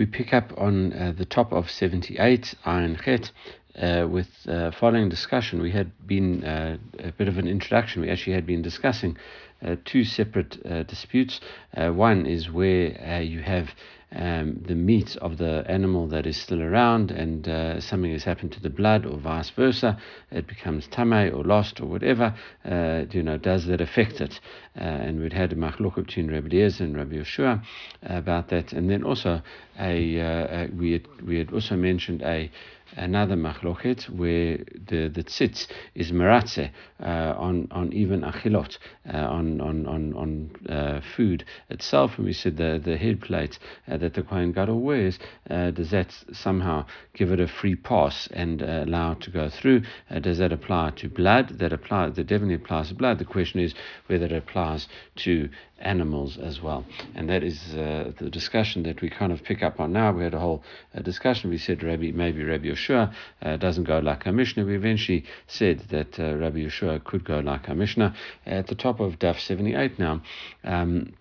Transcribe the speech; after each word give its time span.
We 0.00 0.06
pick 0.06 0.32
up 0.32 0.54
on 0.56 0.94
uh, 0.94 1.12
the 1.14 1.26
top 1.26 1.52
of 1.52 1.70
78, 1.70 2.54
Ayin 2.64 2.98
Chet, 3.04 3.32
uh, 3.76 4.08
with 4.08 4.30
uh, 4.48 4.70
following 4.70 5.10
discussion. 5.10 5.60
We 5.60 5.72
had 5.72 5.92
been 6.06 6.42
uh, 6.42 6.78
a 6.98 7.12
bit 7.12 7.28
of 7.28 7.36
an 7.36 7.46
introduction. 7.46 8.00
We 8.00 8.08
actually 8.08 8.32
had 8.32 8.46
been 8.46 8.62
discussing 8.62 9.18
uh, 9.60 9.76
two 9.84 10.04
separate 10.04 10.56
uh, 10.64 10.84
disputes. 10.84 11.38
Uh, 11.76 11.90
one 11.90 12.24
is 12.24 12.50
where 12.50 13.20
you 13.20 13.42
have 13.42 13.74
um, 14.12 14.62
the 14.66 14.74
meat 14.74 15.16
of 15.16 15.38
the 15.38 15.64
animal 15.68 16.08
that 16.08 16.26
is 16.26 16.36
still 16.36 16.62
around 16.62 17.10
and 17.10 17.48
uh, 17.48 17.80
something 17.80 18.12
has 18.12 18.24
happened 18.24 18.52
to 18.52 18.60
the 18.60 18.70
blood 18.70 19.06
or 19.06 19.16
vice 19.18 19.50
versa, 19.50 19.98
it 20.30 20.46
becomes 20.46 20.88
tame 20.88 21.12
or 21.12 21.44
lost 21.44 21.80
or 21.80 21.86
whatever, 21.86 22.34
uh, 22.64 23.04
you 23.10 23.22
know, 23.22 23.38
does 23.38 23.66
that 23.66 23.80
affect 23.80 24.20
it? 24.20 24.40
Uh, 24.76 24.82
and 24.82 25.20
we'd 25.20 25.32
had 25.32 25.52
a 25.52 25.56
machlok 25.56 25.94
between 25.94 26.30
Rabbi 26.30 26.48
Eliezer 26.48 26.84
and 26.84 26.96
Rabbi 26.96 27.16
Yeshua 27.16 27.62
about 28.02 28.48
that. 28.48 28.72
And 28.72 28.90
then 28.90 29.04
also 29.04 29.42
uh, 29.78 29.82
a, 29.82 30.68
we, 30.76 30.92
had, 30.92 31.06
we 31.24 31.38
had 31.38 31.52
also 31.52 31.76
mentioned 31.76 32.22
a 32.22 32.50
another 32.96 33.36
machloket 33.36 34.08
where 34.10 34.58
the, 34.58 35.08
the 35.08 35.24
tzitz 35.24 35.66
is 35.94 36.12
meratze 36.12 36.70
uh, 37.02 37.34
on, 37.36 37.68
on 37.70 37.92
even 37.92 38.22
achilot, 38.22 38.78
uh, 39.12 39.16
on, 39.16 39.60
on, 39.60 39.86
on, 39.86 40.14
on 40.14 40.50
uh, 40.68 41.00
food 41.16 41.44
itself. 41.68 42.12
And 42.16 42.26
we 42.26 42.32
said 42.32 42.56
the, 42.56 42.80
the 42.82 42.96
head 42.96 43.20
plate 43.20 43.58
uh, 43.88 43.96
that 43.96 44.14
the 44.14 44.22
Kohen 44.22 44.52
Gadol 44.52 44.80
wears, 44.80 45.18
uh, 45.48 45.70
does 45.70 45.90
that 45.90 46.14
somehow 46.32 46.86
give 47.14 47.32
it 47.32 47.40
a 47.40 47.48
free 47.48 47.76
pass 47.76 48.28
and 48.32 48.62
uh, 48.62 48.84
allow 48.86 49.12
it 49.12 49.20
to 49.22 49.30
go 49.30 49.48
through? 49.48 49.82
does 50.20 50.38
that 50.38 50.52
apply 50.52 50.90
to 50.96 51.08
blood? 51.08 51.58
That, 51.58 51.72
apply, 51.72 52.10
that 52.10 52.26
definitely 52.26 52.54
applies 52.54 52.88
to 52.88 52.94
blood. 52.94 53.18
The 53.18 53.24
question 53.24 53.60
is 53.60 53.74
whether 54.06 54.26
it 54.26 54.32
applies 54.32 54.88
to 55.16 55.48
animals 55.80 56.38
as 56.38 56.60
well. 56.60 56.84
And 57.14 57.28
that 57.28 57.42
is 57.42 57.74
uh, 57.74 58.12
the 58.18 58.30
discussion 58.30 58.82
that 58.84 59.00
we 59.00 59.10
kind 59.10 59.32
of 59.32 59.42
pick 59.42 59.62
up 59.62 59.80
on 59.80 59.92
now. 59.92 60.12
We 60.12 60.24
had 60.24 60.34
a 60.34 60.38
whole 60.38 60.62
uh, 60.94 61.00
discussion. 61.02 61.50
We 61.50 61.58
said 61.58 61.82
Rabbi, 61.82 62.12
maybe 62.12 62.42
Rabbi 62.44 62.66
Yeshua 62.66 63.12
uh, 63.42 63.56
doesn't 63.56 63.84
go 63.84 63.98
like 63.98 64.26
a 64.26 64.32
Mishnah. 64.32 64.64
We 64.64 64.76
eventually 64.76 65.24
said 65.46 65.80
that 65.90 66.18
uh, 66.18 66.36
Rabbi 66.36 66.58
Yeshua 66.58 67.02
could 67.04 67.24
go 67.24 67.40
like 67.40 67.68
a 67.68 67.74
Mishnah. 67.74 68.14
At 68.46 68.66
the 68.66 68.74
top 68.74 69.00
of 69.00 69.18
Daf 69.18 69.40
78 69.40 69.98
now, 69.98 70.22
um, 70.64 71.12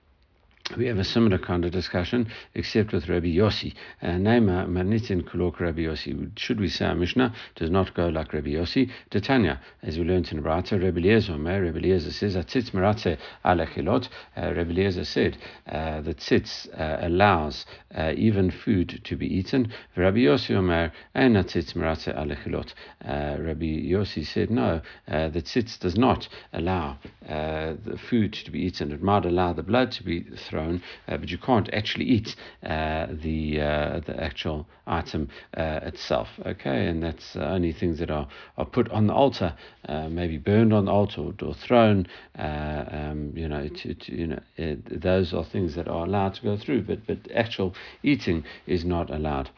we 0.78 0.86
have 0.88 1.00
a 1.00 1.04
similar 1.04 1.38
kind 1.38 1.66
of 1.66 1.72
discussion, 1.72 2.28
except 2.54 2.94
with 2.94 3.10
Rabbi 3.10 3.28
Yossi. 3.28 3.74
Uh, 4.02 4.18
Manitin 4.18 5.24
Kulok 5.24 5.60
Rabbi 5.60 5.82
Yossi. 5.82 6.32
Should 6.38 6.60
we 6.60 6.70
say 6.70 6.86
our 6.86 6.96
Mishnah 6.96 7.34
does 7.56 7.70
not 7.70 7.94
go 7.96 8.08
like 8.08 8.34
Rabbi 8.34 8.50
Yossi? 8.50 8.90
Titania, 9.10 9.60
as 9.82 9.98
we 9.98 10.04
learned 10.04 10.32
in 10.32 10.42
Rata, 10.44 10.78
Rabbi 10.78 11.00
Eliezer, 11.00 11.38
Rabbi 11.38 11.78
Eliezer 11.78 12.12
says, 12.12 12.36
Atzitz 12.36 12.72
Maratze 12.72 13.18
Alechilot. 13.44 14.10
Uh, 14.38 14.54
Rabbi 14.54 14.72
Eliezer 14.72 15.06
said 15.06 15.38
uh, 15.68 16.02
that 16.02 16.18
tzitz 16.18 16.68
uh, 16.80 17.06
allows 17.06 17.66
uh, 17.96 18.14
even 18.16 18.52
food 18.52 19.02
to 19.04 19.16
be 19.16 19.28
eaten. 19.28 19.72
Rabbi 19.96 20.20
Yossi 20.20 20.56
Omer, 20.56 20.92
and 21.16 21.36
Atzitz 21.36 21.74
Maratze 21.74 22.16
Alechilot. 22.16 22.74
Uh, 23.04 23.42
Rabbi 23.42 23.90
Yossi 23.90 24.26
said, 24.26 24.50
no, 24.52 24.82
uh, 25.08 25.30
the 25.30 25.42
tzitz 25.42 25.80
does 25.80 25.98
not 25.98 26.28
allow 26.54 26.98
uh, 27.28 27.74
the 27.86 27.98
food 28.10 28.34
to 28.34 28.52
be 28.52 28.60
eaten. 28.60 28.92
It 28.92 29.02
might 29.02 29.26
allow 29.26 29.54
the 29.54 29.64
blood 29.64 29.92
to 29.94 30.04
be 30.04 30.22
thrown 30.50 30.59
uh, 30.60 31.18
but 31.18 31.30
you 31.30 31.38
can't 31.38 31.72
actually 31.74 32.06
eat 32.06 32.36
uh, 32.64 33.08
the 33.12 33.62
uh, 33.62 34.00
the 34.06 34.16
actual 34.22 34.68
item 34.88 35.30
uh, 35.56 35.80
itself. 35.84 36.28
Okay, 36.46 36.88
and 36.88 37.04
that's 37.04 37.36
only 37.36 37.74
things 37.74 38.00
that 38.00 38.12
are, 38.12 38.28
are 38.58 38.66
put 38.66 38.90
on 38.90 39.08
the 39.08 39.14
altar, 39.14 39.56
uh, 39.88 40.10
maybe 40.10 40.38
burned 40.38 40.74
on 40.74 40.86
the 40.86 40.92
altar 40.92 41.22
or, 41.22 41.34
or 41.46 41.54
thrown. 41.54 42.08
Um, 42.38 43.34
you 43.36 43.48
know, 43.48 43.68
to, 43.68 43.94
to, 43.94 44.16
you 44.16 44.28
know, 44.28 44.40
it, 44.58 45.02
those 45.02 45.34
are 45.34 45.44
things 45.44 45.76
that 45.76 45.88
are 45.88 46.06
allowed 46.06 46.36
to 46.36 46.42
go 46.42 46.58
through, 46.58 46.84
but 46.84 47.06
but 47.06 47.20
actual 47.34 47.76
eating 48.04 48.44
is 48.66 48.84
not 48.86 49.10
allowed. 49.10 49.50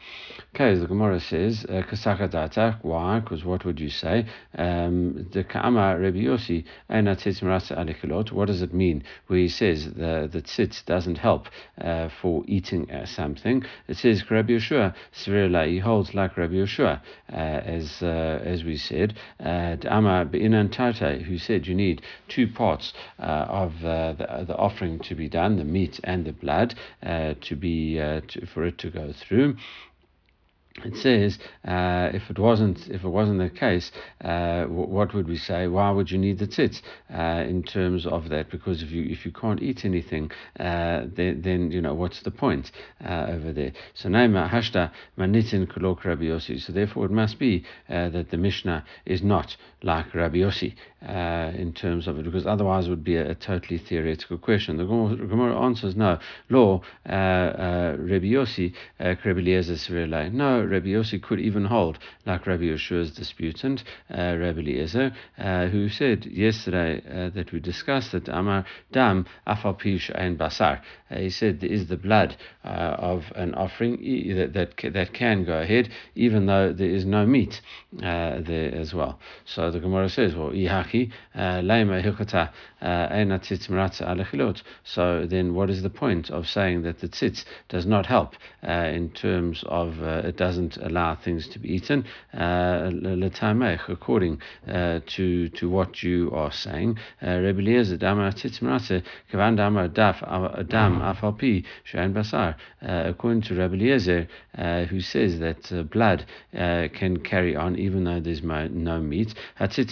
Okay, 0.54 0.74
the 0.74 0.86
Gemara 0.86 1.20
says 1.20 1.64
kasaka 1.68 2.30
data. 2.30 2.78
Why? 2.82 3.20
Because 3.20 3.44
what 3.44 3.64
would 3.64 3.80
you 3.80 3.90
say? 3.90 4.26
Um, 4.56 5.28
the 5.32 5.44
Ka'ama 5.44 5.98
Rabbi 5.98 6.18
Yossi 6.18 6.64
What 8.32 8.46
does 8.46 8.62
it 8.62 8.74
mean? 8.74 9.04
Where 9.26 9.38
he 9.38 9.48
says 9.48 9.84
the 9.84 10.28
the 10.30 10.42
tzitz 10.42 10.84
doesn't 10.92 11.16
help 11.16 11.44
uh, 11.80 12.10
for 12.20 12.44
eating 12.46 12.82
uh, 12.90 13.06
something. 13.06 13.64
It 13.88 13.96
says 13.96 14.30
Rabbi 14.30 14.52
Yeshua, 14.58 14.94
he 15.72 15.78
holds 15.78 16.12
like 16.12 16.36
Rabbi 16.36 16.58
Yeshua, 16.64 17.00
uh, 17.32 17.36
as 17.76 18.02
uh, 18.02 18.52
as 18.54 18.62
we 18.62 18.76
said, 18.76 19.14
uh, 19.40 19.76
Ama 19.98 20.26
Tate, 20.26 21.22
who 21.22 21.38
said 21.38 21.66
you 21.66 21.74
need 21.74 22.02
two 22.28 22.46
parts 22.46 22.92
uh, 23.18 23.62
of 23.62 23.72
the, 23.80 24.44
the 24.46 24.56
offering 24.56 24.98
to 25.08 25.14
be 25.14 25.28
done, 25.30 25.56
the 25.56 25.64
meat 25.64 25.98
and 26.04 26.26
the 26.26 26.32
blood, 26.32 26.74
to 27.02 27.56
be 27.56 27.94
to, 28.30 28.46
for 28.52 28.66
it 28.66 28.76
to 28.78 28.90
go 28.90 29.14
through 29.22 29.56
it 30.84 30.96
says 30.96 31.38
uh, 31.66 32.10
if 32.12 32.30
it 32.30 32.38
wasn't 32.38 32.88
if 32.88 33.04
it 33.04 33.08
wasn't 33.08 33.38
the 33.38 33.50
case, 33.50 33.92
uh, 34.22 34.64
what 34.64 35.14
would 35.14 35.28
we 35.28 35.36
say? 35.36 35.66
Why 35.66 35.90
would 35.90 36.10
you 36.10 36.18
need 36.18 36.38
the 36.38 36.46
tzitz 36.46 36.80
uh, 37.12 37.44
in 37.46 37.62
terms 37.62 38.06
of 38.06 38.30
that? 38.30 38.50
Because 38.50 38.82
if 38.82 38.90
you 38.90 39.04
if 39.04 39.24
you 39.26 39.32
can't 39.32 39.62
eat 39.62 39.84
anything, 39.84 40.30
uh, 40.58 41.02
then, 41.14 41.42
then 41.42 41.70
you 41.70 41.80
know 41.80 41.94
what's 41.94 42.22
the 42.22 42.30
point 42.30 42.72
uh, 43.04 43.26
over 43.28 43.52
there? 43.52 43.72
So 43.94 44.08
Naima 44.08 44.48
hashta 44.50 44.90
manitin 45.18 45.66
kolok 45.66 46.04
Rabbi 46.04 46.24
Yossi. 46.24 46.60
So 46.60 46.72
therefore, 46.72 47.06
it 47.06 47.12
must 47.12 47.38
be 47.38 47.64
uh, 47.88 48.08
that 48.08 48.30
the 48.30 48.38
Mishnah 48.38 48.84
is 49.04 49.22
not 49.22 49.56
like 49.82 50.14
Rabbi 50.14 50.38
Yossi 50.38 50.74
in 51.02 51.72
terms 51.74 52.06
of 52.06 52.18
it, 52.18 52.24
because 52.24 52.46
otherwise 52.46 52.86
it 52.86 52.90
would 52.90 53.04
be 53.04 53.16
a, 53.16 53.30
a 53.30 53.34
totally 53.34 53.78
theoretical 53.78 54.38
question. 54.38 54.76
The 54.76 54.84
Gemara 54.84 55.60
answers 55.60 55.96
no. 55.96 56.18
Law 56.48 56.80
Rabbi 57.04 58.26
Yossi 58.26 58.72
Rabbi 58.98 59.40
Eliezer 59.40 60.30
No. 60.30 60.61
Rabbi 60.70 60.88
Yossi 60.88 61.22
could 61.22 61.40
even 61.40 61.64
hold, 61.64 61.98
like 62.26 62.46
Rabbi 62.46 62.64
Yeshua's 62.64 63.10
disputant, 63.12 63.84
uh, 64.10 64.36
Rabbi 64.38 64.60
Eliezer, 64.60 65.12
uh, 65.38 65.66
who 65.66 65.88
said 65.88 66.26
yesterday 66.26 67.02
uh, 67.08 67.30
that 67.30 67.52
we 67.52 67.60
discussed 67.60 68.12
that 68.12 68.28
Amar 68.28 68.64
Dam 68.92 69.26
Afalpish 69.46 70.10
and 70.14 70.38
Basar. 70.38 70.80
Uh, 71.10 71.16
he 71.16 71.30
said 71.30 71.60
there 71.60 71.70
is 71.70 71.88
the 71.88 71.96
blood 71.96 72.36
uh, 72.64 72.68
of 72.68 73.24
an 73.34 73.54
offering 73.54 73.96
that, 74.36 74.52
that, 74.52 74.92
that 74.92 75.12
can 75.12 75.44
go 75.44 75.60
ahead, 75.60 75.88
even 76.14 76.46
though 76.46 76.72
there 76.72 76.88
is 76.90 77.04
no 77.04 77.26
meat 77.26 77.60
uh, 77.98 78.40
there 78.40 78.74
as 78.74 78.94
well. 78.94 79.18
So 79.44 79.70
the 79.70 79.80
Gemara 79.80 80.08
says, 80.08 80.34
well, 80.34 80.50
Ihaki, 80.50 81.12
Laima 81.36 82.02
Hilkata, 82.02 82.50
so 84.84 85.26
then 85.26 85.54
what 85.54 85.70
is 85.70 85.82
the 85.82 85.90
point 85.90 86.30
of 86.30 86.48
saying 86.48 86.82
that 86.82 86.98
the 86.98 87.08
tzitz 87.08 87.44
does 87.68 87.86
not 87.86 88.06
help 88.06 88.34
in 88.62 89.10
terms 89.10 89.62
of 89.68 90.02
it 90.02 90.36
does 90.36 90.51
doesn't 90.52 90.76
allow 90.76 91.14
things 91.14 91.48
to 91.48 91.58
be 91.58 91.72
eaten, 91.76 92.04
uh, 92.34 92.90
according 93.88 94.38
uh, 94.68 95.00
to 95.06 95.48
to 95.48 95.70
what 95.70 96.02
you 96.02 96.30
are 96.34 96.52
saying. 96.52 96.98
Uh, 97.22 97.38
Rebbe 97.38 97.60
Eliezer 97.60 97.96
Damar 97.96 98.32
Titzmarase 98.32 99.02
Kavan 99.32 99.56
Damar 99.56 99.88
Daf 99.88 100.22
Adam 100.22 101.00
mm. 101.00 101.14
Afalpi 101.14 101.64
Shain 101.90 102.12
Basar. 102.12 102.54
Uh, 102.86 103.04
according 103.06 103.40
to 103.40 103.54
Rebbe 103.54 103.76
Eliezer, 103.76 104.28
uh, 104.58 104.84
who 104.84 105.00
says 105.00 105.38
that 105.38 105.72
uh, 105.72 105.84
blood 105.84 106.26
can 106.52 107.18
carry 107.20 107.56
on 107.56 107.76
even 107.76 108.04
though 108.04 108.20
there's 108.20 108.42
no 108.42 109.00
meat. 109.00 109.34
What's 109.58 109.76
the 109.76 109.84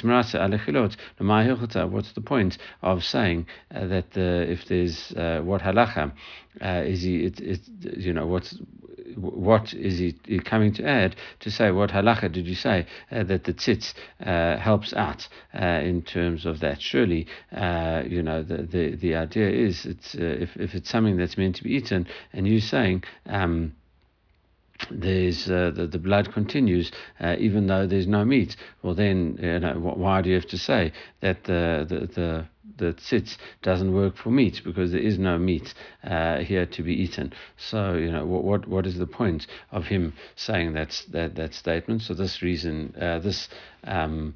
point 2.25 2.59
of 2.83 3.03
saying 3.03 3.47
that 3.71 4.17
if 4.17 4.67
there's 4.67 5.13
what 5.47 5.63
halacha 5.63 6.13
is 6.61 7.03
he? 7.03 7.25
It, 7.25 7.41
it, 7.41 7.61
you 7.97 8.13
know 8.13 8.27
what's 8.27 8.59
what 9.17 9.73
is 9.75 9.99
he 9.99 10.13
coming 10.41 10.73
to 10.75 10.85
add 10.85 11.17
to 11.41 11.51
say 11.51 11.71
what 11.71 11.91
halacha 11.91 12.31
did 12.31 12.47
you 12.47 12.55
say 12.55 12.87
uh, 13.11 13.23
that 13.25 13.45
the 13.45 13.55
tzitz 13.55 13.95
uh, 14.25 14.57
helps 14.57 14.93
out 14.95 15.29
uh, 15.55 15.65
in 15.83 16.03
terms 16.03 16.47
of 16.47 16.61
that? 16.61 16.81
Surely, 16.81 17.27
uh, 17.53 18.03
you 18.07 18.23
know 18.23 18.43
the, 18.43 18.63
the 18.63 18.97
the 18.97 19.15
idea 19.15 19.51
is 19.51 19.87
it's 19.87 20.15
uh, 20.15 20.19
if 20.21 20.57
if 20.57 20.75
it's 20.75 20.91
something 20.91 21.17
that's 21.17 21.37
meant 21.37 21.57
to 21.57 21.65
be 21.65 21.75
eaten, 21.75 22.07
and 22.33 22.47
you're 22.47 22.61
saying. 22.61 23.03
Um, 23.27 23.75
there's 24.91 25.51
uh, 25.51 25.71
the, 25.75 25.87
the 25.87 25.99
blood 25.99 26.33
continues 26.33 26.91
uh, 27.21 27.37
even 27.39 27.67
though 27.67 27.87
there's 27.87 28.07
no 28.07 28.25
meat. 28.25 28.57
Well, 28.83 28.95
then 28.95 29.39
you 29.41 29.59
know, 29.61 29.75
why 29.75 30.23
do 30.23 30.31
you 30.31 30.37
have 30.37 30.49
to 30.49 30.59
say 30.59 30.93
that 31.21 31.45
the 31.45 31.85
the, 31.87 32.07
the 32.07 32.47
the 32.81 32.93
tzitz 32.95 33.37
doesn't 33.63 33.95
work 33.95 34.17
for 34.17 34.31
meat 34.31 34.63
because 34.65 34.91
there 34.91 35.01
is 35.01 35.19
no 35.19 35.39
meat 35.39 35.73
uh, 36.03 36.39
here 36.39 36.67
to 36.67 36.83
be 36.83 36.95
eaten. 36.95 37.33
So 37.57 37.95
you 37.95 38.11
know 38.11 38.27
what, 38.27 38.43
what 38.45 38.69
what 38.69 38.87
is 38.87 38.99
the 38.99 39.07
point 39.07 39.47
of 39.71 39.85
him 39.87 40.15
saying 40.35 40.73
that 40.73 41.01
that 41.13 41.37
that 41.37 41.55
statement? 41.55 42.03
So 42.03 42.15
this 42.15 42.43
reason, 42.43 42.95
uh, 43.01 43.21
this. 43.21 43.49
Um, 43.85 44.35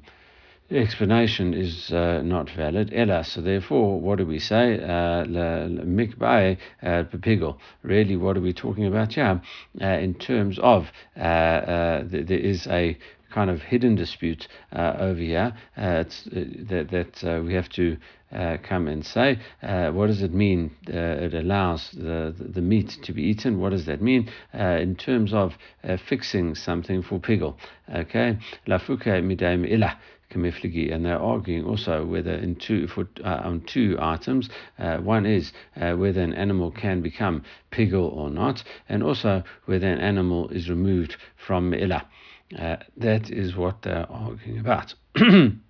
explanation 0.71 1.53
is 1.53 1.91
uh, 1.91 2.21
not 2.23 2.49
valid. 2.49 2.91
Ella, 2.93 3.23
so 3.23 3.41
therefore, 3.41 3.99
what 4.01 4.17
do 4.17 4.25
we 4.25 4.39
say? 4.39 4.79
Uh, 4.79 5.23
mikbae 5.25 6.57
uh, 6.81 7.53
Really, 7.83 8.17
what 8.17 8.35
are 8.35 8.41
we 8.41 8.53
talking 8.53 8.87
about 8.87 9.13
here? 9.13 9.41
Uh, 9.79 9.85
in 9.85 10.15
terms 10.15 10.57
of 10.59 10.87
uh, 11.15 12.01
there 12.05 12.39
is 12.39 12.65
a 12.67 12.97
kind 13.35 13.49
of 13.49 13.61
hidden 13.61 13.95
dispute 13.95 14.47
uh, 14.71 14.93
over 14.97 15.19
here. 15.19 15.53
Uh, 15.77 15.81
uh, 15.81 16.03
that 16.69 16.87
that 16.89 17.23
uh, 17.23 17.41
we 17.43 17.53
have 17.53 17.67
to 17.67 17.97
uh, 18.31 18.57
come 18.63 18.87
and 18.87 19.05
say, 19.05 19.37
uh, 19.61 19.91
what 19.91 20.07
does 20.07 20.21
it 20.21 20.33
mean? 20.33 20.71
it 20.87 21.33
allows 21.33 21.91
the, 21.91 22.33
the, 22.37 22.61
meat 22.61 22.89
to 23.03 23.13
be 23.13 23.21
eaten. 23.21 23.59
What 23.59 23.71
does 23.71 23.85
that 23.85 24.01
mean 24.01 24.29
in 24.53 24.95
terms 24.95 25.33
of 25.33 25.53
fixing 26.09 26.55
something 26.55 27.03
for 27.03 27.19
pigel? 27.19 27.55
Okay, 27.93 28.37
la 28.67 28.77
lafuka 28.77 29.21
midaim 29.21 29.69
ilah 29.69 29.95
and 30.35 31.05
they're 31.05 31.17
arguing 31.17 31.63
also 31.63 32.05
whether 32.05 32.33
in 32.33 32.55
two 32.55 32.87
for, 32.87 33.07
uh, 33.23 33.41
on 33.43 33.61
two 33.61 33.95
items. 33.99 34.49
Uh, 34.77 34.97
one 34.97 35.25
is 35.25 35.53
uh, 35.79 35.93
whether 35.93 36.21
an 36.21 36.33
animal 36.33 36.71
can 36.71 37.01
become 37.01 37.41
pigel 37.71 38.07
or 38.07 38.29
not, 38.29 38.63
and 38.89 39.01
also 39.01 39.43
whether 39.65 39.87
an 39.87 39.99
animal 39.99 40.49
is 40.49 40.69
removed 40.69 41.15
from 41.37 41.73
ila. 41.73 42.05
Uh, 42.57 42.77
that 42.97 43.31
is 43.31 43.55
what 43.55 43.81
they're 43.81 44.09
arguing 44.09 44.59
about. 44.59 44.93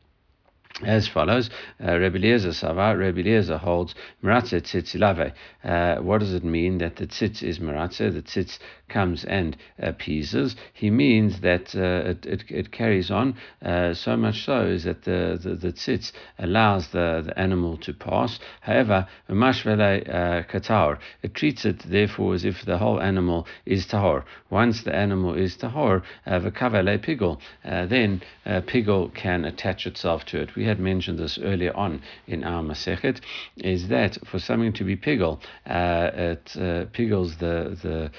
as 0.83 1.07
follows. 1.07 1.50
Uh, 1.83 1.98
Rebbe 1.98 2.18
Eliezer 2.18 2.54
Sava, 2.54 2.98
Rebbe 2.98 3.22
Eliezer 3.22 3.57
holds 3.57 3.95
Maratze 4.22 4.62
Tzitzilave. 4.62 5.33
Uh, 5.63 6.01
what 6.01 6.19
does 6.19 6.33
it 6.33 6.44
mean 6.44 6.80
that 6.80 6.98
the 6.98 7.07
tzitz 7.07 7.42
is 7.42 7.60
Maratze? 7.60 8.13
The 8.13 8.22
tzitz 8.22 8.60
comes 8.89 9.24
and 9.25 9.57
appeases. 9.80 10.56
He 10.74 10.89
means 10.89 11.39
that 11.42 11.75
uh, 11.75 12.10
it, 12.10 12.25
it, 12.25 12.44
it, 12.50 12.72
carries 12.72 13.10
on 13.10 13.36
uh, 13.63 13.94
so 13.94 14.16
much 14.16 14.44
so 14.45 14.66
is 14.66 14.83
that 14.83 15.04
the, 15.04 15.39
the, 15.42 15.56
the 15.56 15.74
tzitz 15.74 16.12
allows 16.38 16.89
the, 16.89 17.24
the 17.25 17.39
animal 17.39 17.78
to 17.78 17.94
pass. 17.94 18.39
However, 18.62 19.07
Mashvele 19.30 20.07
uh, 20.07 20.44
Katar, 20.44 21.00
it 21.24 21.33
treats 21.33 21.66
it 21.66 21.80
therefore 21.80 22.36
as 22.36 22.45
if 22.45 22.66
the 22.66 22.78
whole 22.78 23.01
animal 23.01 23.48
is 23.66 23.88
Tahor. 23.88 24.24
Once 24.50 24.83
the 24.83 24.94
animal 24.94 25.33
is 25.33 25.56
Tahor, 25.56 26.04
uh, 26.25 26.39
Vakavele 26.39 27.04
Pigel, 27.04 27.39
uh, 27.63 27.86
then 27.86 28.21
Pigel 28.45 29.13
can 29.16 29.45
attach 29.45 29.88
itself 29.88 30.25
to 30.25 30.42
it. 30.42 30.56
We 30.56 30.65
had 30.66 30.80
mentioned 30.80 31.20
this 31.20 31.38
earlier 31.42 31.76
on 31.76 32.02
in 32.28 32.44
our 32.44 32.64
Masechet, 32.64 33.22
is 33.58 33.88
that 33.88 34.18
for 34.26 34.40
something 34.40 34.74
to 34.74 34.84
be 34.84 34.96
pigel, 34.96 35.40
uh, 35.66 36.12
it 36.14 36.56
uh, 36.58 36.86
pigels 36.92 37.38
the 37.38 37.78
the 37.82 38.12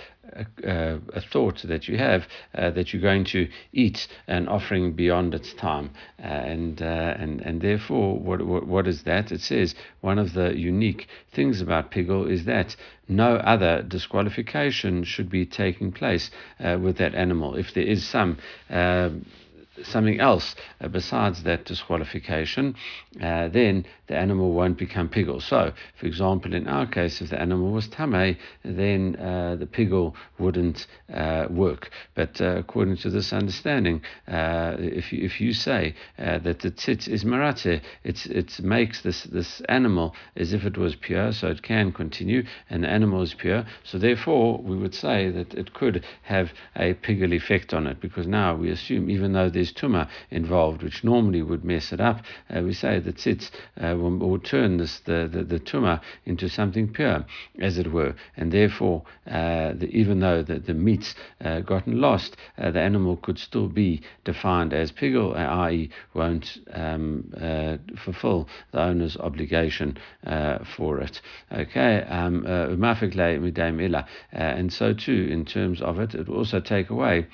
uh, 0.66 0.98
a 1.12 1.20
thought 1.20 1.62
that 1.64 1.88
you 1.88 1.96
have 1.96 2.26
uh, 2.54 2.70
that 2.70 2.92
you're 2.92 3.02
going 3.02 3.24
to 3.24 3.48
eat 3.72 4.08
an 4.26 4.48
offering 4.48 4.92
beyond 4.92 5.34
its 5.34 5.54
time, 5.54 5.90
uh, 6.18 6.26
and 6.26 6.82
uh, 6.82 7.14
and 7.18 7.40
and 7.40 7.60
therefore, 7.60 8.18
what, 8.18 8.44
what 8.44 8.66
what 8.66 8.86
is 8.86 9.04
that? 9.04 9.32
It 9.32 9.40
says 9.40 9.74
one 10.00 10.18
of 10.18 10.34
the 10.34 10.56
unique 10.56 11.06
things 11.32 11.60
about 11.60 11.90
pigel 11.90 12.26
is 12.26 12.44
that 12.44 12.76
no 13.08 13.36
other 13.36 13.82
disqualification 13.82 15.04
should 15.04 15.30
be 15.30 15.46
taking 15.46 15.92
place 15.92 16.30
uh, 16.60 16.78
with 16.80 16.98
that 16.98 17.14
animal. 17.14 17.54
If 17.54 17.74
there 17.74 17.86
is 17.86 18.06
some 18.06 18.38
something 19.84 20.20
else 20.20 20.54
uh, 20.80 20.88
besides 20.88 21.42
that 21.42 21.64
disqualification, 21.64 22.74
uh, 23.22 23.48
then 23.48 23.84
the 24.06 24.16
animal 24.16 24.52
won't 24.52 24.78
become 24.78 25.08
pigel. 25.08 25.40
So, 25.40 25.72
for 25.98 26.06
example, 26.06 26.54
in 26.54 26.68
our 26.68 26.86
case, 26.86 27.20
if 27.20 27.30
the 27.30 27.40
animal 27.40 27.72
was 27.72 27.88
tame, 27.88 28.36
then 28.64 29.16
uh, 29.16 29.56
the 29.58 29.66
pigel 29.66 30.14
wouldn't 30.38 30.86
uh, 31.12 31.46
work. 31.50 31.90
But 32.14 32.40
uh, 32.40 32.56
according 32.58 32.98
to 32.98 33.10
this 33.10 33.32
understanding, 33.32 34.02
uh, 34.28 34.76
if 34.78 35.12
you, 35.12 35.24
if 35.24 35.40
you 35.40 35.52
say 35.52 35.94
that 36.18 36.60
the 36.60 36.70
tzitz 36.70 37.08
is 37.08 37.24
marate, 37.24 37.80
it's, 38.04 38.26
it 38.26 38.60
makes 38.60 39.02
this, 39.02 39.24
this 39.24 39.60
animal 39.68 40.14
as 40.36 40.52
if 40.52 40.64
it 40.64 40.76
was 40.78 40.94
pure, 40.94 41.32
so 41.32 41.48
it 41.48 41.62
can 41.62 41.92
continue, 41.92 42.44
and 42.70 42.84
the 42.84 42.88
animal 42.88 43.22
is 43.22 43.34
pure. 43.34 43.64
So 43.84 43.98
therefore, 43.98 44.58
we 44.58 44.76
would 44.76 44.94
say 44.94 45.30
that 45.30 45.54
it 45.54 45.74
could 45.74 46.04
have 46.22 46.52
a 46.76 46.94
pigel 46.94 47.32
effect 47.32 47.74
on 47.74 47.86
it, 47.86 48.00
because 48.00 48.26
now 48.26 48.54
we 48.54 48.70
assume, 48.70 49.10
even 49.10 49.32
though 49.32 49.50
there's 49.50 49.65
tuma 49.72 50.08
involved, 50.30 50.82
which 50.82 51.04
normally 51.04 51.42
would 51.42 51.64
mess 51.64 51.92
it 51.92 52.00
up, 52.00 52.22
we 52.62 52.72
say 52.72 52.98
that 52.98 53.16
tzitz 53.16 53.50
will, 53.76 54.16
will 54.16 54.38
turn 54.38 54.76
this, 54.78 55.00
the, 55.00 55.28
the, 55.30 55.44
the 55.44 56.00
into 56.24 56.48
something 56.48 56.88
pure, 56.92 57.24
as 57.60 57.78
it 57.78 57.92
were. 57.92 58.14
And 58.36 58.52
therefore, 58.52 59.02
uh, 59.26 59.72
the, 59.74 59.88
even 59.92 60.20
though 60.20 60.42
the, 60.42 60.58
the 60.58 60.74
meat's 60.74 61.14
uh, 61.44 61.60
gotten 61.60 62.00
lost, 62.00 62.36
uh, 62.58 62.70
the 62.70 62.80
animal 62.80 63.16
could 63.16 63.38
still 63.38 63.68
be 63.68 64.02
defined 64.24 64.72
as 64.72 64.92
pigel, 64.92 65.34
uh, 65.34 65.38
i.e., 65.38 65.90
won't 66.14 66.58
um, 66.72 67.32
uh, 67.40 67.76
fulfill 67.96 68.48
the 68.72 68.80
owner's 68.80 69.16
obligation 69.16 69.98
uh, 70.26 70.58
for 70.76 71.00
it. 71.00 71.20
Okay, 71.52 72.02
um, 72.08 72.44
and 74.32 74.72
so 74.72 74.92
too, 74.92 75.28
in 75.30 75.44
terms 75.44 75.82
of 75.82 75.98
it, 75.98 76.14
it 76.14 76.28
will 76.28 76.38
also 76.38 76.60
take 76.60 76.90
away 76.90 77.26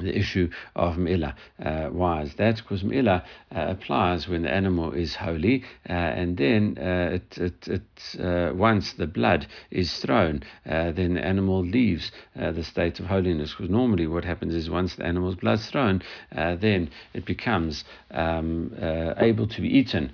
the 0.00 0.16
issue 0.16 0.48
of 0.74 0.96
Me'ilah. 0.96 1.34
Uh, 1.62 2.22
is 2.22 2.34
that? 2.34 2.56
Because 2.56 2.82
Me'ilah 2.82 3.22
uh, 3.54 3.66
applies 3.68 4.26
when 4.28 4.42
the 4.42 4.50
animal 4.50 4.92
is 4.92 5.14
holy, 5.14 5.64
uh, 5.88 5.92
and 5.92 6.36
then 6.36 6.78
uh, 6.78 7.10
it, 7.14 7.38
it, 7.38 7.68
it 7.68 8.20
uh, 8.20 8.52
once 8.54 8.94
the 8.94 9.06
blood 9.06 9.46
is 9.70 9.94
thrown, 9.98 10.42
uh, 10.68 10.92
then 10.92 11.14
the 11.14 11.24
animal 11.24 11.62
leaves 11.64 12.10
the 12.34 12.64
state 12.64 13.00
of 13.00 13.06
holiness. 13.06 13.52
Because 13.52 13.70
normally 13.70 14.06
what 14.06 14.24
happens 14.24 14.54
is 14.54 14.70
once 14.70 14.96
the 14.96 15.04
animal's 15.04 15.34
blood's 15.34 15.66
thrown, 15.68 16.02
then 16.32 16.90
it 17.12 17.24
becomes 17.24 17.84
um, 18.10 18.74
able 19.18 19.46
to 19.46 19.60
be 19.60 19.68
eaten 19.68 20.12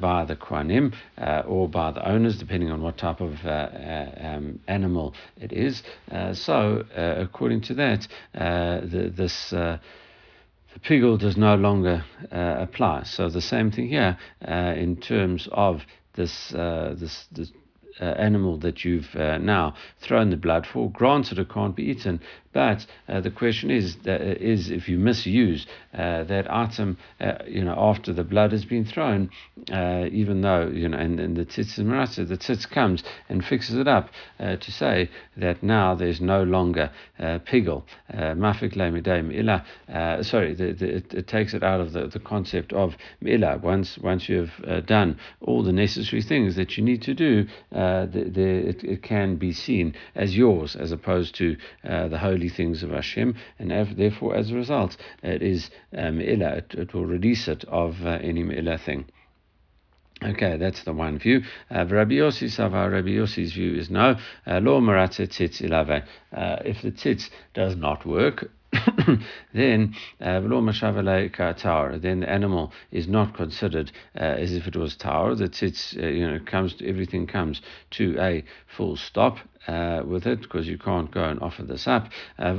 by 0.00 0.24
the 0.24 0.36
Kohanim 0.36 0.94
or 1.46 1.68
by 1.68 1.90
the 1.92 2.06
owners, 2.08 2.38
depending 2.38 2.70
on 2.70 2.82
what 2.82 2.96
type 2.96 3.20
of 3.20 3.34
um, 3.44 4.58
animal 4.68 5.14
it 5.40 5.52
is. 5.52 5.82
so, 6.32 6.84
according 6.96 7.60
to 7.62 7.74
that, 7.74 8.06
the 8.32 9.17
this 9.18 9.52
uh, 9.52 9.76
the 10.72 10.80
pigel 10.80 11.18
does 11.18 11.36
no 11.36 11.54
longer 11.56 12.04
uh, 12.32 12.56
apply. 12.58 13.02
So 13.04 13.28
the 13.28 13.42
same 13.42 13.70
thing 13.70 13.88
here 13.88 14.16
uh, 14.46 14.74
in 14.76 14.96
terms 14.96 15.48
of 15.52 15.82
this 16.14 16.54
uh, 16.54 16.94
this, 16.96 17.26
this 17.32 17.52
uh, 18.00 18.04
animal 18.04 18.56
that 18.58 18.84
you've 18.84 19.14
now 19.14 19.74
thrown 20.00 20.30
the 20.30 20.36
blood 20.36 20.66
for. 20.66 20.90
Granted, 20.90 21.38
it 21.38 21.50
can't 21.50 21.74
be 21.76 21.82
eaten, 21.82 22.20
but 22.52 22.86
uh, 23.08 23.20
the 23.20 23.30
question 23.30 23.70
is 23.70 23.96
that 24.04 24.20
uh, 24.20 24.24
is 24.24 24.70
if 24.70 24.88
you 24.88 24.98
misuse 24.98 25.66
uh, 25.92 26.24
that 26.24 26.50
item, 26.50 26.96
uh, 27.20 27.34
you 27.46 27.62
know, 27.62 27.74
after 27.76 28.12
the 28.12 28.24
blood 28.24 28.52
has 28.52 28.64
been 28.64 28.84
thrown, 28.84 29.30
uh, 29.70 30.06
even 30.10 30.40
though 30.40 30.66
you 30.66 30.88
know, 30.88 30.98
and, 30.98 31.20
and 31.20 31.36
the 31.36 31.44
marasa, 31.44 32.26
the 32.26 32.36
tzitz 32.36 32.68
comes 32.68 33.02
and 33.28 33.44
fixes 33.44 33.76
it 33.76 33.88
up 33.88 34.10
to 34.38 34.72
say 34.72 35.10
that 35.36 35.62
now 35.62 35.94
there's 35.94 36.20
no 36.20 36.42
longer 36.42 36.90
pigel, 37.18 37.84
mafik 38.14 38.76
ila. 38.76 40.22
Sorry, 40.22 40.54
the, 40.54 40.72
the, 40.72 40.96
it, 40.96 41.14
it, 41.14 41.26
takes 41.28 41.54
it 41.54 41.62
out 41.62 41.80
of 41.80 41.92
the, 41.92 42.06
the 42.06 42.20
concept 42.20 42.72
of 42.72 42.96
ila. 43.24 43.58
Once 43.58 43.98
once 43.98 44.28
you've 44.28 44.52
done 44.86 45.18
all 45.40 45.62
the 45.62 45.72
necessary 45.72 46.22
things 46.22 46.56
that 46.56 46.76
you 46.76 46.84
need 46.84 47.02
to 47.02 47.14
do, 47.14 47.46
the, 47.70 48.30
the, 48.34 48.68
it, 48.68 48.84
it 48.84 49.02
can 49.02 49.36
be 49.36 49.52
seen 49.52 49.94
as 50.14 50.36
yours 50.36 50.76
as 50.76 50.92
opposed 50.92 51.34
to 51.34 51.56
the 51.84 52.18
holy 52.18 52.37
holy 52.38 52.48
things 52.48 52.84
of 52.84 52.90
Hashem, 52.90 53.34
and 53.58 53.96
therefore, 53.96 54.36
as 54.36 54.50
a 54.52 54.54
result, 54.54 54.96
it 55.24 55.42
is 55.42 55.70
um, 55.96 56.20
it, 56.20 56.40
it, 56.74 56.94
will 56.94 57.04
release 57.04 57.48
it 57.48 57.64
of 57.64 57.96
uh, 58.04 58.18
any 58.22 58.44
me'ilah 58.44 58.78
thing. 58.78 59.06
Okay, 60.22 60.56
that's 60.56 60.84
the 60.84 60.92
one 60.92 61.18
view. 61.18 61.42
Uh, 61.70 61.84
Rabbi 61.86 62.14
Yossi 62.14 62.48
Rabbi 62.58 63.08
Yossi's 63.08 63.52
view 63.54 63.74
is 63.74 63.90
no. 63.90 64.16
Uh, 64.46 64.60
Lo 64.60 64.80
maratze 64.80 65.26
tzitz 65.26 65.60
ilave. 65.62 66.04
Uh, 66.32 66.56
if 66.64 66.82
the 66.82 66.92
tzitz 66.92 67.28
does 67.54 67.76
not 67.76 68.06
work, 68.06 68.50
then 69.54 69.94
uh, 70.20 70.40
then 70.40 72.20
the 72.20 72.26
animal 72.28 72.72
is 72.92 73.08
not 73.08 73.34
considered 73.34 73.90
uh, 74.20 74.24
as 74.24 74.52
if 74.52 74.66
it 74.66 74.76
was 74.76 74.96
tahor. 74.96 75.36
That 75.38 75.62
it's 75.62 75.96
uh, 75.96 76.06
you 76.06 76.28
know 76.28 76.38
comes 76.44 76.74
to, 76.74 76.88
everything 76.88 77.26
comes 77.26 77.62
to 77.92 78.16
a 78.20 78.44
full 78.76 78.96
stop 78.96 79.38
uh, 79.68 80.02
with 80.04 80.26
it 80.26 80.40
because 80.40 80.66
you 80.66 80.78
can't 80.78 81.10
go 81.10 81.24
and 81.24 81.40
offer 81.40 81.62
this 81.62 81.86
up. 81.86 82.08
Uh, 82.38 82.54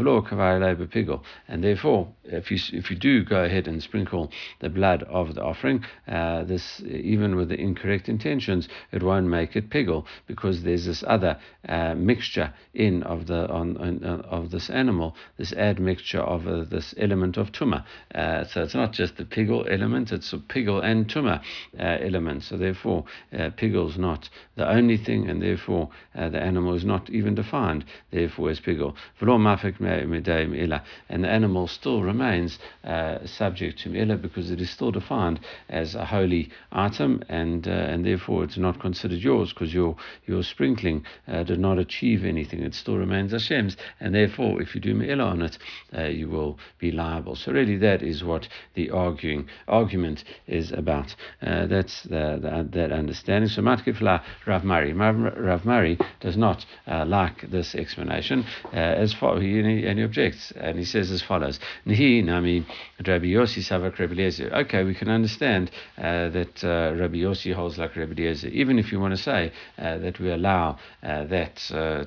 and 1.47 1.63
therefore, 1.63 2.07
if 2.23 2.51
you 2.51 2.59
if 2.73 2.91
you 2.91 2.95
do 2.95 3.23
go 3.23 3.43
ahead 3.43 3.67
and 3.67 3.81
sprinkle 3.81 4.31
the 4.59 4.69
blood 4.69 5.01
of 5.03 5.33
the 5.33 5.43
offering, 5.43 5.83
uh, 6.07 6.43
this 6.43 6.81
even 6.81 7.35
with 7.35 7.49
the 7.49 7.59
incorrect 7.59 8.07
intentions, 8.07 8.69
it 8.91 9.01
won't 9.01 9.25
make 9.25 9.55
it 9.55 9.71
pigel 9.71 10.05
because 10.27 10.61
there's 10.61 10.85
this 10.85 11.03
other 11.07 11.39
uh, 11.67 11.95
mixture 11.95 12.53
in 12.75 13.01
of 13.03 13.25
the 13.25 13.49
on, 13.49 13.75
on, 13.77 14.03
on, 14.05 14.21
of 14.21 14.51
this 14.51 14.69
animal, 14.69 15.15
this 15.37 15.51
admixture 15.53 16.21
of 16.21 16.47
uh, 16.47 16.63
this 16.65 16.93
element 16.97 17.37
of 17.37 17.51
tuma. 17.51 17.83
Uh, 18.13 18.43
so 18.45 18.61
it's 18.61 18.75
not 18.75 18.91
just 18.91 19.17
the 19.17 19.25
pigel 19.25 19.65
element; 19.67 20.11
it's 20.11 20.31
a 20.33 20.37
pigel 20.37 20.79
and 20.81 21.07
tuma 21.07 21.41
element. 21.77 22.43
So 22.43 22.55
therefore, 22.55 23.05
uh, 23.33 23.49
not 23.97 24.29
the 24.55 24.69
only 24.69 24.97
thing, 24.97 25.27
and 25.27 25.41
therefore 25.41 25.89
the 26.13 26.39
animal 26.39 26.75
is 26.75 26.85
not 26.85 26.98
not 26.99 27.09
even 27.09 27.35
defined, 27.35 27.85
therefore 28.11 28.49
as 28.49 28.59
pigel. 28.59 28.95
And 29.21 31.23
the 31.23 31.29
animal 31.29 31.67
still 31.67 32.03
remains 32.03 32.59
uh, 32.83 33.25
subject 33.25 33.79
to 33.79 33.89
me'ilah 33.89 34.21
because 34.21 34.51
it 34.51 34.59
is 34.59 34.69
still 34.69 34.91
defined 34.91 35.39
as 35.69 35.95
a 35.95 36.05
holy 36.05 36.49
item 36.71 37.23
and 37.29 37.67
uh, 37.67 37.71
and 37.71 38.05
therefore 38.05 38.43
it's 38.43 38.57
not 38.57 38.79
considered 38.79 39.19
yours 39.19 39.53
because 39.53 39.73
your 39.73 39.95
your 40.25 40.43
sprinkling 40.43 41.05
uh, 41.27 41.43
did 41.43 41.59
not 41.59 41.79
achieve 41.79 42.25
anything. 42.25 42.61
It 42.61 42.73
still 42.73 42.97
remains 42.97 43.31
Hashem's 43.31 43.77
and 43.99 44.13
therefore 44.13 44.61
if 44.61 44.75
you 44.75 44.81
do 44.81 44.93
me'ilah 44.93 45.31
on 45.31 45.41
it, 45.41 45.57
uh, 45.97 46.03
you 46.03 46.29
will 46.29 46.57
be 46.79 46.91
liable. 46.91 47.35
So 47.35 47.51
really, 47.51 47.77
that 47.77 48.01
is 48.01 48.23
what 48.23 48.47
the 48.73 48.89
arguing 48.89 49.47
argument 49.67 50.23
is 50.47 50.71
about. 50.71 51.15
Uh, 51.41 51.67
that's 51.67 52.03
the, 52.03 52.39
the, 52.41 52.67
that 52.71 52.91
understanding. 52.91 53.49
So 53.49 53.61
Matkifla 53.61 54.21
Rav 54.45 54.63
Mari. 54.63 54.93
Rav 54.93 55.65
Mari 55.65 55.97
does 56.19 56.37
not 56.37 56.65
uh, 56.89 57.05
like 57.05 57.49
this 57.51 57.75
explanation 57.75 58.43
uh, 58.73 58.77
as 58.77 59.13
far 59.13 59.39
he, 59.39 59.61
he 59.61 60.03
objects 60.03 60.51
and 60.55 60.77
he 60.77 60.85
says 60.85 61.11
as 61.11 61.21
follows: 61.21 61.59
nami 61.85 62.65
Rabbi 63.05 63.27
Yossi 63.27 63.61
savak. 63.61 63.99
Okay, 63.99 64.83
we 64.83 64.95
can 64.95 65.09
understand 65.09 65.69
uh, 65.97 66.29
that 66.29 66.63
uh, 66.63 66.95
Rabbi 66.95 67.17
Yossi 67.17 67.53
holds 67.53 67.77
like 67.77 67.95
Rabbi 67.95 68.13
Eliezer, 68.13 68.47
even 68.47 68.79
if 68.79 68.91
you 68.91 68.99
want 68.99 69.15
to 69.15 69.21
say 69.21 69.51
that 69.77 70.19
we 70.19 70.31
allow 70.31 70.77
that 71.01 71.57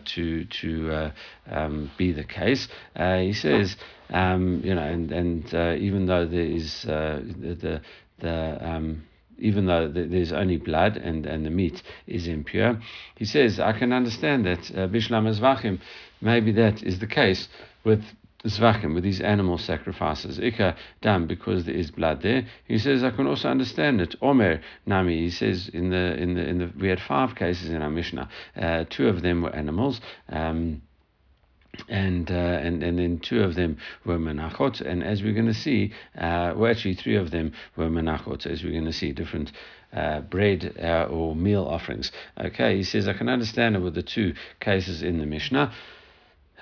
to 0.05 0.45
to 0.45 1.13
um, 1.51 1.91
be 1.97 2.13
the 2.13 2.25
case. 2.25 2.69
he 2.97 3.33
says. 3.33 3.77
Um, 4.11 4.61
you 4.63 4.75
know, 4.75 4.83
and 4.83 5.11
and 5.11 5.55
uh, 5.55 5.75
even 5.79 6.05
though 6.05 6.27
there 6.27 6.43
is 6.43 6.85
uh, 6.85 7.23
the 7.25 7.55
the, 7.55 7.81
the 8.19 8.59
um, 8.61 9.05
even 9.39 9.67
though 9.67 9.89
there's 9.89 10.33
only 10.33 10.57
blood 10.57 10.97
and, 10.97 11.27
and 11.27 11.45
the 11.45 11.51
meat 11.51 11.83
is 12.07 12.27
impure, 12.27 12.81
he 13.17 13.25
says 13.25 13.61
I 13.61 13.77
can 13.79 13.93
understand 13.93 14.47
that 14.47 14.71
uh, 14.71 14.89
bishlam 14.89 15.29
zvachim, 15.39 15.81
maybe 16.21 16.53
that 16.53 16.83
is 16.83 16.99
the 16.99 17.07
case 17.07 17.49
with 17.85 18.03
zvachim 18.45 18.95
with 18.95 19.05
these 19.05 19.21
animal 19.21 19.59
sacrifices. 19.59 20.39
Ika 20.39 20.77
dam 21.01 21.27
because 21.27 21.65
there 21.65 21.75
is 21.75 21.91
blood 21.91 22.23
there. 22.23 22.47
He 22.67 22.79
says 22.79 23.03
I 23.03 23.11
can 23.11 23.27
also 23.27 23.49
understand 23.49 24.01
it. 24.01 24.15
Omer 24.21 24.61
nami. 24.87 25.19
He 25.19 25.31
says 25.31 25.69
in 25.73 25.91
the 25.91 26.15
in 26.17 26.35
the 26.35 26.49
in 26.49 26.59
the 26.59 26.73
we 26.79 26.89
had 26.89 27.01
five 27.01 27.35
cases 27.35 27.71
in 27.71 27.83
our 27.83 27.91
Mishnah. 27.91 28.29
Uh, 28.57 28.85
two 28.89 29.09
of 29.09 29.23
them 29.23 29.43
were 29.43 29.55
animals. 29.55 30.01
Um, 30.29 30.83
and 31.89 32.31
uh, 32.31 32.35
and 32.35 32.83
and 32.83 32.99
then 32.99 33.19
two 33.19 33.43
of 33.43 33.55
them 33.55 33.79
were 34.05 34.19
menachot, 34.19 34.81
and 34.81 35.03
as 35.03 35.23
we're 35.23 35.33
going 35.33 35.47
to 35.47 35.55
see, 35.55 35.93
uh, 36.19 36.53
well, 36.57 36.71
actually 36.71 36.95
three 36.95 37.17
of 37.17 37.31
them 37.31 37.53
were 37.77 37.89
menachot, 37.89 38.47
as 38.47 38.63
we're 38.63 38.73
going 38.73 38.85
to 38.85 38.93
see 38.93 39.13
different. 39.13 39.53
Uh, 39.95 40.23
bread 40.23 40.75
uh, 40.83 41.05
or 41.11 41.37
meal 41.37 41.65
offerings. 41.65 42.11
Okay, 42.43 42.79
he 42.79 42.83
says 42.83 43.07
I 43.07 43.13
can 43.13 43.29
understand 43.29 43.77
it 43.77 43.81
with 43.81 43.93
the 43.93 44.03
two 44.03 44.33
cases 44.59 45.03
in 45.03 45.19
the 45.19 45.27
Mishnah. 45.27 45.71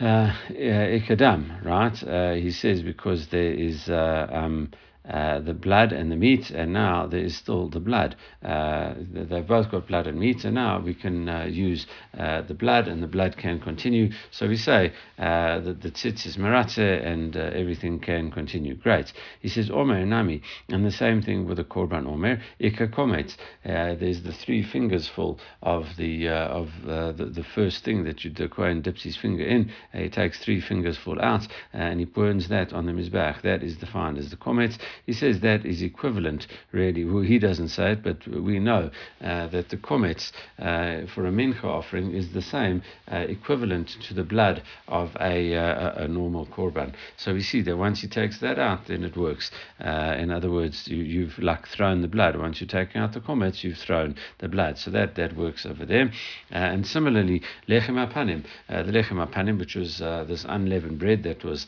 Uh, 0.01 0.33
ikadam, 0.51 1.65
right? 1.65 2.03
Uh, 2.03 2.33
he 2.33 2.51
says 2.51 2.83
because 2.83 3.29
there 3.29 3.53
is 3.53 3.89
um, 3.89 4.73
uh, 5.09 5.41
the 5.41 5.55
blood 5.55 5.93
and 5.93 6.13
the 6.13 6.17
meat, 6.17 6.51
and 6.51 6.73
now 6.73 7.07
there 7.07 7.21
is 7.21 7.35
still 7.35 7.69
the 7.69 7.81
blood. 7.81 8.15
Uh, 8.45 8.95
they've 9.13 9.47
both 9.47 9.71
got 9.71 9.89
blood 9.89 10.07
and 10.07 10.21
meat, 10.21 10.45
and 10.45 10.55
now 10.55 10.79
we 10.79 10.95
can 10.95 11.29
uh, 11.29 11.45
use 11.45 11.87
uh, 12.19 12.43
the 12.43 12.55
blood, 12.55 12.87
and 12.87 13.03
the 13.03 13.07
blood 13.07 13.37
can 13.37 13.59
continue. 13.59 14.11
So 14.31 14.47
we 14.47 14.57
say 14.57 14.93
uh, 15.19 15.61
that 15.61 15.81
the 15.81 15.91
tzitz 15.91 16.27
is 16.27 16.37
maratze, 16.37 16.79
and 16.79 17.35
everything 17.35 17.99
can 17.99 18.31
continue. 18.31 18.75
Great. 18.75 19.13
He 19.41 19.49
says 19.49 19.71
omer 19.71 20.05
nami, 20.05 20.43
and 20.69 20.85
the 20.85 20.91
same 20.91 21.23
thing 21.23 21.47
with 21.47 21.57
the 21.57 21.65
korban 21.65 22.07
omer 22.07 22.41
ikakomet. 22.61 23.37
there's 23.65 24.23
the 24.23 24.33
three 24.33 24.63
fingers 24.63 25.09
full 25.09 25.41
of 25.63 25.87
the 25.97 26.29
of 26.29 26.71
the, 26.85 27.31
the 27.35 27.45
first 27.55 27.85
thing 27.85 28.05
that 28.05 28.23
you, 28.25 28.31
the 28.31 28.49
kohen 28.49 28.83
dips 28.83 29.03
his 29.03 29.17
finger 29.17 29.45
in. 29.45 29.73
he 29.95 30.11
takes 30.11 30.39
three 30.39 30.61
fingers 30.61 30.99
full 30.99 31.21
out, 31.21 31.49
and 31.73 32.01
he 32.01 32.05
burns 32.05 32.49
that 32.49 32.75
on 32.75 32.85
the 32.85 32.93
mizbach. 32.93 33.41
That 33.43 33.63
is 33.63 33.79
defined 33.79 34.19
as 34.19 34.31
the 34.31 34.37
komet. 34.37 34.79
He 35.07 35.13
says 35.13 35.41
that 35.41 35.65
is 35.65 35.83
equivalent, 35.83 36.47
really. 36.73 37.05
Well, 37.05 37.23
he 37.23 37.39
doesn't 37.39 37.69
say 37.69 37.93
it, 37.93 38.03
but 38.03 38.27
we 38.27 38.59
know 38.59 38.91
uh, 39.21 39.47
that 39.49 39.69
the 39.69 39.77
komets 39.77 40.33
uh, 40.59 41.07
for 41.15 41.27
a 41.27 41.31
mincha 41.31 41.65
offering 41.65 42.15
is 42.15 42.33
the 42.33 42.43
same, 42.43 42.83
uh, 43.11 43.17
equivalent 43.17 43.89
to 44.09 44.15
the 44.15 44.25
blood 44.25 44.63
of 44.89 45.17
a, 45.21 45.57
uh, 45.57 46.05
a 46.05 46.09
normal 46.09 46.47
korban. 46.47 46.95
So 47.17 47.35
we 47.35 47.43
see 47.43 47.63
that 47.63 47.77
once 47.77 48.01
he 48.01 48.09
takes 48.09 48.39
that 48.41 48.59
out, 48.59 48.87
then 48.87 49.05
it 49.05 49.17
works. 49.17 49.51
Uh, 49.83 50.15
in 50.19 50.31
other 50.31 50.51
words, 50.51 50.89
you, 50.89 51.27
have 51.27 51.39
like 51.39 51.67
thrown 51.69 52.03
the 52.03 52.09
blood. 52.09 52.37
Once 52.37 52.61
you're 52.61 52.69
taking 52.69 53.01
out 53.01 53.13
the 53.13 53.21
komets, 53.21 53.63
you've 53.63 53.79
thrown 53.79 54.17
the 54.39 54.49
blood. 54.49 54.79
So 54.79 54.91
that, 54.91 55.15
that 55.17 55.37
works 55.37 55.67
over 55.67 55.85
there. 55.85 56.11
And 56.51 56.87
similarly, 56.87 57.43
lechem 57.69 57.97
apanim, 57.97 58.45
the 58.69 58.93
lechem 58.93 59.25
apanim, 59.25 59.59
which 59.59 59.75
was 59.75 59.99
this 59.99 60.45
unleavened 60.49 60.99
bread 60.99 61.23
that 61.25 61.45
was 61.45 61.67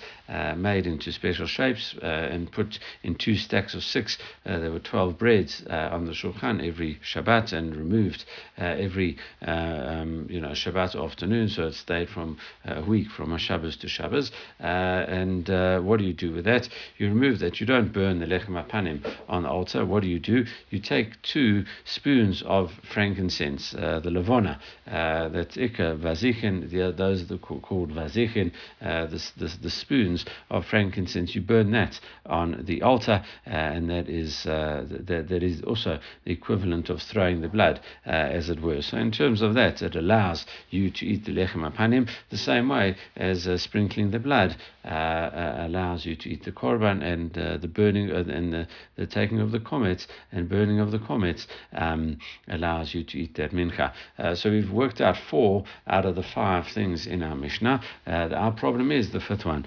made 0.57 0.87
into 0.87 1.13
special 1.13 1.47
shapes 1.47 1.95
and 2.01 2.51
put 2.51 2.79
in 3.03 3.12
two 3.15 3.37
stacks 3.37 3.75
of 3.75 3.83
six. 3.83 4.19
Uh, 4.47 4.59
there 4.59 4.71
were 4.71 4.79
12 4.79 5.19
breads 5.19 5.65
uh, 5.69 5.89
on 5.93 6.07
the 6.07 6.13
Shulchan 6.13 6.67
every 6.67 6.99
Shabbat 7.05 7.53
and 7.53 7.75
removed 7.77 8.25
uh, 8.59 8.65
every 8.65 9.17
uh, 9.47 9.51
um, 9.51 10.27
you 10.31 10.41
know 10.41 10.51
Shabbat 10.51 11.03
afternoon, 11.03 11.49
so 11.49 11.67
it 11.67 11.75
stayed 11.75 12.09
from 12.09 12.39
a 12.65 12.83
week 12.83 13.11
from 13.11 13.33
a 13.33 13.39
Shabbos 13.39 13.77
to 13.79 13.89
Shabbos. 13.89 14.31
and 14.61 15.49
what 15.85 15.99
do 15.99 16.05
you 16.05 16.13
do 16.13 16.33
with 16.33 16.45
that? 16.45 16.69
You 16.99 17.09
remove 17.09 17.41
that. 17.41 17.61
You 17.61 17.67
don't 17.67 17.93
burn 17.93 18.21
the 18.21 18.27
lechem 18.27 18.63
apanim 18.63 19.05
on 19.29 19.43
the 19.43 19.49
altar. 19.49 19.85
What 19.85 20.03
do 20.03 20.09
you 20.09 20.21
do? 20.21 20.45
You 20.71 20.79
take 20.79 21.21
two 21.23 21.65
spoons 21.85 22.43
of 22.43 22.73
frankincense, 22.93 23.73
the 23.73 24.03
lavona, 24.05 24.59
that's 24.87 25.57
ikka 25.57 25.99
vazichin. 25.99 26.97
those 26.97 27.31
are 27.31 27.39
called 27.39 27.91
vazichin. 27.91 28.53
the, 28.81 29.23
the, 29.37 29.53
the 29.63 29.71
spoons 29.71 30.25
of 30.51 30.65
frankincense. 30.67 31.35
You 31.35 31.43
burn 31.43 31.73
that 31.73 31.99
on 32.27 32.63
the 32.65 32.83
altar 32.83 33.02
water, 33.03 33.25
uh, 33.47 33.51
and 33.51 33.91
that 33.91 34.09
is 34.09 34.47
uh, 34.47 34.85
that, 34.89 35.43
is 35.43 35.63
also 35.63 35.99
the 36.25 36.33
equivalent 36.33 36.91
of 36.91 37.03
throwing 37.03 37.41
the 37.41 37.49
blood, 37.49 37.81
uh, 38.07 38.11
as 38.11 38.51
it 38.51 38.61
were. 38.61 38.83
So 38.83 38.97
in 38.99 39.11
terms 39.11 39.43
of 39.43 39.55
that, 39.55 39.83
it 39.83 39.97
allows 39.97 40.47
you 40.71 40.91
to 40.91 41.07
eat 41.07 41.25
the 41.25 41.33
lechem 41.33 41.71
apanim 41.71 42.09
the 42.31 42.37
same 42.37 42.69
way 42.69 42.97
as 43.17 43.49
sprinkling 43.61 44.11
the 44.11 44.19
blood 44.19 44.57
allows 44.85 46.05
you 46.05 46.17
to 46.17 46.29
eat 46.29 46.45
the 46.45 46.53
korban 46.53 47.03
and 47.03 47.33
the 47.61 47.69
burning 47.69 48.11
and 48.11 48.53
the, 48.53 48.67
the 48.97 49.07
taking 49.07 49.41
of 49.41 49.53
the 49.53 49.61
komets 49.61 50.07
and 50.33 50.49
burning 50.49 50.81
of 50.81 50.91
the 50.91 50.99
komets 50.99 51.47
um, 51.75 52.19
allows 52.49 52.95
you 52.95 53.05
to 53.05 53.19
eat 53.19 53.35
that 53.35 53.53
mincha. 53.53 53.93
so 54.37 54.51
we've 54.51 54.71
worked 54.71 55.01
out 55.01 55.17
four 55.17 55.65
out 55.87 56.05
of 56.05 56.15
the 56.17 56.23
five 56.23 56.67
things 56.69 57.07
in 57.07 57.23
our 57.23 57.35
Mishnah. 57.35 57.81
our 58.07 58.53
problem 58.53 58.91
is 58.91 59.11
the 59.11 59.21
fifth 59.21 59.45
one. 59.45 59.65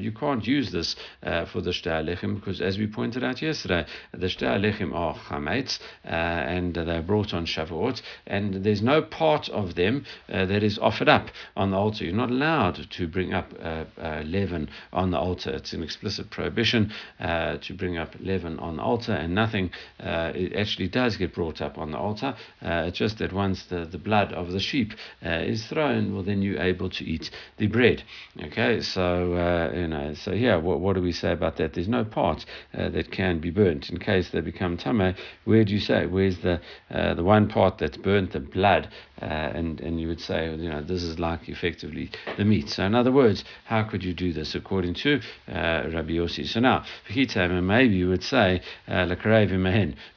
You 0.00 0.12
can't 0.12 0.46
use 0.46 0.72
this 0.72 0.96
uh, 1.22 1.44
for 1.46 1.60
the 1.60 1.70
Shtei 1.70 2.02
Alechem 2.02 2.34
because, 2.36 2.60
as 2.60 2.78
we 2.78 2.86
pointed 2.86 3.24
out 3.24 3.42
yesterday, 3.42 3.84
the 4.12 4.26
Shtei 4.26 4.58
Alechem 4.58 4.94
are 4.94 5.14
chametz 5.14 5.78
uh, 6.04 6.08
and 6.08 6.74
they're 6.74 7.02
brought 7.02 7.34
on 7.34 7.46
Shavuot, 7.46 8.02
and 8.26 8.64
there's 8.64 8.82
no 8.82 9.02
part 9.02 9.48
of 9.48 9.74
them 9.74 10.04
uh, 10.32 10.46
that 10.46 10.62
is 10.62 10.78
offered 10.78 11.08
up 11.08 11.28
on 11.56 11.70
the 11.70 11.76
altar. 11.76 12.04
You're 12.04 12.14
not 12.14 12.30
allowed 12.30 12.45
to 12.90 13.08
bring 13.08 13.34
up 13.34 13.52
uh, 13.60 13.84
uh, 14.00 14.22
leaven 14.24 14.68
on 14.92 15.10
the 15.10 15.18
altar. 15.18 15.50
It's 15.50 15.72
an 15.72 15.82
explicit 15.82 16.30
prohibition 16.30 16.92
uh, 17.20 17.58
to 17.58 17.74
bring 17.74 17.96
up 17.96 18.14
leaven 18.20 18.58
on 18.58 18.76
the 18.76 18.82
altar, 18.82 19.12
and 19.12 19.34
nothing 19.34 19.70
it 19.98 20.54
actually 20.54 20.88
does 20.88 21.16
get 21.16 21.34
brought 21.34 21.60
up 21.60 21.78
on 21.78 21.90
the 21.90 21.98
altar. 21.98 22.36
it's 22.62 22.98
just 22.98 23.18
that 23.18 23.32
once 23.32 23.64
the, 23.64 23.84
the 23.84 23.98
blood 23.98 24.32
of 24.32 24.52
the 24.52 24.60
sheep 24.60 24.92
is 25.22 25.66
thrown, 25.66 26.14
well, 26.14 26.22
then 26.22 26.42
you're 26.42 26.60
able 26.60 26.90
to 26.90 27.04
eat 27.04 27.30
the 27.56 27.66
bread. 27.66 28.02
Okay, 28.42 28.80
so 28.80 29.70
you 29.74 29.88
know, 29.88 30.14
so 30.14 30.32
yeah, 30.32 30.56
what, 30.56 30.80
what 30.80 30.94
do 30.94 31.02
we 31.02 31.12
say 31.12 31.32
about 31.32 31.56
that? 31.56 31.74
There's 31.74 31.88
no 31.88 32.04
part 32.04 32.44
uh, 32.74 32.88
that 32.90 33.10
can 33.10 33.40
be 33.40 33.50
burnt 33.50 33.90
in 33.90 33.98
case 33.98 34.30
they 34.30 34.40
become 34.40 34.76
tame. 34.76 35.14
Where 35.44 35.64
do 35.64 35.72
you 35.72 35.80
say? 35.80 36.06
Where's 36.06 36.38
the 36.38 36.60
uh, 36.90 37.14
the 37.14 37.24
one 37.24 37.48
part 37.48 37.78
that's 37.78 37.96
burnt, 37.96 38.32
the 38.32 38.40
blood? 38.40 38.88
Uh, 39.20 39.24
and 39.24 39.80
and 39.80 39.98
you 40.00 40.08
would 40.08 40.20
say, 40.20 40.54
you 40.54 40.68
know, 40.68 40.82
this 40.82 41.02
is 41.02 41.18
like 41.18 41.48
effectively 41.48 42.10
the 42.36 42.44
meat. 42.44 42.68
So 42.68 42.84
in 42.84 42.94
other 42.94 43.12
words, 43.12 43.44
how 43.64 43.82
could 43.84 44.04
you 44.04 44.12
do 44.12 44.32
this 44.32 44.54
according 44.54 44.94
to 44.94 45.20
uh, 45.48 45.88
Rabbi 45.92 46.12
Yossi? 46.12 46.46
So 46.46 46.60
now, 46.60 46.84
maybe 47.08 47.94
you 47.94 48.08
would 48.08 48.22
say, 48.22 48.60
uh, 48.88 49.06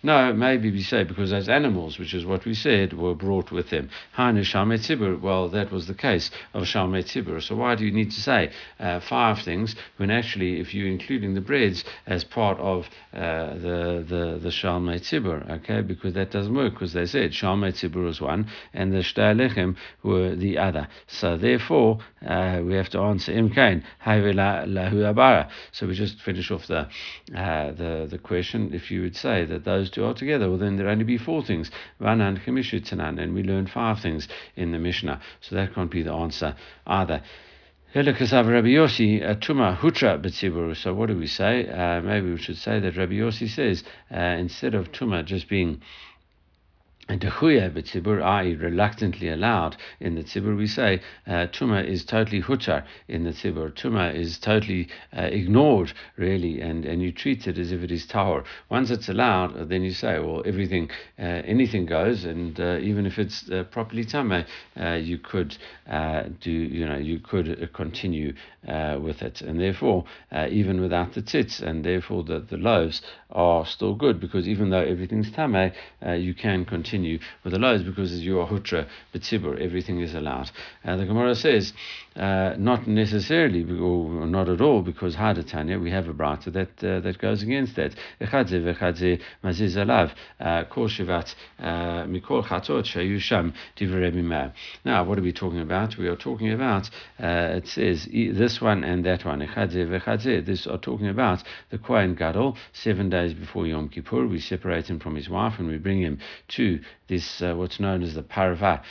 no, 0.04 0.34
maybe 0.34 0.72
we 0.72 0.82
say 0.82 1.04
because 1.06 1.30
those 1.30 1.48
animals, 1.48 1.98
which 1.98 2.14
is 2.14 2.26
what 2.26 2.46
we 2.46 2.54
said, 2.54 2.94
were 2.94 3.16
brought 3.16 3.52
with 3.52 3.70
them. 3.70 3.90
Well, 4.18 5.50
that 5.50 5.72
was 5.72 5.88
the 5.88 5.94
case 5.94 6.32
of 6.54 6.64
Shalmei 6.64 7.04
Tzibur. 7.04 7.42
So 7.42 7.56
why 7.56 7.76
do 7.76 7.86
you 7.86 7.92
need 7.92 8.12
to 8.12 8.20
say 8.20 8.52
uh, 8.80 9.00
five 9.00 9.40
things 9.40 9.76
when 9.98 10.12
actually, 10.12 10.60
if 10.60 10.74
you're 10.74 10.88
including 10.88 11.36
the 11.36 11.42
breads 11.42 11.86
as 12.06 12.24
part 12.24 12.60
of 12.60 12.88
uh, 13.14 13.54
the 13.56 14.06
the 14.08 14.40
the 14.42 14.50
Shalmei 14.50 15.00
Tzibur, 15.00 15.50
okay, 15.50 15.82
because 15.82 16.14
that 16.16 16.32
doesn't 16.32 16.54
work 16.54 16.74
because 16.74 16.94
they 16.94 17.06
said 17.06 17.32
Shalmei 17.32 17.72
Tzibur 17.72 18.04
was 18.04 18.20
one 18.20 18.48
and 18.74 18.89
the 18.92 19.00
Shtei 19.00 19.36
Alechem 19.36 19.76
were 20.04 20.36
the 20.36 20.58
other. 20.58 20.88
So 21.08 21.38
therefore, 21.38 22.00
uh, 22.26 22.62
we 22.64 22.74
have 22.76 22.90
to 22.90 23.00
answer 23.00 23.32
Imkain 23.32 23.84
Lahu 24.06 25.10
Abara. 25.10 25.50
So 25.72 25.88
we 25.88 25.94
just 25.94 26.22
finish 26.22 26.52
off 26.52 26.68
the 26.68 26.88
uh, 27.36 27.72
the 27.72 28.08
the 28.10 28.18
question. 28.18 28.74
If 28.74 28.92
you 28.92 29.02
would 29.02 29.16
say 29.16 29.46
that 29.46 29.64
those 29.66 29.90
two 29.90 30.06
are 30.06 30.14
together, 30.14 30.50
well 30.50 30.58
then 30.58 30.78
there 30.78 30.88
only 30.88 31.06
be 31.06 31.18
four 31.18 31.44
things. 31.44 31.72
Vanan 32.02 32.44
Chemishu 32.44 32.80
and 33.00 33.34
we 33.34 33.44
learn 33.44 33.68
five 33.68 34.00
things 34.00 34.28
in 34.56 34.72
the 34.72 34.80
Mishnah. 34.80 35.22
So 35.42 35.56
that 35.56 35.74
can't 35.74 35.92
be 35.92 36.04
the 36.04 36.14
answer 36.14 36.56
either. 36.88 37.22
So 37.92 38.04
what 38.04 38.14
do 41.08 41.18
we 41.18 41.28
say? 41.28 41.70
Uh, 41.70 42.02
maybe 42.02 42.30
we 42.32 42.38
should 42.38 42.58
say 42.58 42.80
that 42.80 42.96
Rabbi 42.96 43.14
Yossi 43.14 43.50
says 43.50 43.84
uh, 44.14 44.20
instead 44.20 44.76
of 44.76 44.92
Tuma 44.92 45.26
just 45.26 45.50
being 45.50 45.82
and 47.10 47.22
dechuya 47.22 47.72
b'tzibur, 47.72 48.22
i.e., 48.22 48.54
reluctantly 48.54 49.30
allowed 49.30 49.76
in 50.00 50.14
the 50.14 50.24
tzibur, 50.24 50.56
we 50.56 50.68
say 50.68 51.02
uh, 51.26 51.48
tuma 51.48 51.84
is 51.84 52.06
totally 52.06 52.40
hutar 52.40 52.84
in 53.08 53.24
the 53.24 53.32
tzibur. 53.32 53.72
Tuma 53.72 54.14
is 54.14 54.38
totally 54.38 54.88
uh, 55.18 55.22
ignored, 55.22 55.92
really, 56.18 56.62
and, 56.62 56.86
and 56.86 57.02
you 57.02 57.12
treat 57.12 57.48
it 57.48 57.58
as 57.58 57.72
if 57.72 57.82
it 57.82 57.92
is 57.92 58.06
tahor. 58.06 58.46
Once 58.70 58.92
it's 58.92 59.10
allowed, 59.10 59.70
then 59.70 59.82
you 59.82 59.92
say, 59.92 60.20
well, 60.20 60.44
everything, 60.46 60.88
uh, 61.18 61.24
anything 61.24 61.88
goes, 61.88 62.26
and 62.26 62.60
uh, 62.60 62.78
even 62.80 63.08
if 63.08 63.18
it's 63.18 63.50
uh, 63.50 63.64
properly 63.72 64.06
tame, 64.06 64.46
uh, 64.80 64.94
you 64.94 65.18
could 65.18 65.58
do, 66.40 66.52
you 66.52 66.86
know, 66.88 66.98
you 66.98 67.20
could 67.20 67.74
continue 67.74 68.34
with 69.02 69.24
it, 69.24 69.42
and 69.42 69.60
therefore, 69.60 70.06
even 70.50 70.80
without 70.80 71.14
the 71.14 71.22
tzitz, 71.24 71.60
and 71.60 71.84
therefore 71.84 72.24
the, 72.24 72.40
the 72.40 72.58
loaves 72.58 73.02
are 73.32 73.66
still 73.66 73.96
good 73.96 74.20
because 74.20 74.48
even 74.48 74.70
though 74.70 74.84
everything's 74.84 75.32
tame, 75.32 75.72
you 76.04 76.36
can 76.36 76.66
continue 76.66 76.99
continue 77.00 77.20
with 77.44 77.54
the 77.54 77.60
loads 77.60 77.84
because 77.84 78.20
you 78.20 78.40
are 78.40 78.48
hutra 78.48 78.88
b'tzibur, 79.14 79.60
everything 79.60 80.02
is 80.02 80.14
allowed. 80.14 80.52
Uh, 80.84 80.98
the 80.98 81.06
Gemara 81.06 81.36
says, 81.36 81.74
uh, 82.16 82.56
not 82.58 82.88
necessarily 82.88 83.64
or 83.80 84.26
not 84.26 84.50
at 84.50 84.62
all 84.62 84.82
because 84.82 85.16
Hadatanya, 85.16 85.80
we 85.82 85.92
have 85.92 86.08
a 86.08 86.14
brata 86.14 86.52
that 86.52 86.84
uh, 86.84 87.00
that 87.02 87.20
goes 87.20 87.44
against 87.44 87.76
that. 87.76 87.94
Echadze 88.20 88.52
v'echadze 88.52 89.22
maziz 89.44 89.76
alav 89.76 90.12
uh, 90.40 90.64
kol 90.66 90.88
shivat 90.88 91.36
uh, 91.60 92.06
mikol 92.06 92.44
chatot 92.44 92.84
shayusham 92.84 93.54
Now, 94.84 95.04
what 95.04 95.20
are 95.20 95.22
we 95.22 95.32
talking 95.32 95.62
about? 95.62 95.98
We 95.98 96.08
are 96.08 96.16
talking 96.16 96.52
about, 96.52 96.90
uh, 97.20 97.58
it 97.58 97.68
says, 97.68 98.08
this 98.12 98.60
one 98.60 98.84
and 98.84 99.06
that 99.06 99.24
one. 99.24 99.42
Echadze 99.42 99.88
v'echadze. 99.88 100.46
This 100.46 100.66
are 100.66 100.80
talking 100.80 101.10
about 101.10 101.44
the 101.70 101.78
Kohen 101.78 102.16
Gadol, 102.16 102.58
seven 102.74 103.10
days 103.10 103.34
before 103.34 103.68
Yom 103.68 103.88
Kippur. 103.88 104.28
We 104.28 104.40
separate 104.40 104.88
him 104.88 105.00
from 105.00 105.16
his 105.16 105.30
wife 105.30 105.60
and 105.60 105.68
we 105.68 105.78
bring 105.78 106.02
him 106.02 106.20
to 106.50 106.80
this 107.08 107.42
uh, 107.42 107.54
what's 107.56 107.80
known 107.80 108.04
as 108.04 108.14
the 108.14 108.24
parva 108.24 108.82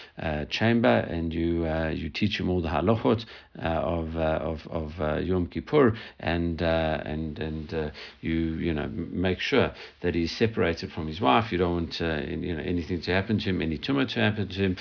chamber, 0.50 0.88
and 0.88 1.32
you 1.32 1.66
you 1.90 2.10
teach 2.10 2.38
him 2.40 2.48
all 2.48 2.60
the 2.60 2.68
halachot 2.68 3.07
uh, 3.12 3.66
of 3.66 4.16
uh, 4.16 4.38
of 4.40 4.66
of 4.70 5.00
uh, 5.00 5.16
Yom 5.16 5.46
Kippur, 5.46 5.96
and 6.20 6.62
and 6.62 7.38
and 7.38 7.92
you 8.20 8.32
you 8.32 8.74
know 8.74 8.88
make 8.88 9.40
sure 9.40 9.72
that 10.00 10.14
he's 10.14 10.36
separated 10.36 10.92
from 10.92 11.06
his 11.06 11.20
wife. 11.20 11.52
You 11.52 11.58
don't 11.58 11.72
want 11.72 12.00
you 12.00 12.54
know 12.54 12.62
anything 12.62 13.00
to 13.02 13.12
happen 13.12 13.38
to 13.38 13.44
him, 13.44 13.60
any 13.60 13.78
tumor 13.78 14.06
to 14.06 14.20
happen 14.20 14.48
to 14.48 14.54
him. 14.54 14.76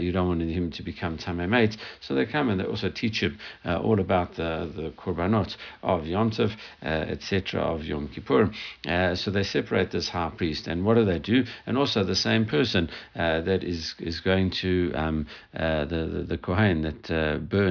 you 0.00 0.12
don't 0.12 0.28
want 0.28 0.42
him 0.42 0.70
to 0.70 0.82
become 0.82 1.18
tamei 1.18 1.76
So 2.00 2.14
they 2.14 2.26
come 2.26 2.48
and 2.48 2.60
they 2.60 2.64
also 2.64 2.90
teach 2.90 3.20
him 3.20 3.38
all 3.64 4.00
about 4.00 4.34
the 4.34 4.70
the 4.74 4.90
korbanot 4.96 5.56
of 5.82 6.02
Yontov, 6.02 6.56
etc. 6.82 7.60
of 7.60 7.84
Yom 7.84 8.08
Kippur. 8.08 8.50
so 9.14 9.30
they 9.30 9.42
separate 9.42 9.90
this 9.90 10.08
high 10.08 10.30
priest, 10.36 10.66
and 10.66 10.84
what 10.84 10.94
do 10.94 11.04
they 11.04 11.18
do? 11.18 11.44
And 11.66 11.76
also 11.76 12.04
the 12.04 12.16
same 12.16 12.46
person 12.46 12.70
person 12.70 12.90
uh, 13.16 13.40
that 13.42 13.64
is 13.64 13.94
is 13.98 14.20
going 14.20 14.50
to 14.50 14.92
um, 14.94 15.26
uh, 15.56 15.84
the, 15.84 16.06
the, 16.06 16.22
the 16.22 16.38
kohen 16.38 16.82
that 16.82 17.10
uh, 17.10 17.38
burns 17.38 17.69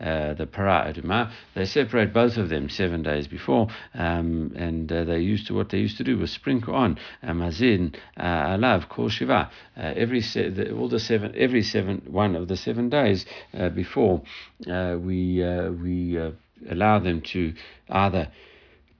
uh, 0.00 0.34
the 0.34 0.46
para 0.46 0.92
aduma. 0.92 1.30
They 1.54 1.64
separate 1.64 2.12
both 2.12 2.36
of 2.36 2.48
them 2.48 2.68
seven 2.68 3.02
days 3.02 3.26
before, 3.28 3.68
um, 3.94 4.52
and 4.56 4.90
uh, 4.92 5.04
they 5.04 5.18
used 5.20 5.46
to 5.48 5.54
what 5.54 5.70
they 5.70 5.78
used 5.78 5.96
to 5.98 6.04
do 6.04 6.18
was 6.18 6.30
sprinkle 6.30 6.74
on 6.74 6.98
mazin 7.22 7.94
alav 8.18 8.88
kol 8.88 9.08
shiva 9.08 9.50
every 9.76 10.20
se- 10.20 10.50
the, 10.50 10.72
all 10.72 10.88
the 10.88 11.00
seven 11.00 11.32
every 11.36 11.62
seven 11.62 12.02
one 12.06 12.36
of 12.36 12.48
the 12.48 12.56
seven 12.56 12.88
days 12.88 13.26
before 13.74 14.22
we 14.66 15.42
we 15.82 16.32
allow 16.68 16.98
them 16.98 17.20
to 17.20 17.52
either 17.88 18.28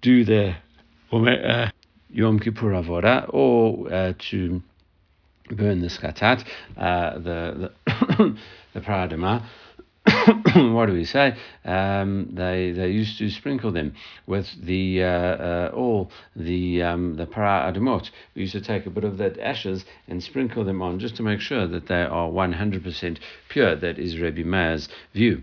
do 0.02 0.24
their 0.24 0.62
Yom 2.12 2.38
Kippur 2.40 2.72
Avodah 2.72 3.32
or 3.32 3.92
uh, 3.92 4.12
to 4.30 4.62
burn 5.50 5.80
the 5.80 5.88
skatat, 5.88 6.44
uh, 6.76 7.18
the 7.18 7.72
the, 7.86 8.36
the 8.74 8.80
paradama. 8.80 9.44
what 10.54 10.86
do 10.86 10.92
we 10.92 11.04
say? 11.04 11.36
Um, 11.64 12.30
they 12.32 12.72
they 12.72 12.90
used 12.90 13.18
to 13.18 13.30
sprinkle 13.30 13.72
them 13.72 13.94
with 14.26 14.48
the 14.62 15.02
uh, 15.02 15.06
uh, 15.06 15.70
all 15.74 16.10
the 16.34 16.82
um, 16.82 17.16
the 17.16 17.26
para 17.26 17.72
adamot. 17.72 18.10
We 18.34 18.42
used 18.42 18.52
to 18.52 18.60
take 18.60 18.86
a 18.86 18.90
bit 18.90 19.04
of 19.04 19.18
that 19.18 19.38
ashes 19.38 19.84
and 20.08 20.22
sprinkle 20.22 20.64
them 20.64 20.82
on 20.82 20.98
just 20.98 21.16
to 21.16 21.22
make 21.22 21.40
sure 21.40 21.66
that 21.66 21.86
they 21.86 22.02
are 22.02 22.30
one 22.30 22.52
hundred 22.52 22.84
percent 22.84 23.20
pure. 23.48 23.76
That 23.76 23.98
is 23.98 24.18
Rabbi 24.18 24.42
Meir's 24.42 24.88
view. 25.14 25.42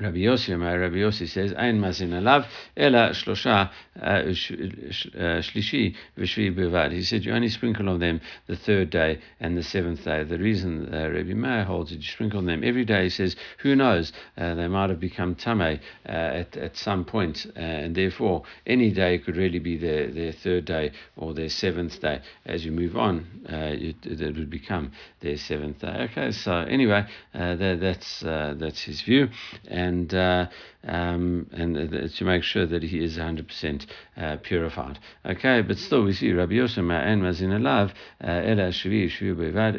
Rabbi 0.00 0.18
Yossi, 0.18 0.58
my 0.58 0.74
Rabbi 0.74 0.96
Yossi 0.96 1.28
says, 1.28 1.52
Ein 1.56 1.80
mazin 1.80 2.10
alav, 2.10 2.46
ela 2.76 3.10
shlosha 3.10 3.70
shlishi 3.96 5.94
v'shvi 6.18 6.54
bevad. 6.54 6.92
He 6.92 7.02
said, 7.02 7.24
you 7.24 7.32
only 7.32 7.48
sprinkle 7.48 7.88
on 7.88 8.00
them 8.00 8.20
the 8.46 8.56
third 8.56 8.90
day 8.90 9.20
and 9.40 9.56
the 9.56 9.62
seventh 9.62 10.04
day. 10.04 10.24
The 10.24 10.38
reason 10.38 10.92
uh, 10.92 11.10
Rabbi 11.10 11.34
Meir 11.34 11.64
holds 11.64 11.92
it, 11.92 11.96
you 11.96 12.02
sprinkle 12.02 12.38
on 12.38 12.46
them 12.46 12.64
every 12.64 12.84
day. 12.84 13.04
He 13.04 13.10
says, 13.10 13.36
who 13.58 13.76
knows, 13.76 14.12
uh, 14.36 14.54
they 14.54 14.68
might 14.68 14.90
have 14.90 15.00
become 15.00 15.34
tame 15.34 15.60
uh, 15.60 15.78
at, 16.06 16.56
at 16.56 16.76
some 16.76 17.04
point, 17.04 17.46
uh, 17.56 17.60
and 17.60 17.94
therefore 17.94 18.42
any 18.66 18.90
day 18.90 19.18
could 19.18 19.36
really 19.36 19.60
be 19.60 19.76
their, 19.76 20.10
their 20.10 20.32
third 20.32 20.64
day 20.64 20.92
or 21.16 21.34
their 21.34 21.48
seventh 21.48 22.00
day. 22.00 22.20
As 22.46 22.64
you 22.64 22.72
move 22.72 22.96
on, 22.96 23.26
uh, 23.50 23.70
it, 23.72 23.96
it 24.04 24.36
would 24.36 24.50
become 24.50 24.92
their 25.20 25.36
seventh 25.36 25.80
day. 25.80 26.08
Okay, 26.10 26.32
so 26.32 26.52
anyway, 26.52 27.06
uh, 27.34 27.54
that, 27.54 27.80
that's, 27.80 28.20
that's 28.20 28.82
his 28.82 29.02
view. 29.02 29.28
And 29.68 29.83
and 29.84 30.08
uh, 30.14 30.46
um, 30.86 31.46
and 31.52 31.76
uh, 31.76 32.08
to 32.08 32.24
make 32.24 32.42
sure 32.42 32.66
that 32.66 32.82
he 32.82 33.02
is 33.02 33.16
100% 33.16 33.86
uh, 34.16 34.36
purified. 34.42 34.98
Okay, 35.24 35.62
but 35.62 35.78
still 35.78 36.02
we 36.04 36.12
see 36.12 36.32
Rabbi 36.32 36.54
Yosef 36.54 36.78
and 36.78 37.22
Mazin 37.22 37.50
Alav, 37.50 37.90
uh, 38.22 38.42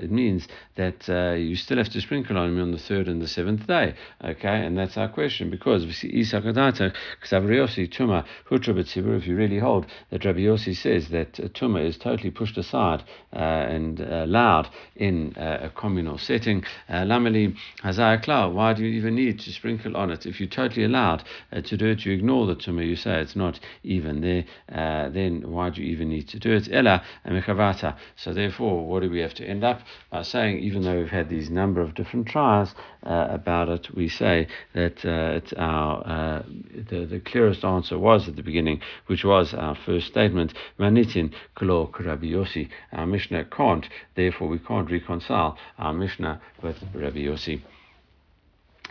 it 0.04 0.12
means 0.12 0.48
that 0.76 1.10
uh, 1.10 1.34
you 1.34 1.56
still 1.56 1.78
have 1.78 1.90
to 1.90 2.02
sprinkle 2.02 2.38
on 2.38 2.50
him 2.50 2.62
on 2.62 2.72
the 2.72 2.78
third 2.78 3.08
and 3.08 3.22
the 3.22 3.28
seventh 3.28 3.68
day. 3.68 3.96
Okay, 4.24 4.66
and 4.66 4.78
that's 4.78 4.98
our 4.98 5.10
question 5.10 5.50
because 5.50 5.86
we 5.86 5.92
see 5.92 6.12
Isakadata, 6.12 6.94
Ksavriyosi, 7.24 7.94
Tuma, 7.94 8.26
Hutra 8.50 8.74
Betzibur, 8.74 9.18
if 9.18 9.28
you 9.28 9.36
really 9.36 9.60
hold 9.60 9.86
that 10.10 10.26
Rabbi 10.26 10.40
Yossi 10.40 10.76
says 10.76 11.10
that 11.10 11.34
Tuma 11.54 11.86
is 11.86 11.98
totally 11.98 12.32
pushed 12.32 12.58
aside 12.58 13.04
uh, 13.34 13.38
and 13.38 14.00
allowed 14.00 14.70
in 14.96 15.34
a 15.38 15.70
communal 15.76 16.18
setting. 16.18 16.64
Hazayakla, 16.90 18.54
why 18.54 18.74
do 18.74 18.84
you 18.84 18.98
even 18.98 19.16
need 19.16 19.40
to 19.40 19.52
sprinkle 19.52 19.96
on 19.96 20.12
it 20.12 20.26
if 20.26 20.40
you 20.40 20.48
totally 20.48 20.86
allowed 20.96 21.24
uh, 21.52 21.62
to 21.62 21.78
do 21.78 21.88
it, 21.88 22.06
you 22.06 22.14
ignore 22.14 22.48
the 22.48 22.56
tumah, 22.56 22.86
you 22.86 22.96
say 22.96 23.20
it's 23.20 23.36
not 23.36 23.60
even 23.84 24.22
there, 24.22 24.46
uh, 24.72 25.10
then 25.10 25.52
why 25.52 25.70
do 25.70 25.82
you 25.82 25.92
even 25.92 26.10
need 26.10 26.28
to 26.30 26.40
do 26.40 26.54
it? 26.54 26.70
Ella 26.72 27.04
mechavata. 27.28 27.96
So 28.16 28.34
therefore, 28.34 28.88
what 28.88 29.02
do 29.02 29.10
we 29.10 29.20
have 29.20 29.34
to 29.36 29.46
end 29.46 29.64
up 29.64 29.82
by 30.10 30.22
saying? 30.22 30.60
Even 30.60 30.84
though 30.84 30.98
we've 30.98 31.10
had 31.10 31.30
these 31.30 31.50
number 31.50 31.82
of 31.82 31.96
different 31.96 32.28
trials 32.28 32.74
uh, 33.04 33.28
about 33.30 33.70
it, 33.70 33.94
we 33.94 34.08
say 34.08 34.48
that 34.74 35.06
uh, 35.06 35.38
it's 35.38 35.54
our 35.58 36.08
uh, 36.08 36.44
the 36.90 37.06
the 37.06 37.20
clearest 37.20 37.64
answer 37.66 37.98
was 38.00 38.28
at 38.28 38.36
the 38.36 38.44
beginning, 38.44 38.80
which 39.08 39.24
was 39.26 39.54
our 39.54 39.76
first 39.76 40.08
statement. 40.08 40.54
Manitin 40.80 41.34
klo 41.58 41.92
Rabbi. 42.00 42.34
Our 42.94 43.08
Mishnah 43.08 43.46
can't. 43.46 43.88
Therefore, 44.16 44.48
we 44.48 44.60
can't 44.60 44.90
reconcile 44.90 45.58
our 45.78 45.94
Mishnah 45.94 46.42
with 46.62 46.78
Rabbi 46.94 47.20
Yossi. 47.20 47.62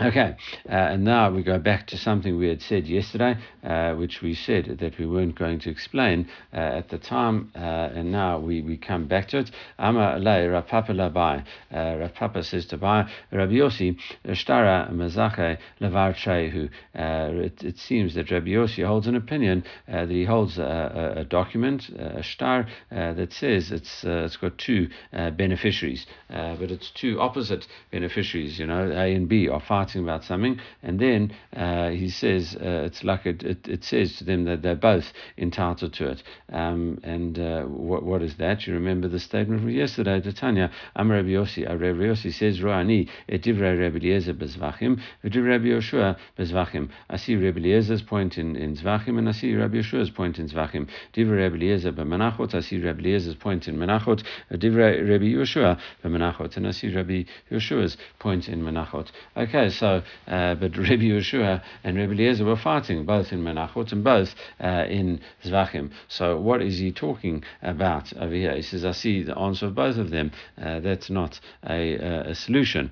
Okay, 0.01 0.35
uh, 0.69 0.73
and 0.73 1.05
now 1.05 1.31
we 1.31 1.45
go 1.45 1.57
back 1.57 1.87
to 1.87 1.97
something 1.97 2.37
we 2.37 2.49
had 2.49 2.61
said 2.61 2.89
yesterday, 2.89 3.37
uh, 3.63 3.95
which 3.95 4.23
we 4.23 4.35
said 4.35 4.79
that 4.81 4.99
we 4.99 5.07
weren't 5.07 5.39
going 5.39 5.61
to 5.61 5.71
explain 5.71 6.29
uh, 6.53 6.57
at 6.57 6.89
the 6.89 6.99
time, 6.99 7.53
uh, 7.55 7.59
and 7.59 8.11
now 8.11 8.41
we, 8.41 8.61
we 8.61 8.77
come 8.77 9.07
back 9.07 9.29
to 9.29 9.39
it. 9.39 9.53
Ama 9.79 10.19
lei 10.19 10.49
Rav 10.49 10.67
Papa 10.67 10.91
labai. 10.93 11.45
Uh, 11.73 11.99
Rav 12.01 12.13
Papa 12.13 12.43
says 12.43 12.67
to 12.67 12.77
Bai, 12.77 13.09
Rabbi 13.31 13.53
Yossi, 13.53 13.97
Shtara 14.27 14.91
mazache 14.91 15.59
levar 15.81 16.13
trehu. 16.17 16.69
Uh, 16.93 17.49
it 17.65 17.79
seems 17.79 18.17
that 18.17 18.33
Rabbi 18.33 18.49
Yossi 18.49 18.85
holds 18.85 19.07
an 19.07 19.15
opinion 19.15 19.63
that 19.87 20.11
he 20.11 20.25
holds 20.25 20.59
a, 20.59 21.15
a, 21.17 21.21
a 21.21 21.25
document, 21.25 21.89
a 21.91 22.25
star, 22.25 22.67
that 22.91 23.33
says 23.33 23.71
it's 23.71 24.03
it's 24.03 24.37
got 24.39 24.59
two 24.59 24.89
beneficiaries, 25.13 26.05
but 26.29 26.73
it's 26.73 26.91
two 26.91 27.21
opposite 27.21 27.69
beneficiaries, 27.93 28.59
you 28.59 28.67
know, 28.67 28.91
A 28.91 29.15
and 29.15 29.29
B 29.29 29.49
are 29.49 29.61
five 29.93 30.03
about 30.03 30.25
something, 30.25 30.61
and 30.83 30.99
then 30.99 31.35
uh, 31.57 31.91
he 31.91 32.09
says 32.09 32.57
uh, 32.57 32.85
it's 32.85 33.05
like 33.05 33.27
it, 33.27 33.43
it, 33.43 33.69
it, 33.69 33.85
says 33.85 34.17
to 34.17 34.25
them 34.25 34.45
that 34.45 34.63
they're 34.63 34.75
both 34.75 35.13
entitled 35.37 35.93
to 35.95 36.09
it. 36.09 36.23
Um, 36.53 36.99
and 37.03 37.39
uh, 37.39 37.63
what, 37.63 38.03
what 38.03 38.23
is 38.23 38.37
that? 38.37 38.67
You 38.67 38.75
remember 38.75 39.09
the 39.09 39.19
statement 39.19 39.61
from 39.61 39.71
yesterday, 39.71 40.21
Tanya, 40.33 40.71
I'm 40.97 41.11
Rabbi 41.11 41.29
Yossi, 41.29 41.69
uh, 41.69 41.77
Rabbi 41.77 42.01
Yossi 42.01 42.33
says, 42.33 42.63
Ro'ani, 42.63 43.09
et 43.29 43.43
divrei 43.43 43.79
Rabbi 43.81 43.97
Eliezer 43.99 44.35
bezvachim, 44.35 45.01
v'divrei 45.25 45.51
Rabbi 45.51 45.67
Yoshua 45.67 46.17
bezvachim. 46.39 46.89
I 47.11 47.17
see 47.17 47.37
Rabbi 47.37 47.61
Eliezer's 47.61 48.03
point 48.03 48.39
in, 48.39 48.57
in 48.57 48.77
Zvachim, 48.77 49.19
and 49.19 49.29
I 49.29 49.33
see 49.33 49.55
Rabbi 49.55 49.77
Yoshua's 49.77 50.11
point 50.11 50.39
in 50.39 50.49
Zvachim. 50.49 50.89
Divrei 51.15 51.45
Rabbi 51.45 51.57
Eliezer 51.57 51.93
b'menachot, 51.93 52.55
I 52.55 52.61
see 52.61 52.79
Rabbi 52.81 53.01
Eliezer's 53.01 53.37
point 53.37 53.69
in 53.69 53.77
Menachot. 53.77 54.23
Divrei 54.53 55.09
Rabbi 55.09 55.25
Yoshua 55.25 55.79
b'menachot, 56.03 56.57
and 56.57 56.67
I 56.67 56.71
see 56.71 56.95
Rabbi 56.95 57.25
Yoshua's 57.51 57.97
point 58.19 58.49
in 58.49 58.63
Menachot. 58.63 59.09
Okay, 59.37 59.71
so, 59.75 60.03
uh, 60.27 60.55
but 60.55 60.77
Rabbi 60.77 61.05
Yeshua 61.05 61.63
and 61.83 61.97
Rabbi 61.97 62.13
Eliezer 62.13 62.45
were 62.45 62.57
fighting, 62.57 63.05
both 63.05 63.33
in 63.33 63.43
Menachot 63.43 63.93
and 63.93 64.03
both 64.03 64.35
uh, 64.61 64.85
in 64.89 65.21
Zvachim. 65.45 65.91
So 66.09 66.41
what 66.41 66.63
is 66.63 66.79
he 66.79 66.93
talking 66.93 67.45
about 67.63 68.13
over 68.17 68.35
here? 68.35 68.55
He 68.55 68.63
says, 68.63 68.85
I 68.85 68.93
see 68.93 69.23
the 69.23 69.37
answer 69.39 69.67
of 69.67 69.75
both 69.75 69.97
of 69.97 70.11
them. 70.11 70.33
Uh, 70.61 70.81
that's 70.81 71.11
not 71.11 71.41
a, 71.69 71.95
a 72.31 72.35
solution. 72.35 72.91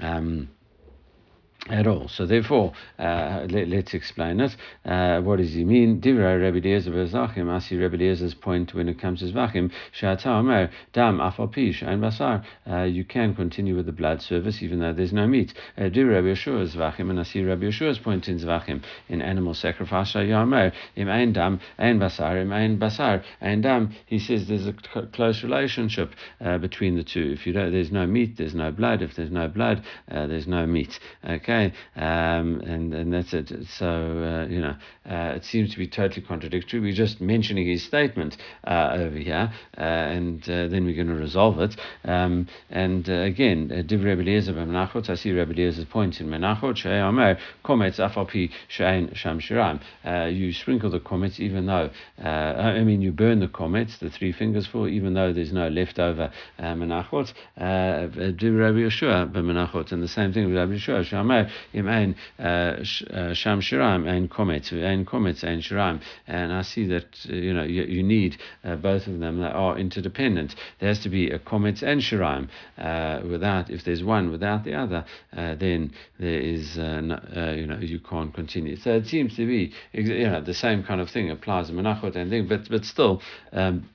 Um, 0.00 0.48
at 1.66 1.86
all. 1.86 2.08
So 2.08 2.24
therefore, 2.24 2.72
uh, 2.98 3.46
let, 3.50 3.72
us 3.72 3.94
explain 3.94 4.40
it. 4.40 4.56
Uh, 4.84 5.20
what 5.20 5.36
does 5.36 5.52
he 5.52 5.64
mean? 5.64 6.00
Divra 6.00 6.40
Rebbe 6.40 6.66
Eliezer 6.66 6.90
v'Zachim. 6.90 7.50
I 7.50 7.74
Rebbe 7.74 7.96
Eliezer's 7.96 8.34
point 8.34 8.74
when 8.74 8.88
it 8.88 9.00
comes 9.00 9.20
to 9.20 9.26
Zvachim. 9.26 9.70
Sha'ata 9.92 10.26
Omer 10.26 10.70
Dam 10.92 11.18
Afal 11.18 11.48
and 11.82 12.02
Basar. 12.02 12.44
Uh, 12.70 12.84
you 12.84 13.04
can 13.04 13.34
continue 13.34 13.74
with 13.74 13.86
the 13.86 13.92
blood 13.92 14.22
service 14.22 14.62
even 14.62 14.78
though 14.78 14.92
there's 14.92 15.12
no 15.12 15.26
meat. 15.26 15.52
Uh, 15.76 15.82
Divra 15.82 16.22
Rebbe 16.22 16.34
Yeshua 16.34 16.72
Zvachim. 16.74 17.10
And 17.10 17.20
I 17.20 17.24
Rebbe 17.34 17.66
Yeshua's 17.66 17.98
point 17.98 18.28
in 18.28 18.38
Zvachim 18.38 18.82
in 19.08 19.20
animal 19.20 19.54
sacrifice. 19.54 20.12
Sha'yamer 20.12 20.72
Im 20.96 21.08
Ein 21.08 21.32
Dam 21.32 21.60
Ein 21.78 21.98
Basar 21.98 22.40
Im 22.40 22.52
Ein 22.52 22.78
Basar 22.78 23.22
Ein 23.40 23.60
Dam. 23.62 23.94
He 24.06 24.18
says 24.18 24.46
there's 24.46 24.66
a 24.66 24.72
close 25.12 25.42
relationship 25.42 26.14
uh, 26.40 26.58
between 26.58 26.96
the 26.96 27.04
two. 27.04 27.32
If 27.32 27.46
you 27.46 27.52
don't, 27.52 27.72
there's 27.72 27.92
no 27.92 28.06
meat, 28.06 28.36
there's 28.36 28.54
no 28.54 28.70
blood. 28.70 29.02
If 29.02 29.16
there's 29.16 29.30
no 29.30 29.48
blood, 29.48 29.84
uh, 30.10 30.28
there's 30.28 30.46
no 30.46 30.64
meat. 30.66 30.98
Okay 31.28 31.47
okay, 31.48 31.72
um, 31.96 32.60
and 32.60 32.94
and 32.94 33.12
that's 33.12 33.32
it. 33.32 33.50
So 33.78 33.86
uh, 33.86 34.46
you 34.48 34.60
know, 34.60 34.76
uh, 35.08 35.34
it 35.36 35.44
seems 35.44 35.72
to 35.72 35.78
be 35.78 35.86
totally 35.86 36.22
contradictory. 36.22 36.80
We're 36.80 36.92
just 36.92 37.20
mentioning 37.20 37.66
his 37.66 37.82
statement 37.82 38.36
uh, 38.66 38.90
over 38.92 39.16
here, 39.16 39.52
uh, 39.76 39.80
and 39.80 40.42
uh, 40.44 40.68
then 40.68 40.84
we're 40.84 40.94
going 40.94 41.08
to 41.08 41.14
resolve 41.14 41.58
it. 41.60 41.76
Um, 42.04 42.48
and 42.70 43.08
uh, 43.08 43.12
again, 43.12 43.68
Div 43.86 44.04
Rebbe. 44.04 44.18
I 44.28 45.14
see 45.14 45.32
Rebbe 45.32 45.52
Eliezer's 45.54 45.84
point 45.86 46.20
in 46.20 46.28
Menachot. 46.28 46.76
She'amer 46.76 47.38
komets 47.64 47.96
sham 48.68 49.40
shiram. 49.40 49.80
You 50.34 50.52
sprinkle 50.52 50.90
the 50.90 51.00
komets 51.00 51.40
even 51.40 51.66
though 51.66 51.90
I 52.22 52.80
mean 52.80 53.00
you 53.00 53.12
burn 53.12 53.40
the 53.40 53.48
komets, 53.48 53.98
the 53.98 54.10
three 54.10 54.32
fingers 54.32 54.66
for 54.66 54.88
even 54.88 55.14
though 55.14 55.32
there's 55.32 55.52
no 55.52 55.68
leftover 55.68 56.30
Menachot. 56.60 57.32
Div 57.56 58.54
Rebbe 58.54 58.78
Yeshua 58.78 59.32
Menachot, 59.32 59.92
and 59.92 60.02
the 60.02 60.08
same 60.08 60.32
thing 60.32 60.44
with 60.46 60.56
Rebbe 60.58 60.78
Yeshua. 60.78 61.37
Im 61.72 61.88
ein 61.88 62.14
sham 62.84 63.60
shiraim, 63.60 64.06
ein 64.08 64.28
komet, 64.28 64.72
ein 64.72 65.04
komet, 65.04 65.44
ein 65.44 65.60
shiraim. 65.60 66.00
And 66.26 66.52
I 66.52 66.62
see 66.62 66.86
that 66.86 67.04
uh, 67.28 67.32
you 67.32 67.54
know 67.54 67.64
you, 67.64 67.82
you 67.84 68.02
need 68.02 68.36
uh, 68.64 68.76
both 68.76 69.06
of 69.06 69.18
them 69.20 69.40
that 69.40 69.52
are 69.52 69.78
interdependent. 69.78 70.54
There 70.78 70.88
has 70.88 71.00
to 71.00 71.08
be 71.08 71.30
a 71.30 71.38
komet 71.38 71.82
and 71.82 72.00
shiraim. 72.00 72.48
Uh, 72.76 73.20
without, 73.28 73.70
if 73.70 73.84
there's 73.84 74.02
one 74.02 74.30
without 74.30 74.64
the 74.64 74.74
other, 74.74 75.04
uh, 75.36 75.54
then 75.54 75.92
there 76.18 76.40
is 76.40 76.76
no, 76.76 77.18
you 77.56 77.66
know 77.66 77.78
you 77.78 78.00
can't 78.00 78.32
continue. 78.34 78.76
So 78.76 78.94
it 78.94 79.06
seems 79.06 79.36
to 79.36 79.46
be 79.46 79.72
you 79.92 80.28
know 80.28 80.40
the 80.40 80.54
same 80.54 80.82
kind 80.82 81.00
of 81.00 81.10
thing 81.10 81.30
applies 81.30 81.70
in 81.70 81.76
Menachot 81.76 82.16
and 82.16 82.30
thing, 82.30 82.48
but 82.48 82.68
but 82.68 82.84
still. 82.84 83.22
Um, 83.52 83.88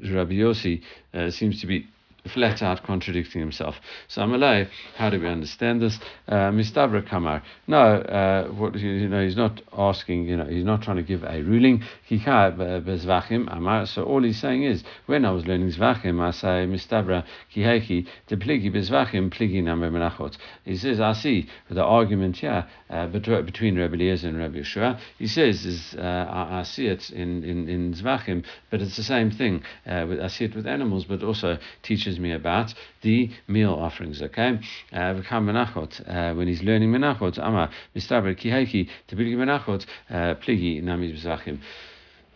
Rabbi 0.00 0.32
Yossi 0.32 0.82
uh, 1.14 1.30
seems 1.30 1.60
to 1.60 1.66
be 1.66 1.86
flat 2.28 2.62
out 2.62 2.82
contradicting 2.84 3.40
himself. 3.40 3.76
So 4.08 4.22
Amalei, 4.22 4.68
how 4.96 5.10
do 5.10 5.20
we 5.20 5.26
understand 5.26 5.82
this? 5.82 5.98
Uh, 6.26 6.50
Mistabra 6.50 7.06
Kamar. 7.06 7.42
No, 7.66 7.78
uh, 7.78 8.48
what 8.48 8.76
you 8.78 9.08
know, 9.08 9.24
he's 9.24 9.36
not 9.36 9.60
asking. 9.76 10.26
You 10.26 10.36
know, 10.36 10.46
he's 10.46 10.64
not 10.64 10.82
trying 10.82 10.96
to 10.96 11.02
give 11.02 11.24
a 11.24 11.42
ruling. 11.42 11.82
So 12.08 14.04
all 14.04 14.22
he's 14.22 14.40
saying 14.40 14.62
is, 14.62 14.84
when 15.06 15.24
I 15.24 15.30
was 15.30 15.46
learning 15.46 15.70
zvachim, 15.70 16.20
I 16.20 16.30
say 16.30 16.66
Mistabra 16.66 17.24
Kiheki 17.54 18.06
to 18.28 18.36
pligi 18.36 18.70
bezvachim 18.72 19.30
pligi 19.30 19.62
number 19.62 19.90
menachot. 19.90 20.36
He 20.64 20.76
says, 20.76 21.00
I 21.00 21.12
see 21.12 21.48
the 21.70 21.82
argument 21.84 22.36
here 22.36 22.66
uh, 22.90 23.06
between 23.06 23.78
Rabbi 23.78 23.94
Eliezer 23.94 24.28
and 24.28 24.38
Rabbi 24.38 24.58
Yeshua. 24.58 24.98
He 25.18 25.26
says, 25.26 25.64
is 25.64 25.94
uh, 25.98 26.02
I, 26.02 26.60
I, 26.60 26.62
see 26.62 26.86
it 26.86 27.10
in 27.10 27.44
in 27.44 27.68
in 27.68 27.94
zvachim, 27.94 28.44
but 28.70 28.80
it's 28.80 28.96
the 28.96 29.02
same 29.02 29.30
thing. 29.30 29.62
Uh, 29.86 30.06
I 30.22 30.28
see 30.28 30.44
it 30.44 30.54
with 30.54 30.66
animals, 30.66 31.04
but 31.04 31.22
also 31.22 31.58
teaches 31.82 32.17
me 32.18 32.32
about 32.32 32.74
the 33.02 33.30
meal 33.46 33.74
offerings. 33.74 34.22
Okay, 34.22 34.58
uh, 34.92 34.96
menachot 34.96 36.00
uh, 36.08 36.34
when 36.34 36.48
he's 36.48 36.62
learning 36.62 36.90
menachot, 36.90 37.38
ama 37.38 37.70
mistaber 37.94 38.34
kiheki 38.34 38.88
tebili 39.08 39.34
menachot 39.36 39.86
uh, 40.10 40.34
pligi 40.34 40.82
nami 40.82 41.12
b'zachim. 41.12 41.58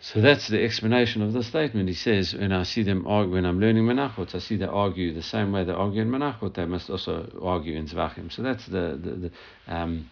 So 0.04 0.20
that's 0.20 0.48
the 0.48 0.60
explanation 0.64 1.22
of 1.22 1.32
the 1.32 1.44
statement. 1.44 1.88
He 1.88 1.94
says, 1.94 2.34
when 2.34 2.50
I 2.50 2.64
see 2.64 2.82
them 2.82 3.06
argue, 3.06 3.34
when 3.34 3.46
I'm 3.46 3.60
learning 3.60 3.84
Menachot, 3.84 4.34
I 4.34 4.40
see 4.40 4.56
they 4.56 4.64
argue 4.64 5.14
the 5.14 5.22
same 5.22 5.52
way 5.52 5.62
they 5.62 5.70
argue 5.70 6.02
in 6.02 6.10
Menachot, 6.10 6.54
they 6.54 6.64
must 6.64 6.90
also 6.90 7.30
argue 7.40 7.76
in 7.76 7.86
Zvachim. 7.86 8.32
So 8.32 8.42
that's 8.42 8.66
the, 8.66 8.98
the, 9.00 9.30
the 9.30 9.72
um, 9.72 10.10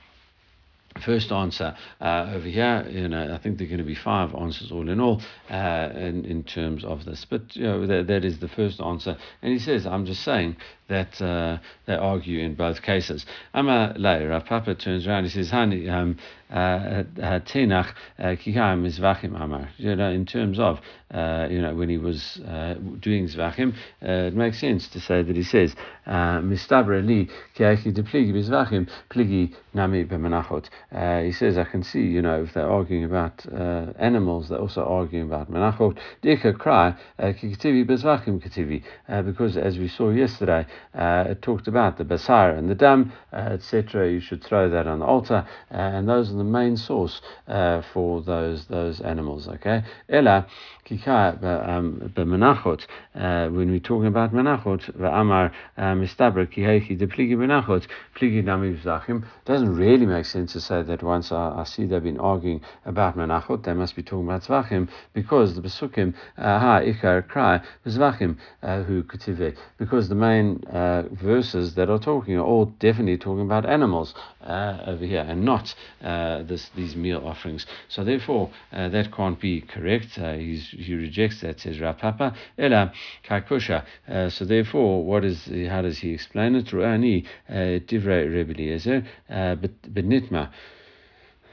First 0.98 1.30
answer 1.30 1.76
uh, 2.00 2.32
over 2.34 2.48
here, 2.48 2.84
you 2.90 3.08
know, 3.08 3.32
I 3.32 3.38
think 3.38 3.58
there 3.58 3.66
are 3.66 3.70
going 3.70 3.78
to 3.78 3.84
be 3.84 3.94
five 3.94 4.34
answers 4.34 4.72
all 4.72 4.88
in 4.88 5.00
all, 5.00 5.22
uh, 5.48 5.88
in, 5.94 6.24
in 6.24 6.42
terms 6.42 6.84
of 6.84 7.04
this. 7.04 7.24
But 7.24 7.54
you 7.54 7.62
know, 7.62 7.86
that, 7.86 8.08
that 8.08 8.24
is 8.24 8.40
the 8.40 8.48
first 8.48 8.80
answer. 8.80 9.16
And 9.40 9.52
he 9.52 9.60
says, 9.60 9.86
I'm 9.86 10.04
just 10.04 10.24
saying 10.24 10.56
that 10.90 11.22
uh, 11.22 11.58
they 11.86 11.94
argue 11.94 12.40
in 12.40 12.54
both 12.54 12.82
cases. 12.82 13.24
Amma 13.54 13.94
lay, 13.96 14.24
Rav 14.26 14.44
Papa 14.44 14.74
turns 14.74 15.06
around, 15.06 15.24
he 15.24 15.30
says, 15.30 15.50
Hani, 15.50 15.90
um, 15.90 16.18
uh, 16.50 17.04
Tenach 17.46 17.94
uh, 18.18 18.34
Kikam 18.34 19.40
Amar. 19.40 19.70
You 19.78 19.94
know, 19.94 20.10
in 20.10 20.26
terms 20.26 20.58
of, 20.58 20.80
uh, 21.12 21.46
you 21.48 21.62
know, 21.62 21.74
when 21.76 21.88
he 21.88 21.96
was 21.96 22.40
doing 23.00 23.28
Zvachim, 23.28 23.74
it 24.00 24.34
makes 24.34 24.58
sense 24.58 24.88
to 24.88 25.00
say 25.00 25.22
that 25.22 25.36
he 25.36 25.44
says, 25.44 25.74
Mistabra 26.06 27.06
li 27.06 27.28
Kiaki 27.56 27.94
de 27.94 28.02
Pligi 28.02 28.88
Pligi 29.10 29.54
Nami 29.74 30.04
Bemenachot. 30.04 30.68
He 31.24 31.32
says, 31.32 31.56
I 31.56 31.64
can 31.64 31.84
see, 31.84 32.02
you 32.02 32.20
know, 32.20 32.42
if 32.42 32.52
they're 32.52 32.68
arguing 32.68 33.04
about 33.04 33.46
animals, 33.98 34.48
they're 34.48 34.58
also 34.58 34.84
arguing 34.84 35.26
about 35.26 35.52
Menachot. 35.52 35.98
Dika 36.22 36.58
cry, 36.58 36.96
Kikativi 37.20 37.84
Bezvachim 37.86 38.42
Kativi, 38.42 38.82
because 39.24 39.56
as 39.56 39.78
we 39.78 39.86
saw 39.86 40.10
yesterday, 40.10 40.66
uh, 40.94 41.24
it 41.28 41.42
talked 41.42 41.68
about 41.68 41.98
the 41.98 42.04
basar 42.04 42.56
and 42.56 42.68
the 42.68 42.74
dam, 42.74 43.12
uh, 43.32 43.50
etc. 43.52 44.10
You 44.10 44.20
should 44.20 44.42
throw 44.42 44.68
that 44.70 44.86
on 44.86 44.98
the 44.98 45.04
altar, 45.04 45.46
uh, 45.70 45.76
and 45.76 46.08
those 46.08 46.32
are 46.32 46.36
the 46.36 46.44
main 46.44 46.76
source 46.76 47.20
uh, 47.46 47.82
for 47.92 48.22
those 48.22 48.66
those 48.66 49.00
animals. 49.00 49.46
Okay, 49.46 49.84
ella 50.08 50.46
kika 50.84 51.68
um, 51.68 52.12
b'menachot. 52.14 52.86
Uh, 53.14 53.48
when 53.50 53.70
we're 53.70 53.78
talking 53.78 54.08
about 54.08 54.32
menachot, 54.32 54.92
v'amar 54.96 55.52
mistaber 55.78 56.46
kiheki 56.46 56.98
de 56.98 57.06
pligi 57.06 57.36
menachot 57.36 57.86
pligi 58.16 58.42
nami 58.42 58.74
v'zachim. 58.74 59.24
Doesn't 59.44 59.76
really 59.76 60.06
make 60.06 60.24
sense 60.24 60.52
to 60.54 60.60
say 60.60 60.82
that 60.82 61.04
once 61.04 61.30
I, 61.30 61.60
I, 61.60 61.64
see 61.64 61.86
they've 61.86 62.02
been 62.02 62.18
arguing 62.18 62.62
about 62.84 63.16
menachot, 63.16 63.62
they 63.62 63.74
must 63.74 63.94
be 63.94 64.02
talking 64.02 64.26
about 64.26 64.42
zvachim 64.42 64.88
because 65.12 65.54
the 65.54 65.62
besukim 65.62 66.14
ha 66.36 66.80
ikar 66.82 67.28
cry 67.28 67.60
zvachim 67.86 68.36
who 68.86 69.04
kutive 69.04 69.56
because 69.78 70.08
the 70.08 70.14
main 70.16 70.62
uh, 70.72 71.02
verses 71.10 71.74
that 71.74 71.90
are 71.90 71.98
talking 71.98 72.36
are 72.36 72.44
all 72.44 72.66
definitely 72.78 73.18
talking 73.18 73.42
about 73.42 73.66
animals 73.66 74.14
uh, 74.42 74.78
over 74.86 75.04
here 75.04 75.24
and 75.28 75.44
not 75.44 75.74
uh, 76.02 76.42
this, 76.42 76.70
these 76.76 76.96
meal 76.96 77.22
offerings. 77.24 77.66
So 77.88 78.04
therefore, 78.04 78.50
uh, 78.72 78.88
that 78.90 79.12
can't 79.12 79.40
be 79.40 79.60
correct. 79.60 80.18
Uh, 80.18 80.34
he 80.34 80.94
rejects 80.94 81.40
that, 81.40 81.60
says 81.60 81.80
Rav 81.80 81.98
Papa. 81.98 82.34
Ela 82.58 82.92
kakusha. 83.24 83.84
Uh, 84.08 84.30
so 84.30 84.44
therefore, 84.44 85.04
what 85.04 85.24
is 85.24 85.46
how 85.68 85.82
does 85.82 85.98
he 85.98 86.10
explain 86.12 86.54
it? 86.54 86.66
Ru'ani 86.66 87.26
divrei 87.48 88.32
Rebbe 88.32 88.52
Eliezer, 88.52 89.04
but 89.28 89.82
nitma. 89.94 90.50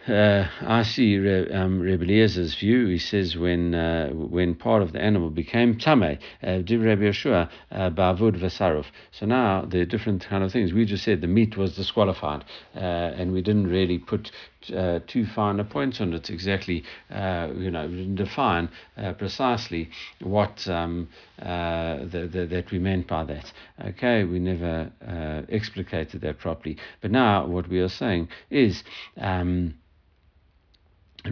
Uh, 0.08 0.48
I 0.62 0.84
see 0.84 1.17
Re, 1.17 1.52
um, 1.52 1.82
view. 1.82 2.88
He 2.88 2.98
says 2.98 3.36
when 3.36 3.76
uh, 3.76 4.08
when 4.12 4.56
part 4.56 4.82
of 4.82 4.93
the 4.93 5.02
animal 5.02 5.30
became 5.30 5.78
tame, 5.78 6.17
uh, 6.41 6.60
div 6.60 6.82
Rebbe 6.82 7.10
Yeshua 7.10 7.50
uh, 7.72 7.89
ba'avud 7.89 8.39
v'saruf. 8.39 8.86
So 9.12 9.26
now 9.26 9.65
the 9.65 9.86
different 9.86 10.24
kind 10.24 10.46
of 10.46 10.54
things. 10.54 10.72
We 10.72 10.86
just 10.86 11.04
said 11.04 11.20
the 11.20 11.28
meat 11.28 11.58
was 11.58 11.76
disqualified, 11.76 12.46
uh, 12.74 12.80
and 12.80 13.34
we 13.34 13.41
didn't 13.41 13.67
really 13.67 13.98
put 13.98 14.32
uh, 14.74 15.00
too 15.08 15.26
fine 15.26 15.60
a 15.60 15.65
point 15.65 16.00
on 16.00 16.13
it 16.13 16.30
exactly. 16.30 16.86
Uh, 17.12 17.50
you 17.54 17.70
know, 17.70 17.89
define 18.15 18.70
precisely 19.17 19.89
what 20.22 20.70
um, 20.70 21.10
the, 21.38 22.30
the, 22.32 22.46
that 22.46 22.72
we 22.72 22.80
meant 22.80 23.08
by 23.08 23.26
that. 23.26 23.52
Okay, 23.84 24.24
we 24.24 24.39
never 24.39 24.89
explicated 25.50 26.22
that 26.22 26.39
properly. 26.39 26.78
But 27.02 27.12
now 27.12 27.46
what 27.46 27.67
we 27.67 27.82
are 27.82 27.89
saying 27.89 28.30
is. 28.50 28.86
Um, 29.17 29.74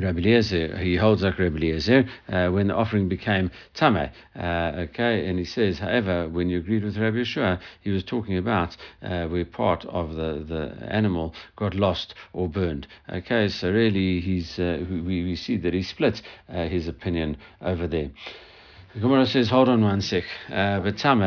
Rabbi 0.01 0.19
Eliezer, 0.19 0.77
he 0.77 0.95
holds 0.95 1.23
like 1.23 1.39
Rabbi 1.39 1.57
Eliezer 1.57 2.05
uh, 2.29 2.49
when 2.49 2.67
the 2.67 2.75
offering 2.75 3.07
became 3.07 3.51
tameh. 3.73 4.11
Uh, 4.35 4.85
okay, 4.89 5.27
and 5.27 5.39
he 5.39 5.45
says, 5.45 5.79
however, 5.79 6.27
when 6.27 6.49
you 6.49 6.59
agreed 6.59 6.83
with 6.83 6.97
Rabbi 6.97 7.17
Yeshua, 7.17 7.59
he 7.81 7.91
was 7.91 8.03
talking 8.03 8.37
about 8.37 8.75
uh, 9.01 9.27
where 9.27 9.45
part 9.45 9.85
of 9.85 10.15
the, 10.15 10.43
the 10.47 10.85
animal 10.93 11.33
got 11.55 11.75
lost 11.75 12.13
or 12.33 12.49
burned. 12.49 12.87
Okay, 13.09 13.47
so 13.47 13.71
really, 13.71 14.19
he's 14.19 14.59
uh, 14.59 14.83
we, 14.89 15.23
we 15.23 15.35
see 15.35 15.57
that 15.57 15.73
he 15.73 15.83
split 15.83 16.21
uh, 16.49 16.67
his 16.67 16.87
opinion 16.87 17.37
over 17.61 17.87
there. 17.87 18.09
Gemara 18.99 19.25
says, 19.25 19.49
hold 19.49 19.67
on 19.67 19.83
one 19.83 19.99
sec. 19.99 20.23
Uh, 20.49 20.79
but 20.79 20.97
Tama, 20.97 21.25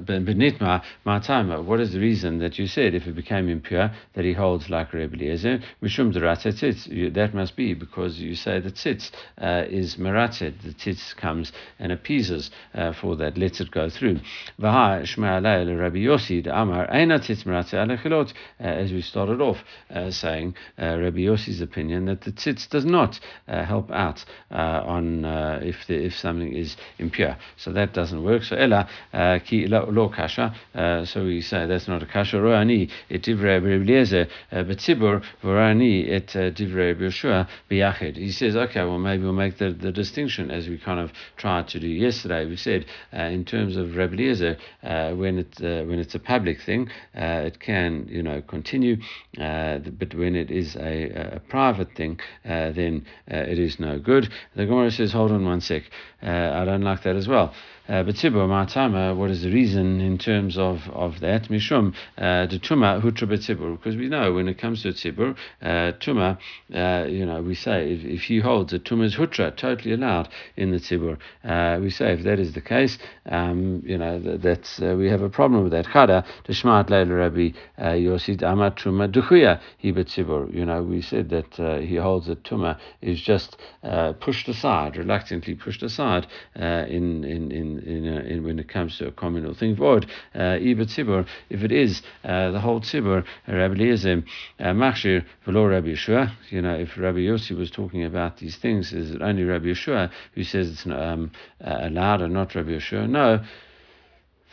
Benitma, 0.00 0.82
Matama, 1.04 1.60
what 1.60 1.80
is 1.80 1.92
the 1.92 1.98
reason 1.98 2.38
that 2.38 2.56
you 2.56 2.68
said 2.68 2.94
if 2.94 3.08
it 3.08 3.16
became 3.16 3.48
impure 3.48 3.90
that 4.14 4.24
he 4.24 4.32
holds 4.32 4.70
like 4.70 4.92
Rebbe 4.92 5.16
Eliezer? 5.16 5.58
Mishum. 5.82 6.12
That 6.12 7.34
must 7.34 7.56
be 7.56 7.74
because 7.74 8.20
you 8.20 8.36
say 8.36 8.60
that 8.60 8.74
tzitz 8.74 9.10
uh, 9.38 9.64
is 9.68 9.96
meratzet. 9.96 10.62
The 10.62 10.72
tzitz 10.74 11.16
comes 11.16 11.50
and 11.80 11.90
appeases 11.90 12.52
uh, 12.74 12.92
for 12.92 13.16
that, 13.16 13.36
lets 13.36 13.60
it 13.60 13.72
go 13.72 13.90
through. 13.90 14.20
Rabbi 14.60 15.04
Yossi, 15.04 16.46
Amar, 16.46 16.86
tzitz 16.86 17.44
meratzet 17.44 18.32
as 18.60 18.92
we 18.92 19.02
started 19.02 19.40
off 19.40 19.58
uh, 19.90 20.10
saying, 20.10 20.54
uh, 20.78 20.98
Rabbi 20.98 21.18
Yossi's 21.20 21.60
opinion 21.60 22.04
that 22.06 22.20
the 22.20 22.30
tzitz 22.30 22.68
does 22.68 22.84
not 22.84 23.18
uh, 23.48 23.64
help 23.64 23.90
out 23.90 24.24
uh, 24.50 24.82
on 24.84 25.24
if, 25.62 25.86
the, 25.88 25.94
if 26.04 26.14
something 26.14 26.51
is 26.54 26.76
impure. 26.98 27.36
So 27.56 27.72
that 27.72 27.92
doesn't 27.92 28.22
work. 28.22 28.42
So 28.42 28.56
ella 28.56 28.88
uh, 29.12 29.38
ki 29.44 29.66
lo 29.66 30.08
kasha. 30.08 30.54
Uh, 30.74 31.04
so 31.04 31.24
we 31.24 31.40
say 31.40 31.66
that's 31.66 31.88
not 31.88 32.02
a 32.02 32.06
kasha. 32.06 32.36
Roani 32.38 32.88
et 33.10 33.22
divrei 33.22 33.58
Eliezer 33.62 34.28
uh, 34.50 34.62
betzibur 34.64 35.22
vorani 35.42 36.08
et 36.08 36.28
divrei 36.28 36.94
Yeshua 36.94 37.48
biyachid. 37.70 38.16
He 38.16 38.32
says, 38.32 38.56
okay, 38.56 38.80
well 38.80 38.98
maybe 38.98 39.24
we'll 39.24 39.32
make 39.32 39.58
the, 39.58 39.72
the 39.72 39.92
distinction 39.92 40.50
as 40.50 40.68
we 40.68 40.78
kind 40.78 41.00
of 41.00 41.12
tried 41.36 41.68
to 41.68 41.80
do 41.80 41.88
yesterday. 41.88 42.46
We 42.46 42.56
said 42.56 42.86
in 43.12 43.44
terms 43.44 43.76
of 43.76 43.96
Rabbi 43.96 44.14
Eliezer, 44.14 44.56
when 44.82 45.38
it 45.38 45.56
when 45.60 45.98
it's 45.98 46.14
a 46.14 46.18
public 46.18 46.60
thing, 46.60 46.88
it 47.14 47.60
can 47.60 48.06
you 48.08 48.22
know 48.22 48.42
continue, 48.42 48.96
but 49.36 50.14
when 50.14 50.36
it 50.36 50.50
is 50.50 50.76
a, 50.76 51.36
a 51.36 51.40
private 51.48 51.92
thing, 51.94 52.20
then 52.44 53.06
it 53.26 53.58
is 53.58 53.78
no 53.78 53.98
good. 53.98 54.28
The 54.56 54.66
Gemara 54.66 54.90
says, 54.90 55.12
hold 55.12 55.32
on 55.32 55.44
one 55.44 55.60
sec. 55.60 55.82
Uh, 56.22 56.41
I 56.50 56.64
don't 56.64 56.82
like 56.82 57.02
that 57.02 57.16
as 57.16 57.28
well. 57.28 57.52
Uh, 57.88 58.04
but 58.04 58.14
Tzibur, 58.14 58.46
Ma'atama, 58.46 59.16
what 59.16 59.28
is 59.28 59.42
the 59.42 59.50
reason 59.50 60.00
in 60.00 60.16
terms 60.16 60.56
of, 60.56 60.88
of 60.90 61.18
that? 61.18 61.48
Mishum, 61.48 61.92
uh, 62.16 62.46
the 62.46 62.58
Tuma, 62.60 63.02
Hutra 63.02 63.28
Betzibur. 63.28 63.76
Because 63.76 63.96
we 63.96 64.08
know 64.08 64.32
when 64.32 64.46
it 64.46 64.56
comes 64.56 64.82
to 64.82 64.92
Tzibur, 64.92 65.36
uh, 65.60 65.92
Tuma, 65.98 66.38
uh, 66.72 67.06
you 67.08 67.26
know, 67.26 67.42
we 67.42 67.56
say 67.56 67.92
if, 67.92 68.04
if 68.04 68.22
he 68.22 68.38
holds 68.38 68.72
a 68.72 68.78
Tuma 68.78 69.04
is 69.04 69.16
Hutra, 69.16 69.56
totally 69.56 69.94
allowed 69.94 70.28
in 70.56 70.70
the 70.70 70.76
Tzibur. 70.76 71.18
Uh, 71.42 71.80
we 71.80 71.90
say 71.90 72.12
if 72.12 72.22
that 72.22 72.38
is 72.38 72.52
the 72.52 72.60
case, 72.60 72.98
um, 73.26 73.82
you 73.84 73.98
know, 73.98 74.20
that, 74.20 74.42
that's, 74.42 74.80
uh, 74.80 74.94
we 74.96 75.08
have 75.08 75.22
a 75.22 75.28
problem 75.28 75.64
with 75.64 75.72
that. 75.72 75.86
Chada, 75.86 76.24
the 76.46 76.52
Shmat 76.52 76.88
Leila 76.88 77.14
Rabbi 77.14 77.50
Yosid 77.80 78.44
Amat 78.44 78.76
Tuma 78.76 79.10
Duchuya, 79.10 79.60
he 79.78 79.92
Betzibur. 79.92 80.54
You 80.54 80.64
know, 80.64 80.84
we 80.84 81.02
said 81.02 81.30
that 81.30 81.82
he 81.82 81.96
holds 81.96 82.28
that 82.28 82.44
Tuma 82.44 82.78
is 83.00 83.20
just 83.20 83.56
pushed 84.20 84.48
aside, 84.48 84.96
reluctantly 84.96 85.56
pushed 85.56 85.82
aside 85.82 86.28
in, 86.54 87.24
in, 87.24 87.50
in 87.50 87.71
in, 87.78 88.06
in, 88.06 88.26
in, 88.26 88.44
when 88.44 88.58
it 88.58 88.68
comes 88.68 88.98
to 88.98 89.08
a 89.08 89.12
communal 89.12 89.54
thing. 89.54 89.76
Vod, 89.76 90.08
uh, 90.34 90.58
tzibur, 90.58 91.26
if 91.50 91.62
it 91.62 91.72
is 91.72 92.02
uh, 92.24 92.50
the 92.50 92.60
whole 92.60 92.80
tzibur, 92.80 93.24
Rabbi 93.46 93.74
Eliezer, 93.74 94.22
uh, 94.58 94.64
machshir 94.64 95.24
v'lo 95.46 95.70
Rabbi 95.70 95.88
Yeshua, 95.88 96.32
you 96.50 96.62
know, 96.62 96.74
if 96.74 96.96
Rabbi 96.98 97.18
Yossi 97.18 97.56
was 97.56 97.70
talking 97.70 98.04
about 98.04 98.38
these 98.38 98.56
things, 98.56 98.92
is 98.92 99.12
it 99.12 99.22
only 99.22 99.44
Rabbi 99.44 99.66
Yeshua 99.66 100.10
who 100.34 100.44
says 100.44 100.70
it's 100.70 100.86
um, 100.86 101.30
allowed 101.60 102.22
and 102.22 102.32
not 102.32 102.54
Rabbi 102.54 102.70
Yeshua? 102.70 103.08
No 103.08 103.44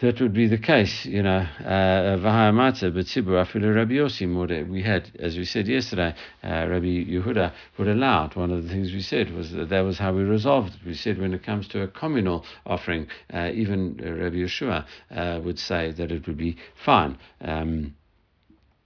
that 0.02 0.22
would 0.22 0.34
be 0.34 0.48
the 0.48 0.58
case, 0.58 1.06
you 1.06 1.22
know. 1.22 1.46
Uh, 1.60 2.18
Vahayamata, 2.18 2.94
but 2.94 3.06
Sibur 3.06 3.44
Afilu 3.46 3.76
Rabbi 3.76 3.94
Yossi 3.94 4.68
We 4.70 4.82
had, 4.82 5.12
as 5.20 5.38
we 5.38 5.44
said 5.44 5.68
yesterday, 5.68 6.16
uh, 6.44 6.68
Rabbi 6.70 7.06
Yehuda 7.06 7.52
would 7.78 7.88
allow 7.88 8.26
it. 8.26 8.36
One 8.36 8.52
of 8.52 8.64
the 8.64 8.70
things 8.70 8.94
we 8.94 9.02
said 9.02 9.34
was 9.34 9.52
that 9.52 9.70
that 9.70 9.82
was 9.82 9.98
how 9.98 10.14
we 10.14 10.24
resolved 10.24 10.76
it. 10.76 10.86
We 10.86 10.94
said 10.94 11.20
when 11.20 11.34
it 11.34 11.44
comes 11.44 11.68
to 11.70 11.82
a 11.82 11.88
communal 11.88 12.46
offering, 12.66 13.08
uh, 13.34 13.52
even 13.54 13.98
Rabbi 13.98 14.38
Yeshua 14.38 14.86
uh, 15.12 15.42
would 15.44 15.60
say 15.60 15.92
that 15.92 16.12
it 16.12 16.28
would 16.28 16.38
be 16.38 16.58
fine. 16.76 17.18
Um, 17.42 17.96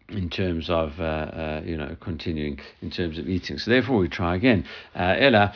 in 0.10 0.30
terms 0.30 0.70
of 0.70 1.00
uh, 1.00 1.04
uh, 1.04 1.62
you 1.66 1.78
know 1.78 1.96
continuing 2.00 2.60
in 2.82 2.92
terms 2.92 3.18
of 3.18 3.28
eating. 3.28 3.58
So 3.58 3.72
therefore 3.72 3.98
we 3.98 4.08
try 4.08 4.36
again. 4.36 4.66
Uh, 4.96 5.16
Ella 5.18 5.54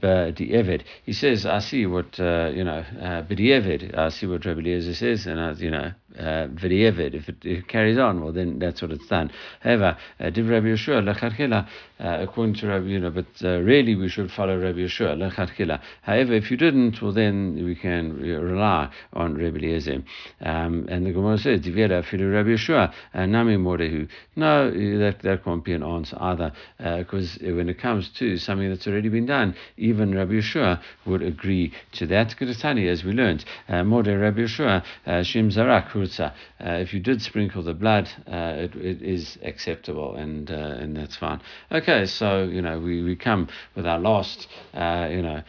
B'Di'evid. 0.00 0.82
He 1.04 1.12
says, 1.12 1.46
I 1.46 1.58
see 1.58 1.86
what 1.86 2.20
uh, 2.20 2.50
you 2.54 2.64
know 2.64 2.84
B'Di'evid. 3.00 3.96
I 3.96 4.08
see 4.10 4.26
what 4.26 4.44
Rabbi 4.44 4.60
Eliezer 4.60 4.94
says, 4.94 5.26
and 5.26 5.40
I, 5.40 5.52
you 5.52 5.70
know 5.70 5.92
uh, 6.18 6.48
V'Di'evid. 6.48 7.14
If 7.14 7.28
it, 7.28 7.44
it 7.44 7.68
carries 7.68 7.98
on, 7.98 8.22
well 8.22 8.32
then 8.32 8.58
that's 8.58 8.82
what 8.82 8.90
it's 8.90 9.06
done. 9.06 9.30
However, 9.60 9.96
Div 10.18 10.48
Rabbi 10.48 10.66
Yeshua 10.66 11.02
Lecharchila. 11.14 11.68
According 11.98 12.54
to 12.56 12.66
Rabbi, 12.66 12.86
you 12.86 12.98
know, 12.98 13.10
but 13.10 13.26
really 13.40 13.94
we 13.94 14.08
should 14.08 14.30
follow 14.32 14.58
Rabbi 14.58 14.80
Yeshua 14.80 15.16
Lecharchila. 15.16 15.80
However, 16.02 16.32
if 16.32 16.50
you 16.50 16.56
didn't, 16.56 17.00
well 17.00 17.12
then 17.12 17.64
we 17.64 17.76
can 17.76 18.18
rely 18.20 18.90
on 19.12 19.36
Rabbi 19.36 19.58
Eliezer. 19.58 20.02
Um, 20.40 20.86
and 20.88 21.06
the 21.06 21.12
Gemara 21.12 21.38
says, 21.38 21.60
Filu 21.60 22.32
Rabbi 22.32 22.48
Yeshua, 22.50 22.92
uh, 23.14 23.26
Nami 23.26 23.56
Morehu. 23.56 24.08
No, 24.34 24.70
that, 24.98 25.20
that 25.20 25.44
can't 25.44 25.64
be 25.64 25.72
an 25.74 25.82
answer 25.82 26.16
either, 26.20 26.52
because 26.78 27.36
uh, 27.36 27.54
when 27.54 27.68
it 27.68 27.78
comes 27.78 28.08
to 28.18 28.36
something 28.36 28.68
that's 28.68 28.86
already 28.86 29.08
been 29.08 29.26
done, 29.26 29.54
even 29.76 30.14
Rabbi 30.14 30.32
Yeshua 30.32 30.80
would 31.06 31.22
agree 31.22 31.72
to 31.92 32.06
that. 32.06 32.34
Gratani, 32.36 32.88
as 32.88 33.04
we 33.04 33.12
learned, 33.12 33.44
uh, 33.68 33.84
Rabbi 33.84 34.40
Yeshua, 34.40 34.82
Shim 35.06 35.52
Zarak 35.52 35.94
Hurza. 36.02 36.32
If 36.60 36.92
you 36.92 37.00
did 37.00 37.22
sprinkle 37.22 37.62
the 37.62 37.74
blood, 37.74 38.08
it, 38.26 38.74
it 38.74 39.02
is 39.02 39.38
acceptable, 39.42 40.14
and 40.16 40.50
and 40.50 40.96
that's 40.96 41.16
fine. 41.16 41.40
Okay, 41.70 42.06
so 42.06 42.44
you 42.44 42.62
know 42.62 42.78
we, 42.78 43.02
we 43.02 43.16
come 43.16 43.48
with 43.74 43.86
our 43.86 43.98
last 43.98 44.48
you 44.74 45.22
know 45.22 45.42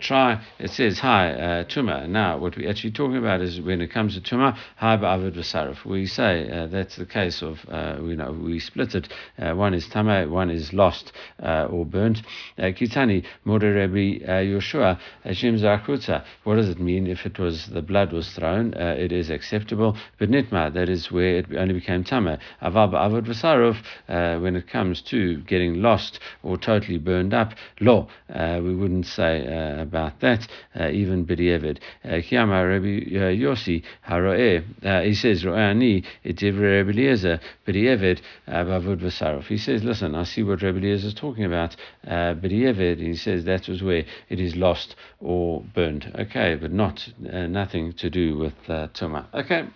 try. 0.00 0.40
It 0.58 0.70
says 0.70 0.98
hi 0.98 1.64
tuma. 1.68 2.08
Now 2.08 2.38
what 2.38 2.56
we're 2.56 2.70
actually 2.70 2.92
talking 2.92 3.16
about 3.16 3.40
is 3.40 3.60
when 3.60 3.80
it 3.80 3.88
comes 3.88 4.14
to 4.14 4.20
tuma, 4.20 4.56
hi 4.76 4.96
ba'avid 4.96 5.34
v'sarif 5.34 5.84
we 5.84 6.06
say 6.06 6.50
uh, 6.50 6.66
that's 6.66 6.96
the 6.96 7.06
case 7.06 7.42
of 7.42 7.58
uh, 7.68 7.96
you 8.02 8.16
know 8.16 8.32
we 8.32 8.58
split 8.58 8.94
it. 8.94 9.08
Uh, 9.38 9.54
one 9.54 9.74
is 9.74 9.88
tama, 9.88 10.26
one 10.28 10.50
is 10.50 10.72
lost 10.72 11.12
uh, 11.42 11.66
or 11.70 11.84
burnt. 11.84 12.22
Uh, 12.58 12.64
Kitani 12.64 13.24
Morerebi 13.46 14.26
Yoshua 14.26 14.98
Hashem 15.24 15.56
Zakuta. 15.56 16.24
What 16.44 16.56
does 16.56 16.68
it 16.68 16.80
mean 16.80 17.06
if 17.06 17.26
it 17.26 17.38
was 17.38 17.66
the 17.66 17.82
blood 17.82 18.12
was 18.12 18.30
thrown? 18.32 18.74
it 18.74 19.12
is 19.12 19.30
acceptable. 19.30 19.89
But 20.18 20.30
nitma, 20.30 20.72
that 20.74 20.88
is 20.88 21.10
where 21.10 21.36
it 21.36 21.46
only 21.56 21.74
became 21.74 22.04
tama. 22.04 22.38
Avab 22.62 22.92
avad 22.92 23.26
v'sarov. 23.26 23.76
Uh, 24.08 24.40
when 24.40 24.56
it 24.56 24.68
comes 24.68 25.02
to 25.02 25.38
getting 25.42 25.82
lost 25.82 26.20
or 26.42 26.56
totally 26.56 26.98
burned 26.98 27.34
up, 27.34 27.54
lo. 27.80 28.08
Uh, 28.32 28.60
we 28.62 28.74
wouldn't 28.74 29.06
say 29.06 29.46
uh, 29.46 29.82
about 29.82 30.20
that. 30.20 30.46
even 30.76 31.26
b'di'evid. 31.26 31.78
Kiyama 32.04 32.68
Rabbi 32.68 33.10
Yossi 33.36 33.82
Haroeh. 34.08 35.04
He 35.04 35.14
says 35.14 35.44
Ro'eh 35.44 35.70
ani 35.70 36.04
divrei 36.24 36.84
Rebbe 36.84 36.90
Eliezer 36.90 37.40
b'di'evid 37.66 38.20
bavud 38.48 39.00
v'sarov. 39.00 39.44
He 39.44 39.58
says, 39.58 39.82
listen, 39.84 40.14
I 40.14 40.24
see 40.24 40.42
what 40.42 40.62
Rebbe 40.62 40.78
Eliezer 40.78 41.08
is 41.08 41.14
talking 41.14 41.44
about 41.44 41.76
uh, 42.06 42.34
b'di'evid. 42.34 42.98
He 42.98 43.14
says 43.14 43.44
that 43.44 43.68
was 43.68 43.82
where 43.82 44.04
it 44.28 44.40
is 44.40 44.56
lost 44.56 44.96
or 45.20 45.62
burned. 45.74 46.12
Okay, 46.18 46.54
but 46.54 46.72
not 46.72 47.08
uh, 47.32 47.46
nothing 47.46 47.92
to 47.94 48.10
do 48.10 48.38
with 48.38 48.54
uh, 48.68 48.88
tuma. 48.88 49.26
Okay, 49.34 49.66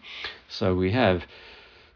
so 0.49 0.75
we 0.75 0.93
have 0.93 1.23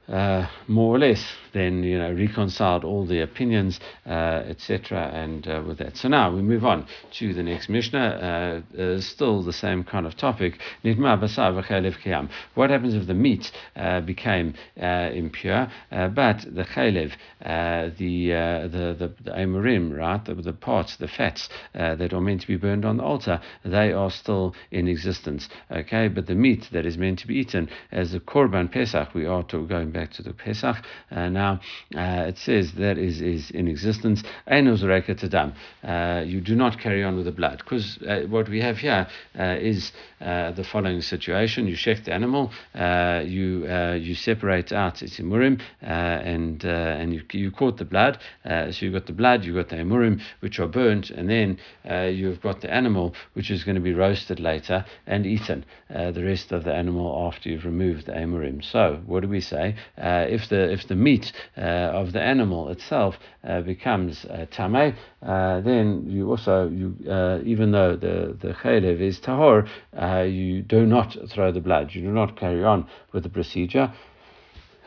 uh, 0.08 0.46
more 0.66 0.96
or 0.96 0.98
less 0.98 1.22
then 1.52 1.82
you 1.82 1.98
know 1.98 2.12
reconciled 2.12 2.84
all 2.84 3.06
the 3.06 3.20
opinions, 3.20 3.80
uh, 4.06 4.42
etc. 4.48 5.10
And 5.12 5.46
uh, 5.46 5.62
with 5.66 5.78
that, 5.78 5.96
so 5.96 6.08
now 6.08 6.34
we 6.34 6.42
move 6.42 6.64
on 6.64 6.86
to 7.12 7.34
the 7.34 7.42
next 7.42 7.68
Mishnah. 7.68 7.98
Uh, 7.98 8.80
uh, 8.80 9.00
still 9.00 9.42
the 9.42 9.52
same 9.52 9.84
kind 9.84 10.06
of 10.06 10.16
topic. 10.16 10.58
What 10.82 12.70
happens 12.70 12.94
if 12.94 13.06
the 13.06 13.14
meat 13.14 13.52
uh, 13.76 14.00
became 14.00 14.54
impure, 14.76 15.70
but 15.90 16.44
the 16.54 16.64
chaylev, 16.64 17.12
the, 17.40 18.68
the 18.98 19.12
the 19.24 19.30
amorim, 19.30 19.96
right, 19.96 20.24
the, 20.24 20.34
the 20.34 20.52
parts, 20.52 20.96
the 20.96 21.08
fats 21.08 21.48
that 21.72 22.12
are 22.12 22.20
meant 22.20 22.42
to 22.42 22.46
be 22.46 22.56
burned 22.56 22.84
on 22.84 22.96
the 22.96 23.02
altar, 23.02 23.40
they 23.64 23.92
are 23.92 24.10
still 24.10 24.54
in 24.70 24.88
existence. 24.88 25.48
Okay, 25.70 26.08
but 26.08 26.26
the 26.26 26.34
meat 26.34 26.68
that 26.72 26.86
is 26.86 26.98
meant 26.98 27.18
to 27.20 27.26
be 27.26 27.36
eaten 27.36 27.68
as 27.92 28.12
the 28.12 28.20
korban 28.20 28.70
pesach, 28.70 29.14
we 29.14 29.26
are 29.26 29.42
to, 29.44 29.66
going 29.66 29.90
back 29.90 30.10
to 30.12 30.22
the 30.22 30.32
pesach 30.32 30.76
now 31.10 31.37
now, 31.38 31.60
uh, 31.94 32.28
it 32.30 32.38
says 32.38 32.72
that 32.72 32.98
is, 32.98 33.20
is 33.22 33.50
in 33.52 33.68
existence. 33.68 34.22
Uh, 35.84 36.22
you 36.26 36.40
do 36.40 36.54
not 36.56 36.80
carry 36.80 37.04
on 37.04 37.16
with 37.16 37.26
the 37.26 37.32
blood 37.32 37.58
because 37.58 37.98
uh, 38.02 38.22
what 38.28 38.48
we 38.48 38.60
have 38.60 38.78
here 38.78 39.06
uh, 39.38 39.56
is 39.60 39.92
uh, 40.20 40.50
the 40.52 40.64
following 40.64 41.00
situation: 41.00 41.66
you 41.68 41.76
check 41.76 42.04
the 42.04 42.12
animal, 42.12 42.50
uh, 42.74 43.22
you 43.24 43.66
uh, 43.68 43.94
you 43.94 44.14
separate 44.14 44.72
out 44.72 45.02
its 45.02 45.18
imurim, 45.20 45.60
and 45.80 46.64
and 46.64 47.14
you, 47.14 47.22
you 47.32 47.50
caught 47.52 47.76
the 47.78 47.84
blood. 47.84 48.18
so 48.44 48.78
you've 48.80 48.94
got 48.94 49.06
the 49.06 49.12
blood, 49.12 49.44
you've 49.44 49.56
got 49.56 49.68
the 49.68 49.76
imurim 49.76 50.20
which 50.40 50.58
are 50.58 50.66
burnt, 50.66 51.10
and 51.10 51.28
then 51.30 51.58
you've 52.10 52.40
got 52.40 52.60
the 52.60 52.72
animal 52.72 53.14
which 53.34 53.50
is 53.50 53.62
going 53.64 53.76
to 53.76 53.80
be 53.80 53.94
roasted 53.94 54.40
later 54.40 54.84
and 55.06 55.24
eaten. 55.24 55.64
the 55.88 56.24
rest 56.24 56.52
of 56.52 56.64
the 56.64 56.74
animal 56.74 57.06
after 57.28 57.48
you've 57.48 57.64
removed 57.64 58.06
the 58.06 58.12
imurim. 58.12 58.64
So 58.64 59.00
what 59.06 59.20
do 59.20 59.28
we 59.28 59.40
say? 59.40 59.76
if 59.96 60.48
the 60.48 60.72
if 60.72 60.88
the 60.88 60.96
meat 60.96 61.27
meat 61.56 61.98
of 62.00 62.12
the 62.12 62.20
animal 62.20 62.68
itself 62.68 63.18
becomes 63.64 64.26
tame, 64.50 64.94
then 65.20 66.04
you 66.08 66.30
also 66.30 66.68
you 66.68 66.94
even 67.44 67.72
though 67.72 67.96
the 67.96 68.36
the 68.40 68.52
chaylev 68.54 69.00
is 69.00 69.18
tahor, 69.20 69.68
you 70.26 70.62
do 70.62 70.86
not 70.86 71.16
throw 71.28 71.52
the 71.52 71.60
blood. 71.60 71.94
You 71.94 72.02
do 72.02 72.12
not 72.12 72.36
carry 72.36 72.64
on 72.64 72.86
with 73.12 73.22
the 73.22 73.30
procedure. 73.30 73.92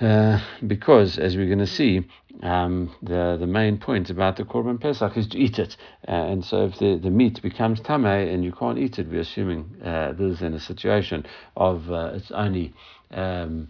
Uh, 0.02 0.40
because, 0.66 1.20
as 1.20 1.38
we're 1.38 1.46
going 1.46 1.60
to 1.60 1.68
see, 1.68 2.08
um, 2.42 2.92
the 3.04 3.38
the 3.40 3.46
main 3.46 3.78
point 3.78 4.10
about 4.10 4.36
the 4.36 4.44
korban 4.44 4.80
pesach 4.82 5.16
is 5.16 5.28
to 5.28 5.38
eat 5.38 5.60
it, 5.60 5.78
uh, 6.08 6.12
and 6.12 6.44
so 6.44 6.66
if 6.66 6.80
the, 6.80 6.98
the 6.98 7.12
meat 7.12 7.40
becomes 7.44 7.80
tamei 7.82 8.34
and 8.34 8.44
you 8.44 8.52
can't 8.52 8.80
eat 8.80 8.98
it, 8.98 9.08
we're 9.08 9.22
assuming 9.22 9.70
uh, 9.86 10.12
this 10.14 10.38
is 10.38 10.42
in 10.42 10.56
a 10.56 10.60
situation 10.60 11.24
of 11.56 11.92
uh, 11.92 12.14
it's 12.16 12.32
only. 12.32 12.74
Um, 13.12 13.70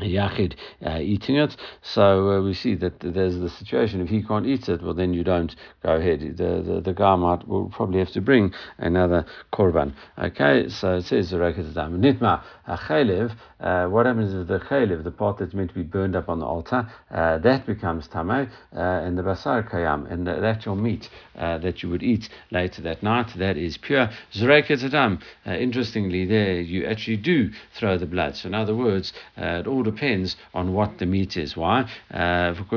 Yachid 0.00 0.54
uh, 0.86 0.98
eating 1.00 1.36
it. 1.36 1.56
So 1.82 2.30
uh, 2.30 2.42
we 2.42 2.54
see 2.54 2.76
that 2.76 3.00
there's 3.00 3.36
the 3.38 3.50
situation. 3.50 4.00
If 4.00 4.08
he 4.08 4.22
can't 4.22 4.46
eat 4.46 4.68
it, 4.68 4.80
well, 4.80 4.94
then 4.94 5.12
you 5.12 5.24
don't 5.24 5.54
go 5.82 5.96
ahead. 5.96 6.20
The 6.20 6.62
the, 6.62 6.80
the 6.80 6.92
guy 6.92 7.16
might 7.16 7.48
will 7.48 7.68
probably 7.68 7.98
have 7.98 8.12
to 8.12 8.20
bring 8.20 8.52
another 8.78 9.26
korban. 9.52 9.94
Okay, 10.16 10.68
so 10.68 10.96
it 10.96 11.04
says 11.04 11.30
the 11.30 11.36
Nitma 11.36 12.42
chaylev. 12.68 13.34
Uh, 13.58 13.88
what 13.88 14.06
happens 14.06 14.32
is 14.32 14.46
the 14.46 14.60
chaylev, 14.60 15.02
the 15.02 15.10
part 15.10 15.38
that's 15.38 15.52
meant 15.52 15.70
to 15.70 15.74
be 15.74 15.82
burned 15.82 16.14
up 16.14 16.28
on 16.28 16.38
the 16.38 16.46
altar, 16.46 16.88
uh, 17.10 17.38
that 17.38 17.66
becomes 17.66 18.06
tamei, 18.06 18.48
uh, 18.76 18.78
and 18.78 19.18
the 19.18 19.22
basar 19.22 19.68
kayam, 19.68 20.08
and 20.12 20.28
the, 20.28 20.60
your 20.64 20.76
meat 20.76 21.08
uh, 21.36 21.58
that 21.58 21.82
you 21.82 21.88
would 21.88 22.04
eat 22.04 22.28
later 22.52 22.80
that 22.82 23.02
night. 23.02 23.32
That 23.36 23.56
is 23.56 23.76
pure. 23.76 24.10
Zureket 24.32 24.84
adam. 24.84 25.18
Interestingly, 25.44 26.24
there 26.24 26.60
you 26.60 26.86
actually 26.86 27.16
do 27.16 27.50
throw 27.74 27.98
the 27.98 28.06
blood. 28.06 28.36
So 28.36 28.46
in 28.46 28.54
other 28.54 28.76
words, 28.76 29.12
it 29.36 29.66
all 29.66 29.87
depends 29.90 30.36
on 30.54 30.72
what 30.72 30.98
the 30.98 31.06
meat 31.06 31.36
is. 31.36 31.56
Why? 31.56 31.90
Uh, 32.12 32.54
uh, 32.72 32.76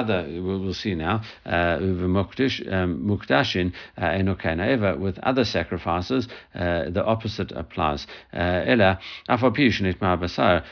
other, 0.00 0.26
we'll, 0.28 0.74
see 0.74 0.94
now, 0.94 1.22
uh, 1.46 1.78
mukdashin 3.10 3.72
enokana 3.98 4.98
with 4.98 5.18
other 5.18 5.44
sacrifices, 5.44 6.28
uh, 6.54 6.90
the 6.90 7.04
opposite 7.04 7.52
applies. 7.52 8.06
Ella, 8.32 8.98
Ela 9.28 10.64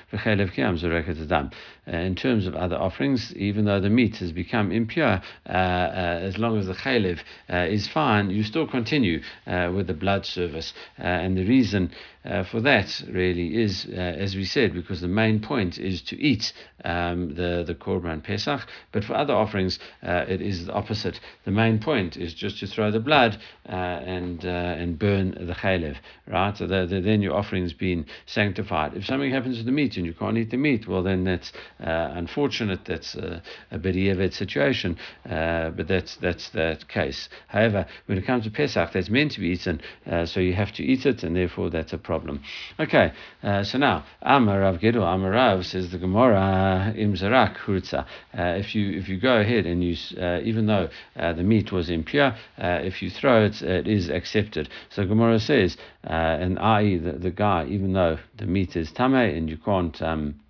in 1.87 2.15
terms 2.15 2.47
of 2.47 2.55
other 2.55 2.77
offerings, 2.77 3.35
even 3.35 3.65
though 3.65 3.81
the 3.81 3.91
meat 3.91 4.17
has 4.17 4.33
become 4.33 4.71
impure, 4.71 5.21
uh, 5.47 5.53
uh, 5.53 6.19
as 6.23 6.39
long 6.39 6.59
as 6.59 6.67
the 6.67 6.75
chaylev 6.75 7.19
uh, 7.51 7.57
is 7.57 7.89
fine, 7.89 8.31
you 8.31 8.43
still 8.43 8.67
continue 8.67 9.21
with 9.47 9.87
the 9.87 9.95
blood 9.95 10.25
service. 10.25 10.73
and 10.99 11.37
the 11.37 11.45
reason 11.45 11.91
uh, 12.25 12.45
for 12.45 12.61
that 12.61 13.03
really 13.11 13.61
is, 13.61 13.87
uh, 13.91 13.97
as 13.97 14.37
we 14.37 14.45
said, 14.45 14.73
because 14.73 15.01
the 15.01 15.09
main 15.09 15.41
point 15.41 15.79
is 15.79 16.01
to 16.03 16.17
eat 16.21 16.53
um, 16.85 17.35
the 17.35 17.65
the 17.67 17.75
korban 17.75 18.23
pesach. 18.23 18.61
But 18.93 19.05
for 19.05 19.15
other 19.15 19.35
offerings, 19.35 19.79
uh, 20.03 20.25
it 20.29 20.41
is 20.41 20.67
the 20.67 20.73
opposite. 20.73 21.19
The 21.45 21.51
main 21.51 21.81
point 21.81 22.17
is 22.17 22.33
just 22.33 22.61
to 22.61 22.67
throw 22.67 22.91
the 22.91 23.01
blood 23.01 23.41
uh, 23.69 23.73
and 23.73 24.45
uh, 24.45 24.49
and 24.49 24.99
burn 24.99 25.33
the 25.33 25.55
chaylev, 25.55 25.97
right? 26.29 26.57
So 26.57 26.67
the, 26.67 26.87
the, 26.87 27.01
then 27.01 27.23
your 27.23 27.35
offering's 27.35 27.73
been 27.73 28.07
sanctified. 28.27 28.95
If 28.95 29.07
something 29.07 29.33
happens 29.33 29.59
to 29.59 29.65
the 29.65 29.73
meat 29.73 29.97
and 29.97 30.07
you 30.07 30.15
can't 30.15 30.39
eat 30.39 30.51
the 30.51 30.57
meat, 30.57 30.87
well 30.87 31.03
then 31.03 31.25
that's 31.25 31.53
uh, 31.53 31.57
unfortunate. 31.79 32.85
That's 32.85 33.15
a, 33.15 33.43
a 33.71 33.79
bit 33.79 33.93
b'diavad 33.93 34.33
situation, 34.33 34.97
but 35.25 35.87
that's 35.87 36.17
that's 36.17 36.49
that 36.51 36.89
case. 36.89 37.29
However, 37.49 37.87
when 38.07 38.19
it 38.19 38.27
comes 38.27 38.45
to 38.45 38.51
pesach, 38.51 38.93
that's 38.93 39.11
meant 39.11 39.33
to 39.33 39.41
be 39.41 39.49
eaten, 39.49 39.81
so 40.25 40.41
you 40.41 40.55
have 40.55 40.73
to 40.73 40.83
eat 40.83 41.07
it, 41.07 41.23
and 41.23 41.37
therefore 41.37 41.71
that's 41.71 41.93
a 41.93 41.99
problem. 41.99 42.43
Okay, 42.81 43.13
uh, 43.43 43.63
so 43.65 43.79
now 43.79 44.05
Amar 44.23 44.61
Rav 44.61 44.81
Gidol 44.81 45.03
Amarav 45.03 45.65
says 45.65 45.91
the 45.91 45.99
Gemara 45.99 46.93
Im 46.97 47.15
Zarak 47.15 47.57
Hurtza. 47.57 48.07
Uh, 48.37 48.59
if 48.59 48.75
you 48.75 48.99
if 48.99 49.09
you 49.09 49.19
go 49.21 49.41
ahead 49.41 49.67
and 49.67 49.83
you 49.83 49.97
uh, 50.21 50.41
even 50.43 50.67
though 50.67 50.89
uh, 51.17 51.33
the 51.33 51.43
meat 51.43 51.73
was 51.73 51.91
impure, 51.91 52.35
uh, 52.59 52.81
if 52.83 53.03
you 53.03 53.11
throw 53.11 53.45
it, 53.45 53.63
it 53.63 53.87
is 53.87 54.09
accepted. 54.09 54.69
So 54.91 55.05
Gemara 55.07 55.41
says, 55.41 55.77
and 56.05 56.59
i.e. 56.59 56.99
The, 56.99 57.13
the 57.13 57.31
guy, 57.31 57.67
even 57.67 57.93
though 57.93 58.19
the 58.37 58.47
meat 58.47 58.77
is 58.77 58.93
tame 58.93 59.15
and 59.15 59.49
you 59.49 59.57
can't. 59.57 60.01
Um, 60.03 60.42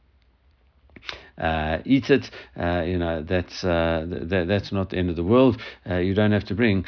uh, 1.38 1.78
eat 1.84 2.10
it. 2.10 2.30
Uh, 2.58 2.82
you 2.86 2.98
know 2.98 3.22
that's 3.22 3.64
uh, 3.64 4.06
th- 4.28 4.46
that's 4.48 4.72
not 4.72 4.90
the 4.90 4.96
end 4.98 5.10
of 5.10 5.16
the 5.16 5.24
world. 5.24 5.60
you 5.88 6.14
don't 6.14 6.32
have 6.32 6.44
to 6.44 6.54
bring 6.54 6.84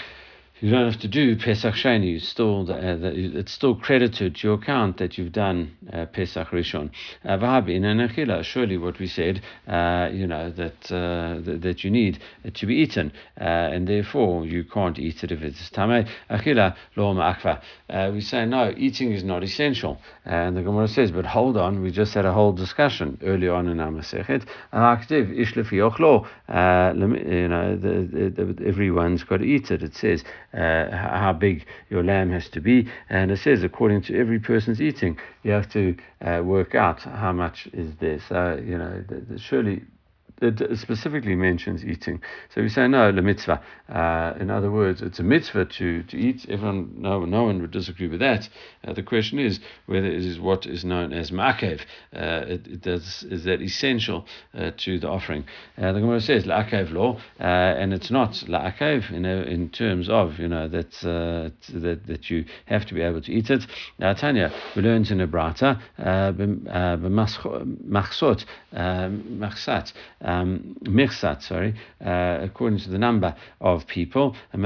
you 0.61 0.71
don't 0.71 0.91
have 0.91 1.01
to 1.01 1.09
do 1.09 1.37
Pesach 1.37 1.75
Sheni. 1.75 2.13
You 2.13 2.21
still, 2.21 2.71
uh, 2.71 2.97
it's 3.03 3.53
still 3.53 3.75
credited 3.75 4.37
to 4.37 4.47
your 4.47 4.55
account 4.55 4.99
that 4.99 5.19
you've 5.19 5.33
done 5.33 5.77
uh, 5.93 6.07
Pesach 6.07 6.49
Rishon. 6.49 6.91
Uh, 7.25 7.37
Vahabin 7.39 7.85
and 7.85 8.01
Achila. 8.01 8.45
Surely, 8.45 8.79
what 8.79 8.99
we 8.99 9.07
said, 9.07 9.43
uh, 9.67 10.09
you 10.13 10.27
know 10.27 10.51
that 10.51 10.93
uh, 10.93 11.41
that 11.61 11.83
you 11.83 11.91
need 11.91 12.21
to 12.55 12.67
be 12.67 12.77
eaten, 12.77 13.13
uh, 13.41 13.45
and 13.45 13.89
therefore 13.89 14.47
you 14.47 14.65
can't 14.65 14.99
eat 14.99 15.25
it 15.25 15.33
if 15.33 15.43
it's 15.43 15.71
tamei. 15.71 16.09
Achila 16.31 16.77
lo 16.97 17.15
akva. 17.15 17.61
We 18.13 18.21
say 18.21 18.47
no, 18.47 18.73
eating 18.77 19.13
is 19.13 19.25
not 19.25 19.43
essential, 19.43 20.01
and 20.25 20.57
the 20.57 20.63
Gemara 20.63 20.89
says, 20.89 21.11
but 21.11 21.27
hold 21.27 21.57
on, 21.57 21.83
we 21.83 21.91
just 21.91 22.15
had 22.15 22.25
a 22.25 22.33
whole 22.33 22.53
discussion 22.53 23.19
earlier 23.23 23.53
on 23.53 23.69
in 23.69 23.81
our 23.81 23.91
Masechet. 23.91 24.45
You 27.35 27.49
know, 27.49 27.77
the, 27.77 28.29
the, 28.31 28.67
everyone's 28.67 29.25
got 29.25 29.39
to 29.39 29.45
eat 29.45 29.71
it. 29.71 29.83
It 29.83 29.95
says 29.95 30.25
uh, 30.57 30.91
how 30.91 31.33
big 31.33 31.67
your 31.91 32.03
lamb 32.03 32.31
has 32.31 32.49
to 32.51 32.61
be. 32.61 32.89
And 33.09 33.31
it 33.31 33.39
says, 33.39 33.63
according 33.63 34.03
to 34.03 34.19
every 34.19 34.39
person's 34.39 34.81
eating, 34.81 35.19
you 35.43 35.53
have 35.53 35.69
to 35.73 35.97
uh, 36.25 36.43
work 36.45 36.75
out 36.75 37.03
how 37.03 37.33
much 37.33 37.69
is 37.73 37.95
there. 38.01 38.21
So, 38.29 38.63
you 38.65 38.79
know, 38.79 39.05
surely 39.37 39.83
it 40.41 40.79
specifically 40.79 41.37
mentions 41.37 41.85
eating. 41.85 42.21
So 42.55 42.63
we 42.63 42.69
say 42.69 42.89
no, 42.89 43.13
the 43.13 43.23
mitzvah. 43.23 43.63
Uh, 43.89 44.35
in 44.39 44.51
other 44.51 44.71
words, 44.71 45.01
it's 45.03 45.19
a 45.19 45.23
mitzvah 45.23 45.67
to, 45.67 46.03
to 46.05 46.17
eat. 46.17 46.47
Everyone, 46.49 46.95
no, 46.97 47.25
no 47.25 47.45
one 47.45 47.61
would 47.61 47.71
disagree 47.71 48.09
with 48.09 48.21
that. 48.21 48.49
Uh, 48.87 48.93
the 48.93 49.03
question 49.03 49.39
is 49.39 49.61
whether 49.87 50.07
it 50.07 50.25
is 50.25 50.41
what 50.41 50.67
is 50.67 50.85
known 50.85 51.13
as 51.13 51.31
ma'akev. 51.31 51.81
Uh, 52.15 52.45
it, 52.49 52.67
it 52.67 52.81
does, 52.83 53.23
is 53.25 53.45
that 53.45 53.63
essential 53.63 54.27
uh, 54.59 54.73
to 54.79 54.99
the 54.99 55.09
offering? 55.09 55.45
Uh, 55.79 55.93
the 55.93 56.01
Gemara 56.01 56.21
says 56.21 56.45
la'akev 56.45 56.93
law, 56.93 57.17
uh, 57.39 57.43
and 57.43 57.95
it's 57.95 58.11
not 58.11 58.33
la'akev 58.49 59.11
in, 59.13 59.25
in 59.25 59.69
terms 59.71 60.09
of 60.09 60.39
you 60.39 60.49
know 60.49 60.69
that 60.69 60.91
that 61.03 61.53
that 62.07 62.31
you 62.31 62.45
have 62.67 62.85
to 62.87 62.95
be 62.95 63.03
able 63.03 63.21
to 63.21 63.33
eat 63.33 63.51
it. 63.51 63.67
Uh, 64.01 64.15
Tanya, 64.15 64.53
we 64.75 64.83
learned 64.83 65.11
in 65.11 65.21
a 65.21 65.27
brata 65.27 65.81
b'machsot 65.99 67.55
machsat 68.75 69.93
um, 70.25 70.77
mirsat, 70.83 71.43
sorry, 71.43 71.75
uh, 72.05 72.39
according 72.43 72.79
to 72.81 72.91
the 72.91 72.99
number 72.99 73.35
of 73.61 73.87
people. 73.87 74.35
uh, 74.55 74.59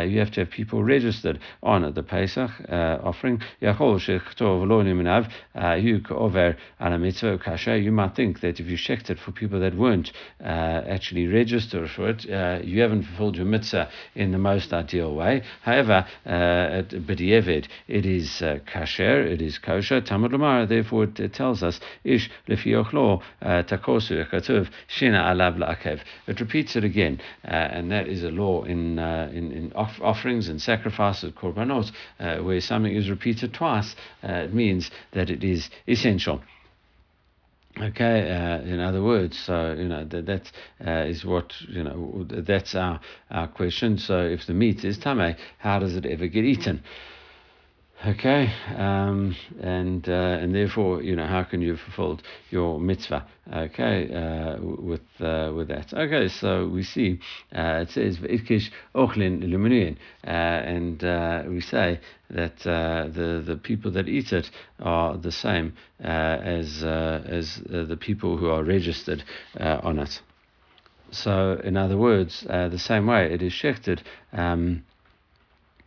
You 0.00 0.18
have 0.18 0.30
to 0.32 0.40
have 0.40 0.50
people 0.50 0.82
registered 0.84 1.38
on 1.62 1.92
the 1.94 2.02
Pesach 2.02 2.50
uh, 2.68 2.98
offering. 3.02 3.40
Uh, 3.62 3.72
you 7.74 7.92
might 7.92 8.14
think 8.14 8.40
that 8.40 8.60
if 8.60 8.66
you 8.66 8.76
checked 8.76 9.10
it 9.10 9.18
for 9.18 9.32
people 9.32 9.60
that 9.60 9.74
weren't 9.74 10.12
uh, 10.42 10.46
actually 10.46 11.26
registered 11.26 11.88
for 11.90 12.10
it, 12.10 12.28
uh, 12.30 12.58
you 12.62 12.80
haven't 12.80 13.04
fulfilled 13.04 13.36
your 13.36 13.46
mitzvah 13.46 13.88
in 14.14 14.32
the 14.32 14.38
most 14.38 14.72
ideal 14.72 15.14
way. 15.14 15.42
However, 15.62 16.06
at 16.24 16.88
B'di'evid, 16.88 17.66
it 17.88 18.06
is 18.06 18.42
uh, 18.42 18.58
kasher, 18.66 19.24
it 19.26 19.40
is 19.42 19.58
kosher. 19.58 20.00
Talmud 20.00 20.32
Lamar, 20.32 20.66
therefore, 20.66 21.04
it, 21.04 21.20
it 21.20 21.32
tells 21.32 21.62
us, 21.62 21.80
ish 22.04 22.30
li 22.50 22.56
fioclo 22.56 23.06
uh, 23.16 23.62
takosu 23.70 24.18
ekatuv 24.24 24.68
shina 24.88 25.24
alav 25.30 25.56
la'akev. 25.62 26.04
It 26.26 26.40
repeats 26.40 26.76
it 26.76 26.84
again, 26.84 27.20
uh, 27.44 27.76
and 27.76 27.90
that 27.92 28.08
is 28.08 28.24
a 28.24 28.30
law 28.30 28.64
in 28.64 28.98
uh, 28.98 29.30
in, 29.32 29.52
in 29.52 29.72
off- 29.74 30.00
offerings 30.02 30.48
and 30.48 30.60
sacrifices, 30.60 31.32
korbanot, 31.32 31.90
where 32.18 32.60
something 32.60 32.94
is 32.94 33.08
repeated 33.08 33.54
twice. 33.54 33.94
it 34.22 34.52
means 34.52 34.90
that 35.12 35.30
it 35.30 35.44
is 35.44 35.70
essential. 35.86 36.42
Okay, 37.78 38.30
uh, 38.30 38.60
in 38.62 38.80
other 38.80 39.02
words, 39.02 39.38
so 39.38 39.72
you 39.78 39.88
know 39.88 40.04
that 40.04 40.26
that 40.26 40.52
uh, 40.84 41.06
is 41.08 41.24
what 41.24 41.52
you 41.68 41.84
know. 41.84 42.26
That's 42.28 42.74
our 42.74 43.00
our 43.30 43.46
question. 43.46 43.96
So 43.96 44.20
if 44.26 44.46
the 44.46 44.54
meat 44.54 44.84
is 44.84 44.98
tame, 44.98 45.36
how 45.58 45.78
does 45.78 45.94
it 45.96 46.04
ever 46.04 46.26
get 46.26 46.44
eaten? 46.44 46.82
Okay, 48.06 48.50
um, 48.78 49.36
and 49.60 50.08
uh, 50.08 50.12
and 50.40 50.54
therefore, 50.54 51.02
you 51.02 51.14
know, 51.16 51.26
how 51.26 51.42
can 51.42 51.60
you 51.60 51.72
have 51.72 51.80
fulfilled 51.80 52.22
your 52.48 52.80
mitzvah? 52.80 53.26
Okay, 53.52 54.10
uh, 54.14 54.56
with 54.58 55.02
uh, 55.20 55.52
with 55.54 55.68
that. 55.68 55.92
Okay, 55.92 56.28
so 56.28 56.66
we 56.66 56.82
see 56.82 57.20
uh, 57.54 57.82
it 57.82 57.90
says 57.90 58.16
v'itkish 58.16 58.70
ochlin 58.94 59.44
illuminayin, 59.44 59.98
uh, 60.26 60.30
and 60.30 61.04
uh, 61.04 61.42
we 61.46 61.60
say 61.60 62.00
that 62.30 62.56
the 62.60 63.42
the 63.44 63.56
people 63.56 63.90
that 63.90 64.08
eat 64.08 64.32
it 64.32 64.50
are 64.78 65.18
the 65.18 65.32
same 65.32 65.74
as 65.98 66.82
as 66.82 67.60
the 67.66 67.98
people 68.00 68.38
who 68.38 68.48
are 68.48 68.64
registered 68.64 69.22
on 69.58 69.98
it. 69.98 70.22
So, 71.10 71.60
in 71.62 71.76
other 71.76 71.98
words, 71.98 72.46
the 72.48 72.78
same 72.78 73.08
way 73.08 73.30
it 73.30 73.42
is 73.42 73.52
shechted. 73.52 74.00
Um, 74.32 74.84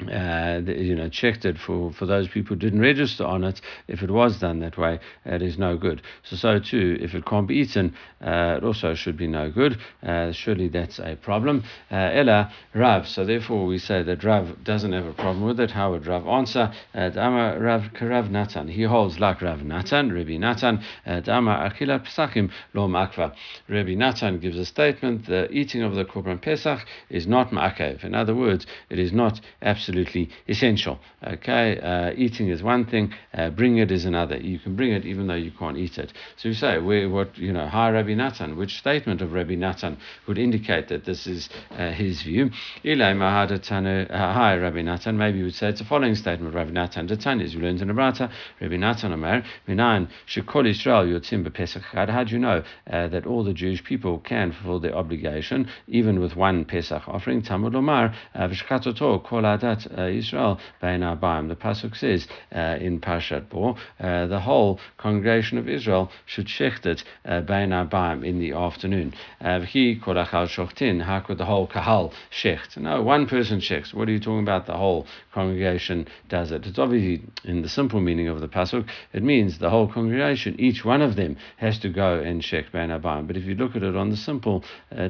uh, 0.09 0.61
you 0.65 0.95
know, 0.95 1.09
checked 1.09 1.45
it 1.45 1.57
for, 1.57 1.91
for 1.93 2.05
those 2.05 2.27
people 2.27 2.55
who 2.55 2.59
didn't 2.59 2.81
register 2.81 3.25
on 3.25 3.43
it. 3.43 3.61
If 3.87 4.03
it 4.03 4.11
was 4.11 4.39
done 4.39 4.59
that 4.59 4.77
way, 4.77 4.99
it 5.25 5.41
is 5.41 5.57
no 5.57 5.77
good. 5.77 6.01
So, 6.23 6.35
so 6.35 6.59
too, 6.59 6.97
if 6.99 7.13
it 7.13 7.25
can't 7.25 7.47
be 7.47 7.55
eaten, 7.55 7.95
uh, 8.21 8.55
it 8.57 8.63
also 8.63 8.93
should 8.93 9.17
be 9.17 9.27
no 9.27 9.49
good. 9.49 9.77
Uh, 10.01 10.31
surely 10.31 10.67
that's 10.67 10.99
a 10.99 11.15
problem. 11.21 11.63
Uh, 11.91 11.95
Ella 11.95 12.51
Rav. 12.73 13.07
So 13.07 13.25
therefore, 13.25 13.65
we 13.65 13.77
say 13.77 14.03
that 14.03 14.23
Rav 14.23 14.63
doesn't 14.63 14.93
have 14.93 15.05
a 15.05 15.13
problem 15.13 15.45
with 15.45 15.59
it. 15.59 15.71
How 15.71 15.91
would 15.91 16.07
Rav 16.07 16.27
answer? 16.27 16.71
Uh, 16.93 17.09
Dama 17.09 17.59
Rav 17.59 17.93
Karav 17.93 18.29
Natan. 18.29 18.67
He 18.67 18.83
holds 18.83 19.19
like 19.19 19.41
Rav 19.41 19.63
Natan, 19.63 20.11
Rabbi 20.11 20.37
Natan. 20.37 20.83
Uh, 21.05 21.19
Dama 21.19 21.71
Achila 21.71 21.99
Pesachim 22.05 22.51
Lo 22.73 22.87
Makva. 22.87 23.33
Rabbi 23.69 23.95
Natan 23.95 24.39
gives 24.39 24.57
a 24.57 24.65
statement: 24.65 25.25
the 25.27 25.51
eating 25.51 25.83
of 25.83 25.95
the 25.95 26.05
Korban 26.05 26.41
Pesach 26.41 26.79
is 27.09 27.27
not 27.27 27.51
ma'akev. 27.51 28.03
In 28.03 28.15
other 28.15 28.35
words, 28.35 28.65
it 28.89 28.99
is 28.99 29.11
not 29.11 29.39
absolute 29.61 29.92
absolutely 29.93 30.29
essential. 30.47 30.99
Okay, 31.25 31.79
uh, 31.79 32.13
eating 32.17 32.49
is 32.49 32.63
one 32.63 32.85
thing, 32.85 33.13
uh, 33.33 33.49
bring 33.49 33.77
it 33.77 33.91
is 33.91 34.05
another. 34.05 34.37
You 34.37 34.59
can 34.59 34.75
bring 34.75 34.91
it 34.91 35.05
even 35.05 35.27
though 35.27 35.35
you 35.35 35.51
can't 35.51 35.77
eat 35.77 35.97
it. 35.97 36.11
So 36.37 36.49
you 36.49 36.55
say, 36.55 36.79
what, 36.79 37.37
you 37.37 37.53
know, 37.53 37.67
hi 37.67 37.91
Rabbi 37.91 38.15
Natan, 38.15 38.57
which 38.57 38.77
statement 38.77 39.21
of 39.21 39.33
Rabbi 39.33 39.55
Natan 39.55 39.97
would 40.27 40.37
indicate 40.37 40.87
that 40.87 41.05
this 41.05 41.27
is 41.27 41.49
uh, 41.71 41.91
his 41.91 42.23
view? 42.23 42.49
Ilai 42.83 43.15
Mahadatanu, 43.15 44.09
uh, 44.11 44.33
hi 44.33 44.55
Rabbi 44.55 44.81
Natan, 44.81 45.17
maybe 45.17 45.37
you 45.37 45.45
would 45.45 45.53
say 45.53 45.69
it's 45.69 45.79
the 45.79 45.85
following 45.85 46.15
statement 46.15 46.49
of 46.49 46.55
Rabbi 46.55 46.71
Natan. 46.71 47.07
Tanya 47.07 47.45
is, 47.45 47.55
we 47.55 47.61
learned 47.61 47.81
in 47.81 47.87
the 47.87 47.93
Brata, 47.93 48.31
Rabbi 48.59 48.77
Natan 48.77 49.13
Omer, 49.13 49.43
Minan, 49.67 50.09
Shekol 50.27 50.67
Israel 50.67 51.05
Yotzim 51.05 51.43
Pesach 51.53 51.83
How 51.83 52.23
do 52.23 52.31
you 52.33 52.39
know 52.39 52.63
uh, 52.89 53.07
that 53.09 53.27
all 53.27 53.43
the 53.43 53.53
Jewish 53.53 53.83
people 53.83 54.19
can 54.19 54.51
fulfill 54.51 54.79
their 54.79 54.95
obligation, 54.95 55.69
even 55.87 56.19
with 56.19 56.35
one 56.35 56.65
Pesach 56.65 57.07
offering? 57.07 57.43
Tamud 57.43 57.75
Omar, 57.75 58.13
uh, 58.33 58.47
Vishkatoto, 58.47 59.23
Kol 59.23 59.43
Adat 59.43 59.82
uh, 59.97 60.03
Israel 60.03 60.59
Bein 60.81 61.01
Arbaim. 61.01 61.47
The 61.49 61.55
pasuk 61.55 61.95
says 61.95 62.27
uh, 62.53 62.77
in 62.79 62.99
Parshat 62.99 63.49
Bo, 63.49 63.77
uh, 63.99 64.27
the 64.27 64.39
whole 64.39 64.79
congregation 64.97 65.57
of 65.57 65.67
Israel 65.67 66.11
should 66.25 66.47
shecht 66.47 66.85
it 66.85 67.03
uh, 67.25 67.41
Bein 67.41 67.69
Arbaim 67.69 68.25
in 68.25 68.39
the 68.39 68.53
afternoon. 68.53 69.13
He 69.39 69.99
korachal 69.99 70.47
shochtin. 70.47 71.01
How 71.01 71.19
could 71.19 71.37
the 71.37 71.45
whole 71.45 71.67
kahal 71.67 72.13
shecht? 72.31 72.77
No, 72.77 73.01
one 73.01 73.27
person 73.27 73.59
shechts. 73.59 73.93
What 73.93 74.07
are 74.07 74.11
you 74.11 74.19
talking 74.19 74.43
about? 74.43 74.65
The 74.65 74.77
whole 74.77 75.07
congregation 75.33 76.07
does 76.29 76.51
it. 76.51 76.65
It's 76.65 76.79
obviously 76.79 77.25
in 77.43 77.61
the 77.61 77.69
simple 77.69 77.99
meaning 77.99 78.27
of 78.27 78.41
the 78.41 78.47
pasuk. 78.47 78.87
It 79.13 79.23
means 79.23 79.59
the 79.59 79.69
whole 79.69 79.87
congregation, 79.87 80.59
each 80.59 80.85
one 80.85 81.01
of 81.01 81.15
them, 81.15 81.37
has 81.57 81.79
to 81.79 81.89
go 81.89 82.19
and 82.19 82.41
shecht 82.41 82.71
Bein 82.71 82.89
Arbaim. 82.89 83.27
But 83.27 83.37
if 83.37 83.43
you 83.45 83.55
look 83.55 83.75
at 83.75 83.83
it 83.83 83.95
on 83.95 84.09
the 84.09 84.17
simple 84.17 84.63
uh, 84.95 85.09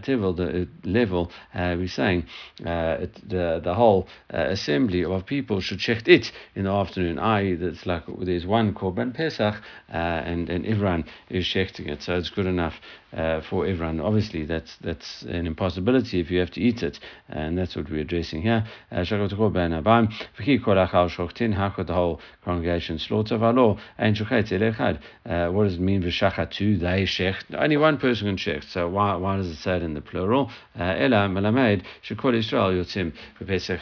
level, 0.83 1.31
uh, 1.53 1.75
we're 1.77 1.87
saying 1.87 2.25
uh, 2.65 2.97
it, 3.01 3.29
the 3.29 3.61
the 3.63 3.73
whole 3.73 4.07
uh, 4.33 4.52
assembly 4.53 5.03
of 5.03 5.25
people 5.25 5.59
should 5.59 5.79
shecht 5.79 6.07
it 6.07 6.31
in 6.55 6.63
the 6.63 6.71
afternoon, 6.71 7.19
i.e., 7.19 7.55
that's 7.55 7.85
like 7.85 8.03
there's 8.19 8.45
one 8.45 8.73
Korban 8.73 9.13
Pesach 9.13 9.55
uh, 9.89 9.95
and, 9.95 10.49
and 10.49 10.65
everyone 10.65 11.05
is 11.29 11.45
shechting 11.45 11.87
it, 11.87 12.01
so 12.01 12.15
it's 12.17 12.29
good 12.29 12.45
enough 12.45 12.75
uh, 13.15 13.41
for 13.41 13.65
everyone. 13.67 13.99
Obviously, 13.99 14.45
that's 14.45 14.75
that's 14.77 15.23
an 15.23 15.45
impossibility 15.45 16.19
if 16.19 16.31
you 16.31 16.39
have 16.39 16.51
to 16.51 16.61
eat 16.61 16.81
it, 16.83 16.99
and 17.29 17.57
that's 17.57 17.75
what 17.75 17.89
we're 17.89 18.01
addressing 18.01 18.41
here. 18.41 18.65
Uh, 18.91 19.03
the 21.83 21.93
whole 21.93 22.19
congregation 22.43 22.97
slaughter 22.99 23.37
valo? 23.37 23.77
Uh, 25.25 25.49
what 25.51 25.63
does 25.65 25.75
it 25.75 25.79
mean? 25.79 26.01
V'shachatu 26.03 26.79
they 26.79 27.03
shecht. 27.03 27.43
Only 27.55 27.77
one 27.77 27.97
person 27.97 28.27
can 28.27 28.37
shecht. 28.37 28.69
So 28.69 28.87
why 28.89 29.15
why 29.15 29.37
does 29.37 29.47
it 29.47 29.57
say 29.57 29.77
it 29.77 29.83
in 29.83 29.93
the 29.93 30.01
plural? 30.01 30.51
Uh, 30.77 30.83
Ela 30.83 31.27
malamed 31.29 31.83
shekol 32.07 32.35
Israel 32.35 32.71
yotzim 32.71 33.13
v'pesach 33.39 33.79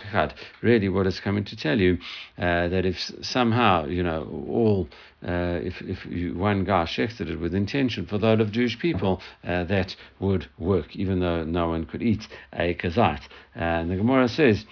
Really, 0.61 0.89
what 0.89 1.07
it's 1.07 1.19
coming 1.19 1.43
to 1.45 1.55
tell 1.55 1.79
you 1.79 1.97
uh, 2.37 2.67
that 2.67 2.85
if 2.85 2.97
somehow 3.21 3.85
you 3.85 4.03
know 4.03 4.45
all 4.47 4.87
uh, 5.23 5.59
if, 5.61 5.81
if 5.81 6.05
you, 6.05 6.35
one 6.35 6.63
guy 6.63 6.83
shechted 6.85 7.29
it 7.29 7.39
with 7.39 7.53
intention 7.53 8.05
for 8.05 8.17
the 8.17 8.27
of 8.27 8.51
Jewish 8.51 8.79
people, 8.79 9.21
uh, 9.43 9.63
that 9.65 9.95
would 10.19 10.47
work, 10.57 10.95
even 10.95 11.19
though 11.19 11.43
no 11.43 11.69
one 11.69 11.85
could 11.85 12.01
eat 12.01 12.27
a 12.53 12.73
kazat. 12.73 13.21
And 13.53 13.91
the 13.91 13.97
Gemara 13.97 14.27
says, 14.27 14.65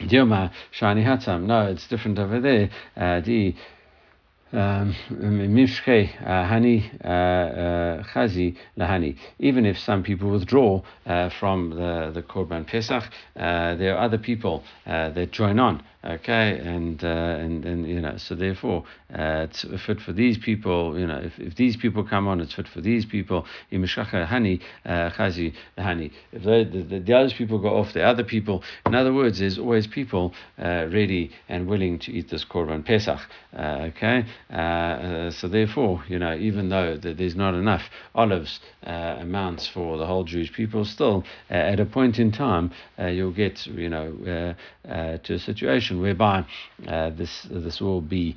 Dilma 0.00 0.52
Shani 0.78 1.04
Hatam. 1.04 1.44
No, 1.44 1.66
it's 1.66 1.86
different 1.86 2.18
over 2.18 2.40
there. 2.40 2.70
Uh, 2.96 3.20
the 3.20 3.54
um, 4.52 4.94
uh, 5.10 6.48
hani 6.48 6.82
uh, 7.04 7.08
uh, 7.08 8.02
chazi 8.04 8.56
lahani. 8.76 9.16
Even 9.38 9.66
if 9.66 9.78
some 9.78 10.02
people 10.02 10.30
withdraw 10.30 10.82
from 11.38 11.70
the 11.70 12.10
the 12.14 12.22
korban 12.22 12.66
pesach, 12.66 13.04
there 13.34 13.96
are 13.96 14.04
other 14.04 14.18
people 14.18 14.62
that 14.86 15.30
join 15.32 15.58
on 15.58 15.82
okay? 16.04 16.58
And 16.58 17.02
uh, 17.02 17.06
and 17.06 17.64
and 17.64 17.86
you 17.88 18.00
know 18.00 18.16
so 18.16 18.34
therefore 18.34 18.84
uh, 19.12 19.46
it's 19.48 19.64
fit 19.84 20.00
for 20.00 20.12
these 20.12 20.38
people 20.38 20.98
you 20.98 21.06
know 21.06 21.18
if, 21.18 21.38
if 21.38 21.54
these 21.56 21.76
people 21.76 22.04
come 22.04 22.28
on 22.28 22.40
it's 22.40 22.54
fit 22.54 22.68
for 22.68 22.80
these 22.80 23.06
people. 23.06 23.46
Hani 23.72 24.60
uh, 24.84 25.10
chazi 25.10 25.54
hani 25.78 26.10
if 26.32 26.42
the, 26.42 26.64
the, 26.64 27.00
the 27.00 27.14
other 27.14 27.30
people 27.34 27.58
go 27.58 27.76
off 27.76 27.92
the 27.92 28.02
other 28.02 28.24
people 28.24 28.62
in 28.86 28.94
other 28.94 29.12
words 29.12 29.38
there's 29.38 29.58
always 29.58 29.86
people 29.86 30.34
uh, 30.58 30.86
ready 30.90 31.30
and 31.48 31.66
willing 31.66 31.98
to 31.98 32.12
eat 32.12 32.28
this 32.30 32.44
korban 32.44 32.84
pesach 32.84 33.20
uh, 33.56 33.88
okay 33.88 34.24
uh, 34.50 35.30
so 35.30 35.48
therefore 35.48 36.02
you 36.08 36.18
know 36.18 36.34
even 36.36 36.68
though 36.68 36.96
that 36.96 37.16
there's 37.16 37.36
not 37.36 37.54
enough 37.54 37.82
olives 38.14 38.60
amounts 38.82 39.66
for 39.66 39.98
the 39.98 40.06
whole 40.06 40.24
Jewish 40.24 40.52
people 40.52 40.84
still 40.84 41.24
at 41.50 41.80
a 41.80 41.86
point 41.86 42.18
in 42.18 42.32
time 42.32 42.72
you'll 42.98 43.32
get 43.32 43.66
you 43.66 43.88
know 43.88 44.54
to 44.84 45.34
a 45.34 45.38
situation 45.38 46.00
whereby 46.00 46.44
uh, 46.86 47.10
this 47.10 47.46
this 47.50 47.80
will 47.80 48.00
be 48.00 48.36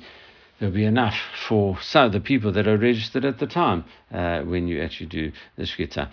there'll 0.58 0.74
be 0.74 0.84
enough 0.84 1.16
for 1.48 1.78
some 1.82 2.06
of 2.06 2.12
the 2.12 2.20
people 2.20 2.52
that 2.52 2.66
are 2.66 2.78
registered 2.78 3.24
at 3.24 3.38
the 3.38 3.46
time 3.46 3.84
uh, 4.12 4.40
when 4.40 4.68
you 4.68 4.82
actually 4.82 5.06
do 5.06 5.32
the 5.56 5.64
shkita. 5.64 6.10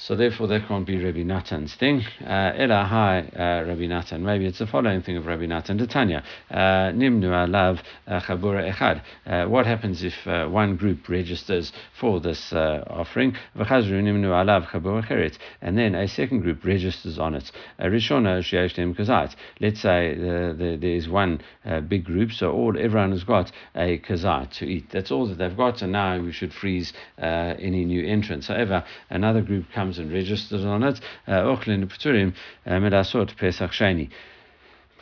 So 0.00 0.14
therefore, 0.14 0.46
that 0.46 0.68
can't 0.68 0.86
be 0.86 1.04
Rabbi 1.04 1.24
Natan's 1.24 1.74
thing. 1.74 2.04
Uh, 2.24 2.52
Ela 2.54 2.84
hi 2.84 3.18
uh, 3.34 3.66
Rabbi 3.66 3.88
Natan. 3.88 4.24
Maybe 4.24 4.46
it's 4.46 4.60
the 4.60 4.66
following 4.68 5.02
thing 5.02 5.16
of 5.16 5.26
Rabbi 5.26 5.46
Natan. 5.46 5.76
Tanya 5.88 6.22
uh, 6.52 6.54
Nimnu 6.94 7.24
alav 7.24 7.80
uh, 8.06 8.20
chabura 8.20 8.72
echad. 8.72 9.02
Uh, 9.26 9.48
what 9.48 9.66
happens 9.66 10.04
if 10.04 10.14
uh, 10.28 10.46
one 10.46 10.76
group 10.76 11.08
registers 11.08 11.72
for 11.98 12.20
this 12.20 12.52
offering? 12.52 13.32
V'chazru 13.56 14.00
nimnu 14.00 14.28
alav 14.28 14.68
chabura 14.68 15.04
cheret, 15.04 15.36
and 15.60 15.76
then 15.76 15.96
a 15.96 16.06
second 16.06 16.42
group 16.42 16.64
registers 16.64 17.18
on 17.18 17.34
it. 17.34 17.50
Rishona 17.80 18.38
sheyesh 18.38 18.76
kazat. 18.96 19.34
Let's 19.60 19.82
say 19.82 20.14
the, 20.14 20.78
there 20.80 20.94
is 20.94 21.08
one 21.08 21.40
big 21.88 22.04
group, 22.04 22.30
so 22.30 22.52
all 22.52 22.78
everyone 22.78 23.10
has 23.10 23.24
got 23.24 23.50
a 23.74 23.98
kazat 23.98 24.52
to 24.58 24.64
eat. 24.64 24.90
That's 24.92 25.10
all 25.10 25.26
that 25.26 25.38
they've 25.38 25.56
got, 25.56 25.82
and 25.82 25.90
now 25.90 26.20
we 26.22 26.30
should 26.30 26.54
freeze 26.54 26.92
any 27.18 27.84
new 27.84 28.06
entrants. 28.06 28.46
However, 28.46 28.84
another 29.10 29.42
group 29.42 29.64
comes 29.74 29.87
comes 29.88 29.98
and 29.98 30.12
registers 30.12 30.64
on 30.66 30.82
it. 30.82 31.00
Ochlin 31.26 31.86
Pturim 31.86 32.34
Medasot 32.66 33.34
Pesach 33.38 33.70
Sheni. 33.70 34.10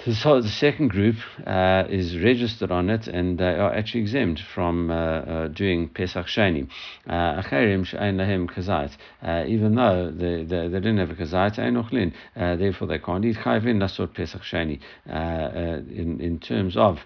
So 0.05 0.41
the 0.41 0.49
second 0.49 0.89
group 0.89 1.17
uh, 1.45 1.85
is 1.89 2.17
registered 2.19 2.71
on 2.71 2.91
it 2.91 3.09
and 3.09 3.39
they 3.39 3.57
are 3.57 3.75
actually 3.75 4.03
exempt 4.03 4.43
from 4.55 4.91
uh, 4.91 4.95
uh, 4.95 5.49
doing 5.49 5.89
Pesach 5.89 6.27
Sheni. 6.27 6.69
Uh, 7.09 7.43
uh, 9.23 9.45
even 9.49 9.75
though 9.75 10.13
they, 10.13 10.45
they, 10.45 10.69
they 10.69 10.81
didn't 10.81 10.99
have 10.99 11.11
a 11.11 11.15
kazait, 11.15 12.13
uh, 12.37 12.57
therefore 12.57 12.87
they 12.87 12.99
can't 12.99 13.25
eat 13.25 13.37
chayvin 13.37 13.79
nasot 13.79 14.15
Pesach 14.15 14.43
Sheni 14.43 14.79
in, 15.07 16.21
in 16.21 16.39
terms 16.39 16.77
of 16.77 17.01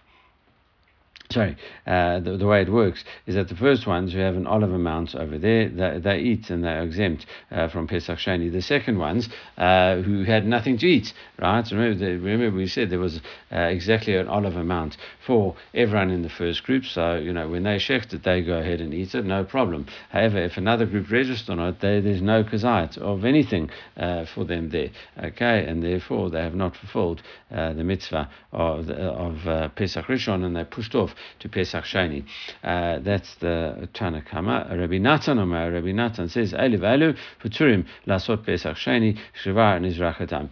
sorry, 1.31 1.57
uh, 1.87 2.21
the, 2.21 2.37
the 2.37 2.47
way 2.47 2.63
it 2.63 2.69
works 2.69 3.05
is 3.27 3.35
that 3.37 3.49
the 3.49 3.55
first 3.55 3.87
ones 3.87 4.13
who 4.13 4.19
have 4.19 4.37
an 4.37 4.47
olive 4.47 4.73
amount 4.73 5.15
over 5.15 5.39
there, 5.39 5.69
they, 5.69 5.99
they 5.99 6.19
eat 6.19 6.51
and 6.51 6.65
they're 6.65 6.83
exempt 6.83 7.27
uh, 7.51 7.69
from 7.69 7.87
Pesach 7.87 8.19
Sheni. 8.19 8.51
The 8.51 8.63
second 8.63 8.99
ones 8.99 9.29
uh, 9.57 9.97
who 9.97 10.25
had 10.25 10.47
nothing 10.47 10.79
to 10.79 10.87
eat, 10.87 11.13
right? 11.39 11.69
Remember, 11.71 11.95
the, 11.95 12.17
remember 12.17 12.57
we 12.57 12.67
said 12.67 12.91
there 12.91 12.99
was 12.99 13.21
uh, 13.53 13.59
exactly 13.59 14.17
an 14.17 14.29
olive 14.29 14.57
amount 14.57 14.97
for 15.31 15.55
everyone 15.75 16.11
in 16.11 16.23
the 16.23 16.29
first 16.29 16.65
group. 16.65 16.85
So, 16.85 17.15
you 17.15 17.33
know, 17.33 17.49
when 17.49 17.63
they 17.63 17.77
shecht 17.77 18.13
it, 18.13 18.25
they 18.25 18.43
go 18.43 18.59
ahead 18.59 18.81
and 18.81 18.93
eat 18.93 19.15
it, 19.15 19.25
no 19.25 19.45
problem. 19.45 19.87
However, 20.09 20.39
if 20.39 20.57
another 20.57 20.87
group 20.87 21.09
registered 21.09 21.57
on 21.57 21.69
it, 21.69 21.81
they, 21.81 22.01
there's 22.01 22.21
no 22.21 22.43
kazait 22.43 22.99
of 22.99 23.25
anything 23.25 23.71
uh, 23.97 24.25
for 24.35 24.45
them 24.45 24.71
there, 24.71 24.91
okay? 25.23 25.65
And 25.69 25.85
therefore, 25.85 26.31
they 26.31 26.43
have 26.43 26.57
not 26.57 26.75
fulfilled 26.77 27.23
uh, 27.53 27.75
the 27.75 27.85
mitzvah 27.85 28.29
of, 28.51 28.91
of 28.91 29.75
Pesach 29.77 30.07
Rishon 30.07 30.45
and 30.45 30.57
they 30.57 30.65
pushed 30.65 30.97
off 30.97 31.15
to 31.39 31.49
Pesach 31.49 31.85
Sheni. 31.85 32.25
Uh, 32.65 32.99
that's 32.99 33.37
the 33.37 33.89
Tanakama. 33.95 34.69
Rabbi 34.77 34.99
Natan 34.99 35.39
Omer, 35.39 35.71
Rabbi 35.71 35.93
Natan 35.93 36.29
says, 36.29 36.53
Eliv 36.53 36.81
Elu, 36.81 37.17
Futurim, 37.41 37.87
Lasot 38.05 38.45
Pesach 38.45 38.77
Sheni, 38.77 39.17
Shrivar 39.41 39.79
Nizrachatam. 39.81 40.51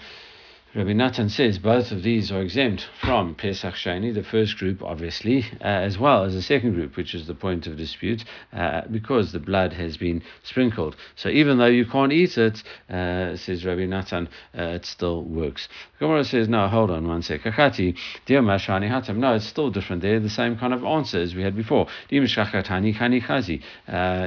Rabbi 0.75 0.93
Natan 0.93 1.31
says 1.31 1.59
both 1.59 1.93
of 1.93 2.03
these 2.03 2.31
are 2.31 2.43
exempt 2.43 2.87
from 3.01 3.35
Pesach 3.35 3.73
Sheni, 3.73 4.13
the 4.13 4.23
first 4.23 4.59
group, 4.59 4.83
obviously, 4.83 5.47
uh, 5.63 5.65
as 5.65 5.99
well 5.99 6.25
as 6.25 6.35
the 6.35 6.43
second 6.43 6.75
group, 6.75 6.95
which 6.95 7.15
is 7.15 7.27
the 7.27 7.35
point 7.35 7.67
of 7.67 7.79
dispute, 7.79 8.23
uh, 8.53 8.83
because 8.91 9.33
the 9.33 9.39
blood 9.39 9.73
has 9.73 9.97
been 9.97 10.23
sprinkled. 10.43 10.95
So 11.17 11.31
even 11.31 11.57
though 11.57 11.65
you 11.65 11.87
can't 11.87 12.13
eat 12.13 12.37
it, 12.37 12.63
uh, 12.91 13.35
says 13.37 13.65
Rabbi 13.65 13.87
Natan, 13.87 14.29
uh, 14.59 14.65
it 14.65 14.85
still 14.85 15.25
works. 15.25 15.71
Gemara 15.99 16.23
says, 16.23 16.51
no, 16.51 16.69
hold 16.69 16.91
on 16.91 17.09
one 17.09 17.23
sec. 17.23 17.41
Kakati, 17.41 17.97
hatam. 18.27 19.17
No, 19.17 19.37
it's 19.37 19.47
still 19.47 19.71
different. 19.71 20.03
They're 20.03 20.21
the 20.21 20.29
same 20.29 20.59
kind 20.59 20.75
of 20.75 20.85
answer 20.85 21.19
as 21.19 21.35
we 21.35 21.41
had 21.43 21.57
before. 21.57 21.87
Uh, 22.13 22.17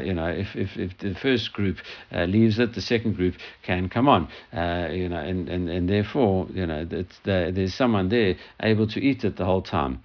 you 0.03 0.13
know, 0.13 0.27
if, 0.27 0.55
if, 0.55 0.75
if 0.75 0.97
the 0.97 1.13
first 1.21 1.53
group 1.53 1.77
uh, 2.11 2.23
leaves 2.23 2.57
it, 2.57 2.73
the 2.73 2.81
second 2.81 3.15
group 3.15 3.35
can 3.61 3.89
come 3.89 4.09
on. 4.09 4.27
you 4.91 5.07
know, 5.07 5.19
and, 5.19 5.47
and, 5.47 5.69
and 5.69 5.87
therefore 5.87 6.30
you 6.53 6.65
know, 6.65 6.87
it's 6.89 7.17
the, 7.23 7.51
there's 7.53 7.73
someone 7.73 8.09
there 8.09 8.35
able 8.61 8.87
to 8.87 8.99
eat 8.99 9.23
it 9.23 9.37
the 9.37 9.45
whole 9.45 9.61
time. 9.61 10.01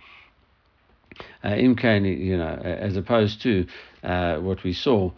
Uh, 1.43 1.55
you 1.55 2.37
know, 2.37 2.55
as 2.63 2.97
opposed 2.97 3.43
to 3.43 3.67
uh, 4.03 4.37
what 4.39 4.63
we 4.65 4.73
saw 4.73 5.11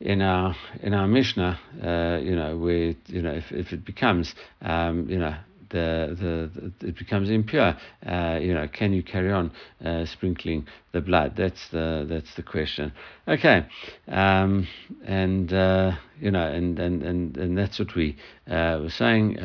in 0.00 0.22
our 0.22 0.54
in 0.82 0.94
our 0.94 1.08
Mishnah, 1.08 1.58
uh, 1.82 2.18
you 2.22 2.36
know, 2.36 2.56
where 2.56 2.94
you 3.06 3.22
know 3.22 3.32
if, 3.32 3.50
if 3.50 3.72
it 3.72 3.84
becomes 3.84 4.34
um, 4.62 5.08
you 5.08 5.18
know 5.18 5.34
the, 5.70 6.50
the, 6.54 6.72
the, 6.80 6.88
it 6.88 6.98
becomes 6.98 7.30
impure. 7.30 7.76
Uh, 8.06 8.38
you 8.40 8.54
know, 8.54 8.68
can 8.68 8.92
you 8.92 9.02
carry 9.02 9.30
on 9.30 9.52
uh, 9.84 10.04
sprinkling 10.06 10.66
the 10.92 11.00
blood? 11.00 11.34
That's 11.36 11.68
the 11.68 12.06
that's 12.08 12.34
the 12.34 12.42
question. 12.42 12.92
Okay, 13.26 13.66
um, 14.08 14.66
and 15.04 15.52
uh, 15.52 15.92
you 16.20 16.30
know, 16.30 16.46
and, 16.46 16.78
and, 16.78 17.02
and, 17.02 17.36
and 17.36 17.58
that's 17.58 17.78
what 17.78 17.94
we 17.94 18.16
uh, 18.48 18.78
were 18.82 18.90
saying. 18.90 19.38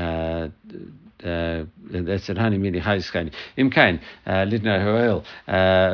Uh, 1.24 1.66
uh, 1.94 2.02
that's 2.02 2.30
at 2.30 2.38
Hani 2.38 2.60
Mini 2.60 2.80
Haiskain. 2.80 3.32
Imkain, 3.58 4.00
Lidna 4.26 4.82
Hoel, 4.82 5.24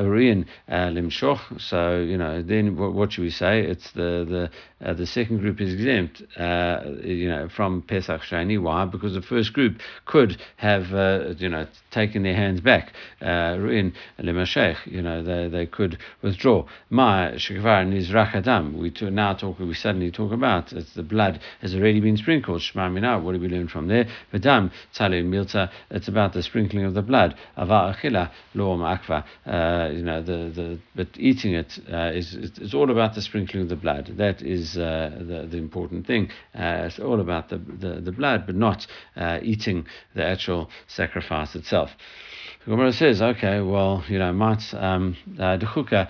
Urian 0.04 0.46
Limshoch. 0.70 1.60
So, 1.62 2.00
you 2.00 2.18
know, 2.18 2.42
then 2.42 2.76
what, 2.78 3.14
should 3.14 3.24
we 3.24 3.30
say? 3.30 3.62
It's 3.62 3.92
the, 3.92 4.26
the 4.28 4.50
uh, 4.82 4.94
the 4.94 5.06
second 5.06 5.40
group 5.40 5.60
is 5.60 5.74
exempt, 5.74 6.24
uh, 6.38 6.80
you 7.04 7.28
know, 7.28 7.50
from 7.50 7.82
Pesach 7.82 8.22
Sheni. 8.22 8.62
Why? 8.62 8.86
Because 8.86 9.14
the 9.14 9.22
first 9.22 9.52
group 9.52 9.82
could 10.06 10.42
have, 10.56 10.94
uh, 10.94 11.34
you 11.38 11.50
know, 11.50 11.68
taken 11.92 12.24
their 12.24 12.36
hands 12.36 12.62
back. 12.62 12.94
Ruin 13.22 13.94
lemashech, 14.20 14.78
you 14.86 15.02
know, 15.02 15.22
they, 15.22 15.50
they 15.50 15.66
could 15.66 15.98
withdraw. 16.22 16.66
Ma 16.90 17.32
shekvar 17.32 17.86
nizrach 17.86 18.34
adam. 18.36 18.78
We 18.78 18.94
now 19.10 19.34
talk. 19.34 19.60
We 19.60 19.74
suddenly 19.74 20.12
talk 20.12 20.32
about 20.32 20.72
it's 20.72 20.94
the 20.94 21.04
blood 21.04 21.42
has 21.62 21.76
already 21.76 22.00
been 22.00 22.16
sprinkled. 22.16 22.62
Shema 22.62 22.88
mina. 22.90 23.20
What 23.20 23.34
do 23.34 23.40
we 23.40 23.50
learn 23.50 23.68
from 23.68 23.88
there? 23.90 24.08
V'dam 24.34 24.72
milta. 25.24 25.70
It's 25.90 26.08
about 26.08 26.34
the 26.34 26.44
sprinkling 26.44 26.86
of 26.86 26.94
the 26.94 27.02
blood. 27.02 27.36
Ava 27.58 27.96
achila 27.96 28.32
lo 28.54 28.78
akva. 28.78 29.24
You 29.96 30.04
know, 30.04 30.22
the 30.22 30.52
the 30.54 30.80
but 30.96 31.08
eating 31.18 31.54
it 31.54 31.80
uh, 31.92 32.12
is 32.14 32.36
it's 32.36 32.74
all 32.74 32.92
about 32.92 33.16
the 33.16 33.22
sprinkling 33.22 33.64
of 33.64 33.70
the 33.70 33.76
blood. 33.76 34.14
That 34.18 34.42
is 34.42 34.78
uh, 34.78 35.12
the, 35.18 35.48
the 35.50 35.58
important 35.58 36.08
thing. 36.08 36.30
Uh, 36.54 36.88
it's 36.88 37.00
all 37.00 37.20
about 37.20 37.50
the, 37.50 37.58
the, 37.58 38.02
the 38.02 38.12
blood, 38.12 38.46
but 38.46 38.56
not 38.56 38.86
uh, 39.16 39.40
eating 39.42 39.86
the 40.16 40.26
actual 40.26 40.70
sacrifice 40.88 41.56
itself. 41.56 41.92
The 42.66 42.72
Gemara 42.72 42.92
says, 42.92 43.22
okay, 43.22 43.62
well, 43.62 44.04
you 44.10 44.20
know, 44.20 44.34
mat 44.34 44.62
um, 44.74 45.16
b'mokilai 45.38 46.08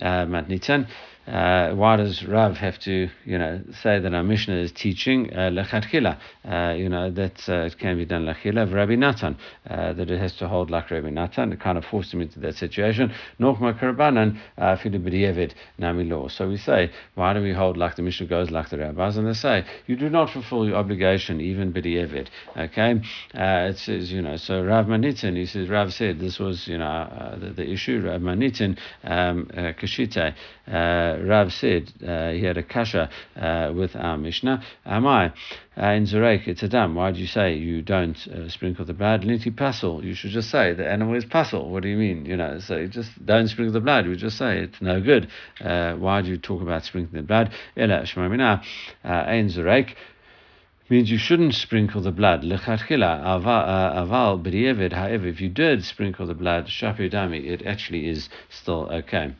matnitan. 0.00 0.86
Uh, 1.26 1.74
why 1.74 1.96
does 1.96 2.24
Rav 2.24 2.56
have 2.56 2.78
to, 2.80 3.08
you 3.24 3.38
know, 3.38 3.60
say 3.82 3.98
that 3.98 4.14
our 4.14 4.22
Mishnah 4.22 4.54
is 4.54 4.70
teaching 4.70 5.32
uh, 5.32 5.50
lechatchila? 5.50 6.18
Uh, 6.44 6.74
you 6.74 6.88
know 6.88 7.10
that 7.10 7.48
uh, 7.48 7.66
it 7.66 7.78
can 7.78 7.96
be 7.96 8.04
done 8.04 8.26
lachila 8.26 8.62
of 8.62 8.72
Rabbi 8.72 8.94
Natan, 8.94 9.36
uh, 9.68 9.92
that 9.92 10.08
it 10.08 10.20
has 10.20 10.36
to 10.36 10.46
hold 10.46 10.70
like 10.70 10.90
Rabbi 10.90 11.10
Natan. 11.10 11.52
It 11.52 11.60
kind 11.60 11.76
of 11.76 11.84
forced 11.84 12.14
him 12.14 12.20
into 12.20 12.38
that 12.40 12.54
situation. 12.54 13.12
Nochma 13.40 13.78
karabanan 13.78 14.38
filu 14.56 15.52
nami 15.78 16.04
law. 16.04 16.28
So 16.28 16.48
we 16.48 16.56
say, 16.56 16.92
why 17.14 17.32
do 17.32 17.42
we 17.42 17.52
hold 17.52 17.76
like 17.76 17.96
the 17.96 18.02
Mishnah 18.02 18.26
goes 18.28 18.50
like 18.50 18.70
the 18.70 18.78
rabbis? 18.78 19.16
And 19.16 19.26
they 19.26 19.32
say, 19.32 19.64
you 19.86 19.96
do 19.96 20.08
not 20.08 20.30
fulfill 20.30 20.64
your 20.64 20.76
obligation 20.76 21.40
even 21.40 21.72
b'di'evid. 21.72 22.28
Okay, 22.56 23.00
uh, 23.34 23.70
it 23.70 23.78
says, 23.78 24.12
you 24.12 24.22
know, 24.22 24.36
so 24.36 24.62
Rav 24.62 24.86
Manitin, 24.86 25.36
he 25.36 25.46
says, 25.46 25.68
Rav 25.68 25.92
said 25.92 26.20
this 26.20 26.38
was, 26.38 26.68
you 26.68 26.78
know, 26.78 27.36
the, 27.40 27.50
the, 27.50 27.66
issue. 27.68 28.00
Rav 28.06 28.20
Manitin 28.20 28.78
um, 29.02 29.46
kashite. 29.54 30.34
Rav 30.68 31.52
said 31.52 31.92
uh, 32.06 32.30
he 32.30 32.44
had 32.44 32.56
a 32.56 32.62
kasha 32.62 33.10
uh, 33.36 33.72
with 33.74 33.96
our 33.96 34.16
Mishnah. 34.16 34.62
Am 34.84 35.06
I? 35.06 35.32
Uh, 35.78 35.90
in 35.90 36.04
Zurek, 36.04 36.48
it's 36.48 36.62
a 36.62 36.68
dam. 36.68 36.94
Why 36.94 37.12
do 37.12 37.20
you 37.20 37.26
say 37.26 37.54
you 37.54 37.82
don't 37.82 38.16
uh, 38.28 38.48
sprinkle 38.48 38.84
the 38.84 38.94
blood? 38.94 39.22
Linti 39.22 39.54
pasul. 39.54 40.02
You 40.02 40.14
should 40.14 40.30
just 40.30 40.50
say 40.50 40.72
the 40.72 40.88
animal 40.88 41.14
is 41.14 41.24
pasul. 41.24 41.70
What 41.70 41.82
do 41.82 41.88
you 41.88 41.96
mean? 41.96 42.24
You 42.24 42.36
know, 42.36 42.58
so 42.58 42.86
just 42.86 43.24
don't 43.24 43.48
sprinkle 43.48 43.72
the 43.72 43.80
blood. 43.80 44.08
We 44.08 44.16
just 44.16 44.38
say 44.38 44.60
it's 44.60 44.80
no 44.80 45.00
good. 45.00 45.28
Uh, 45.60 45.94
why 45.94 46.22
do 46.22 46.30
you 46.30 46.38
talk 46.38 46.62
about 46.62 46.84
sprinkling 46.84 47.22
the 47.22 47.26
blood? 47.26 47.52
Ela 47.76 48.02
shmamina 48.02 48.62
in 49.04 49.48
Zurek 49.48 49.94
means 50.88 51.10
you 51.10 51.18
shouldn't 51.18 51.54
sprinkle 51.54 52.00
the 52.00 52.12
blood. 52.12 52.42
Aval 52.42 54.42
b'di'evid. 54.42 54.92
However, 54.92 55.26
if 55.26 55.40
you 55.40 55.48
did 55.48 55.84
sprinkle 55.84 56.26
the 56.26 56.34
blood, 56.34 56.66
shapi 56.66 57.12
dami, 57.12 57.44
it 57.44 57.66
actually 57.66 58.08
is 58.08 58.28
still 58.48 58.88
okay. 58.90 59.34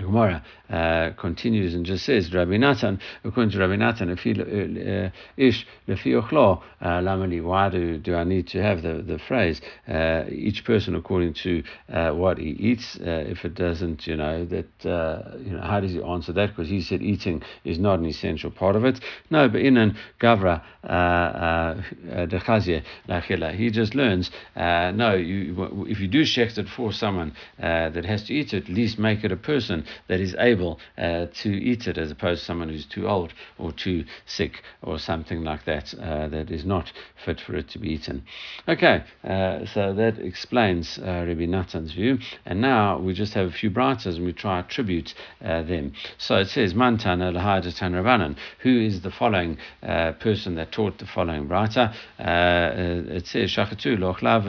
Gemara 0.00 0.42
uh, 0.70 1.10
continues 1.16 1.74
and 1.74 1.86
just 1.86 2.04
says, 2.04 2.32
Rabbi 2.32 2.56
Natan, 2.56 3.00
according 3.22 3.50
to 3.52 3.58
Rabbi 3.58 3.76
Natan, 3.76 4.10
if 4.10 4.26
uh, 4.26 5.10
ish 5.36 5.66
lefi 5.86 6.20
ochlo 6.20 6.62
uh, 6.80 7.00
why 7.42 7.68
do, 7.68 7.98
do 7.98 8.14
I 8.14 8.24
need 8.24 8.46
to 8.48 8.62
have 8.62 8.82
the, 8.82 9.02
the 9.02 9.18
phrase, 9.18 9.60
uh, 9.88 10.24
each 10.28 10.64
person 10.64 10.94
according 10.94 11.34
to 11.34 11.62
uh, 11.92 12.10
what 12.10 12.38
he 12.38 12.50
eats, 12.50 12.96
uh, 12.96 13.24
if 13.26 13.44
it 13.44 13.54
doesn't, 13.54 14.06
you 14.06 14.16
know, 14.16 14.44
that, 14.46 14.66
you 14.84 15.52
know, 15.52 15.62
how 15.62 15.80
does 15.80 15.92
he 15.92 16.02
answer 16.02 16.32
that? 16.32 16.50
Because 16.50 16.68
he 16.68 16.80
said 16.80 17.02
eating 17.02 17.42
is 17.64 17.78
not 17.78 17.98
an 17.98 18.06
essential 18.06 18.50
part 18.50 18.76
of 18.76 18.84
it. 18.84 19.00
No, 19.30 19.48
but 19.48 19.60
in 19.60 19.76
an 19.76 19.96
gavra 20.20 20.62
dechazye 20.84 22.82
lachila, 23.08 23.54
he 23.54 23.70
just 23.70 23.94
learns, 23.94 24.30
no, 24.56 25.14
you, 25.14 25.86
if 25.88 26.00
you 26.00 26.08
do 26.08 26.22
shecht 26.22 26.58
it 26.58 26.68
for 26.68 26.92
someone 26.92 27.34
that 27.58 28.04
has 28.04 28.24
to 28.24 28.34
eat 28.34 28.52
it, 28.52 28.64
at 28.64 28.68
least 28.68 28.98
make 28.98 29.24
it 29.24 29.32
a 29.32 29.36
person 29.36 29.83
that 30.08 30.20
is 30.20 30.34
able 30.38 30.78
uh, 30.98 31.26
to 31.42 31.48
eat 31.48 31.86
it 31.86 31.98
as 31.98 32.10
opposed 32.10 32.40
to 32.40 32.46
someone 32.46 32.68
who's 32.68 32.86
too 32.86 33.08
old 33.08 33.32
or 33.58 33.72
too 33.72 34.04
sick 34.26 34.62
or 34.82 34.98
something 34.98 35.42
like 35.42 35.64
that 35.64 35.94
uh, 35.94 36.28
that 36.28 36.50
is 36.50 36.64
not 36.64 36.92
fit 37.24 37.40
for 37.40 37.54
it 37.56 37.68
to 37.68 37.78
be 37.78 37.90
eaten. 37.90 38.24
Okay, 38.68 39.02
uh, 39.24 39.64
so 39.66 39.92
that 39.94 40.18
explains 40.18 40.98
uh, 40.98 41.24
Rabbi 41.26 41.46
Natan's 41.46 41.92
view. 41.92 42.18
And 42.46 42.60
now 42.60 42.98
we 42.98 43.14
just 43.14 43.34
have 43.34 43.48
a 43.48 43.52
few 43.52 43.70
brightas 43.70 44.16
and 44.16 44.24
we 44.24 44.32
try 44.32 44.60
to 44.60 44.66
attribute 44.66 45.14
uh, 45.42 45.62
them. 45.62 45.92
So 46.18 46.36
it 46.36 46.48
says, 46.48 46.74
Mantana 46.74 47.32
Lahadatan 47.32 47.92
Rabbanan, 47.92 48.36
who 48.60 48.80
is 48.80 49.02
the 49.02 49.10
following 49.10 49.58
person 49.82 50.54
that 50.56 50.72
taught 50.72 50.98
the 50.98 51.06
following 51.06 51.46
brita? 51.46 51.94
it 52.18 53.26
says, 53.26 53.50
Shachatu 53.50 53.98
Lochlav 53.98 54.44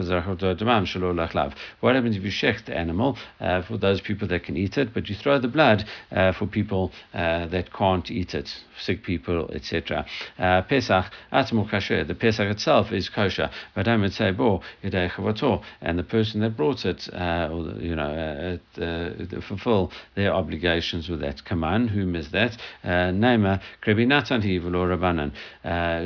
What 1.80 1.94
happens 1.94 2.16
if 2.16 2.22
you 2.22 2.30
shech 2.30 2.64
the 2.64 2.76
animal 2.76 3.16
for 3.38 3.78
those 3.78 4.00
people 4.00 4.28
that 4.28 4.44
can 4.44 4.56
eat 4.56 4.78
it, 4.78 4.92
but 4.94 5.08
you 5.08 5.14
throw 5.26 5.40
the 5.40 5.48
blood 5.48 5.84
uh, 6.12 6.30
for 6.30 6.46
people 6.46 6.92
uh, 7.12 7.46
that 7.46 7.72
can't 7.72 8.12
eat 8.12 8.32
it, 8.32 8.48
sick 8.78 9.02
people, 9.02 9.50
etc. 9.52 10.06
Uh, 10.38 10.62
Pesach, 10.62 11.06
atmu 11.32 11.68
kasher, 11.68 12.06
the 12.06 12.14
Pesach 12.14 12.46
itself 12.46 12.92
is 12.92 13.08
kosher, 13.08 13.50
but 13.74 13.88
I 13.88 13.96
would 13.96 14.12
say, 14.12 14.30
bo, 14.30 14.62
and 14.84 15.98
the 15.98 16.04
person 16.08 16.42
that 16.42 16.56
brought 16.56 16.84
it, 16.84 17.12
uh, 17.12 17.48
you 17.80 17.96
know, 17.96 18.60
uh, 18.78 18.80
uh, 18.80 19.40
fulfill 19.40 19.90
their 20.14 20.32
obligations 20.32 21.08
with 21.08 21.18
that 21.22 21.44
command. 21.44 21.90
Whom 21.90 22.14
is 22.14 22.30
that? 22.30 22.56
Nema, 22.84 23.60
Krebi 23.84 24.06
Natan 24.06 24.42
he 24.42 24.60
Rabbanan. 24.60 25.32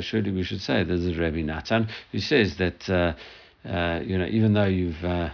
Surely 0.01 0.31
we 0.31 0.41
should 0.41 0.61
say 0.61 0.83
this 0.83 1.01
is 1.01 1.15
Rabbi 1.15 1.43
Natan, 1.43 1.89
who 2.11 2.17
says 2.17 2.57
that, 2.57 2.87
you 2.87 4.17
know, 4.17 4.25
even 4.25 4.53
though 4.53 4.65
you've 4.65 5.31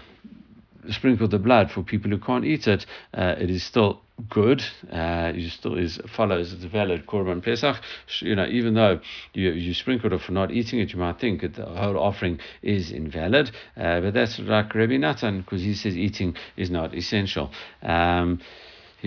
sprinkle 0.91 1.27
the 1.27 1.39
blood 1.39 1.71
for 1.71 1.83
people 1.83 2.11
who 2.11 2.17
can't 2.17 2.45
eat 2.45 2.67
it, 2.67 2.85
uh, 3.13 3.35
it 3.37 3.49
is 3.49 3.63
still 3.63 4.01
good. 4.29 4.61
Uh, 4.91 5.31
it 5.35 5.51
still 5.51 5.77
is 5.77 5.99
follows 6.15 6.53
it's 6.53 6.63
valid 6.65 7.05
korban 7.05 7.43
pesach. 7.43 7.77
You 8.19 8.35
know, 8.35 8.47
even 8.47 8.73
though 8.73 8.99
you 9.33 9.51
you 9.51 9.73
sprinkled 9.73 10.13
it 10.13 10.21
for 10.21 10.31
not 10.31 10.51
eating 10.51 10.79
it, 10.79 10.91
you 10.91 10.99
might 10.99 11.19
think 11.19 11.41
that 11.41 11.55
the 11.55 11.65
whole 11.65 11.97
offering 11.97 12.39
is 12.61 12.91
invalid. 12.91 13.51
Uh, 13.75 14.01
but 14.01 14.13
that's 14.13 14.39
like 14.39 14.73
Rabbi 14.73 14.97
Natan 14.97 15.41
because 15.41 15.61
he 15.61 15.73
says 15.73 15.95
eating 15.95 16.35
is 16.55 16.69
not 16.69 16.95
essential. 16.95 17.51
Um, 17.81 18.39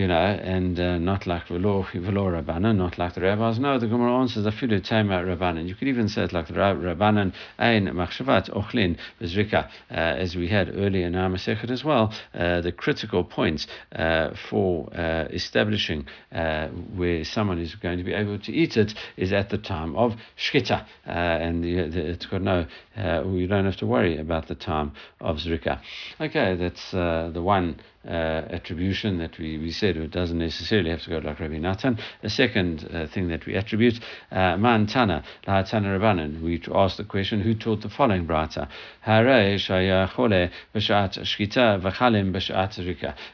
you 0.01 0.07
know, 0.07 0.15
and 0.15 0.81
uh, 0.81 0.97
not 0.97 1.27
like 1.27 1.47
Velo 1.49 1.85
Rabbanan, 1.85 2.77
not 2.77 2.97
like 2.97 3.13
the 3.13 3.21
rabbis. 3.21 3.59
No, 3.59 3.79
the 3.79 3.87
Gemara 3.87 4.19
answers 4.19 4.47
Afilu 4.47 4.83
Tema 4.83 5.23
Rabbanan. 5.23 5.69
You 5.69 5.75
could 5.75 5.89
even 5.89 6.09
say 6.09 6.23
it 6.23 6.33
like 6.33 6.47
the 6.47 6.55
Rabbanan 6.55 7.35
Ein 7.59 7.85
Machshavat 7.89 8.49
Ochlin 8.49 8.97
Bezrika, 9.21 9.69
uh, 9.91 9.95
as 9.95 10.35
we 10.35 10.49
had 10.49 10.75
earlier 10.75 11.07
in 11.07 11.15
our 11.15 11.29
Masechet 11.29 11.71
as 11.71 11.85
well. 11.85 12.15
Uh, 12.33 12.63
the 12.63 12.73
critical 12.73 13.23
points 13.25 13.67
uh, 13.95 14.31
for 14.49 14.89
uh, 14.95 15.27
establishing 15.33 16.07
uh, 16.33 16.69
where 16.97 17.23
someone 17.23 17.59
is 17.59 17.75
going 17.75 17.99
to 17.99 18.05
be 18.05 18.15
able 18.15 18.39
to 18.39 18.53
eat 18.53 18.79
it 18.79 18.95
is 19.19 19.35
at 19.35 19.51
the 19.51 19.59
time 19.59 19.95
of 19.97 20.15
Shkita, 20.39 20.87
and 21.05 21.63
the, 21.63 21.91
the, 21.91 22.07
it's 22.13 22.25
got 22.25 22.41
no, 22.41 22.65
you 22.97 23.47
don't 23.47 23.67
have 23.67 23.77
to 23.77 23.87
worry 23.87 24.17
about 24.17 24.49
the 24.49 24.55
time 24.55 24.93
of 25.21 25.37
Zrika. 25.37 25.79
Okay, 26.19 26.57
that's 26.57 26.91
the 26.91 27.43
one 27.43 27.79
uh, 28.07 28.11
attribution 28.51 29.19
that 29.19 29.39
we, 29.39 29.59
we 29.59 29.71
said 29.71 29.97
it 29.97 30.11
doesn't 30.11 30.39
necessarily 30.39 30.91
have 30.91 31.03
to 31.03 31.11
go 31.11 31.19
like 31.19 31.39
Rabbi 31.39 31.59
Natan. 31.59 31.99
The 32.23 32.31
second 32.31 32.89
uh, 32.93 33.07
thing 33.07 33.29
that 33.29 33.45
we 33.47 33.55
attribute, 33.55 34.01
uh, 34.31 34.57
Man 34.57 34.87
Tana, 34.87 35.23
La 35.47 35.63
Tana 35.63 35.99
Rabbanan, 35.99 36.43
we 36.43 36.63
ask 36.75 36.97
the 36.97 37.05
question, 37.05 37.41
who 37.41 37.55
taught 37.55 37.83
the 37.83 37.91
following 37.91 38.27
brata? 38.27 38.69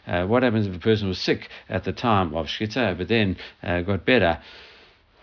Uh, 0.07 0.27
what 0.27 0.43
happens 0.43 0.67
if 0.67 0.75
a 0.75 0.79
person 0.79 1.09
was 1.09 1.19
sick 1.19 1.49
at 1.69 1.85
the 1.85 1.93
time 1.93 2.35
of 2.35 2.47
Shkita, 2.47 2.99
but 2.99 3.09
then 3.09 3.37
uh, 3.63 3.83
got 3.83 4.05
better? 4.05 4.41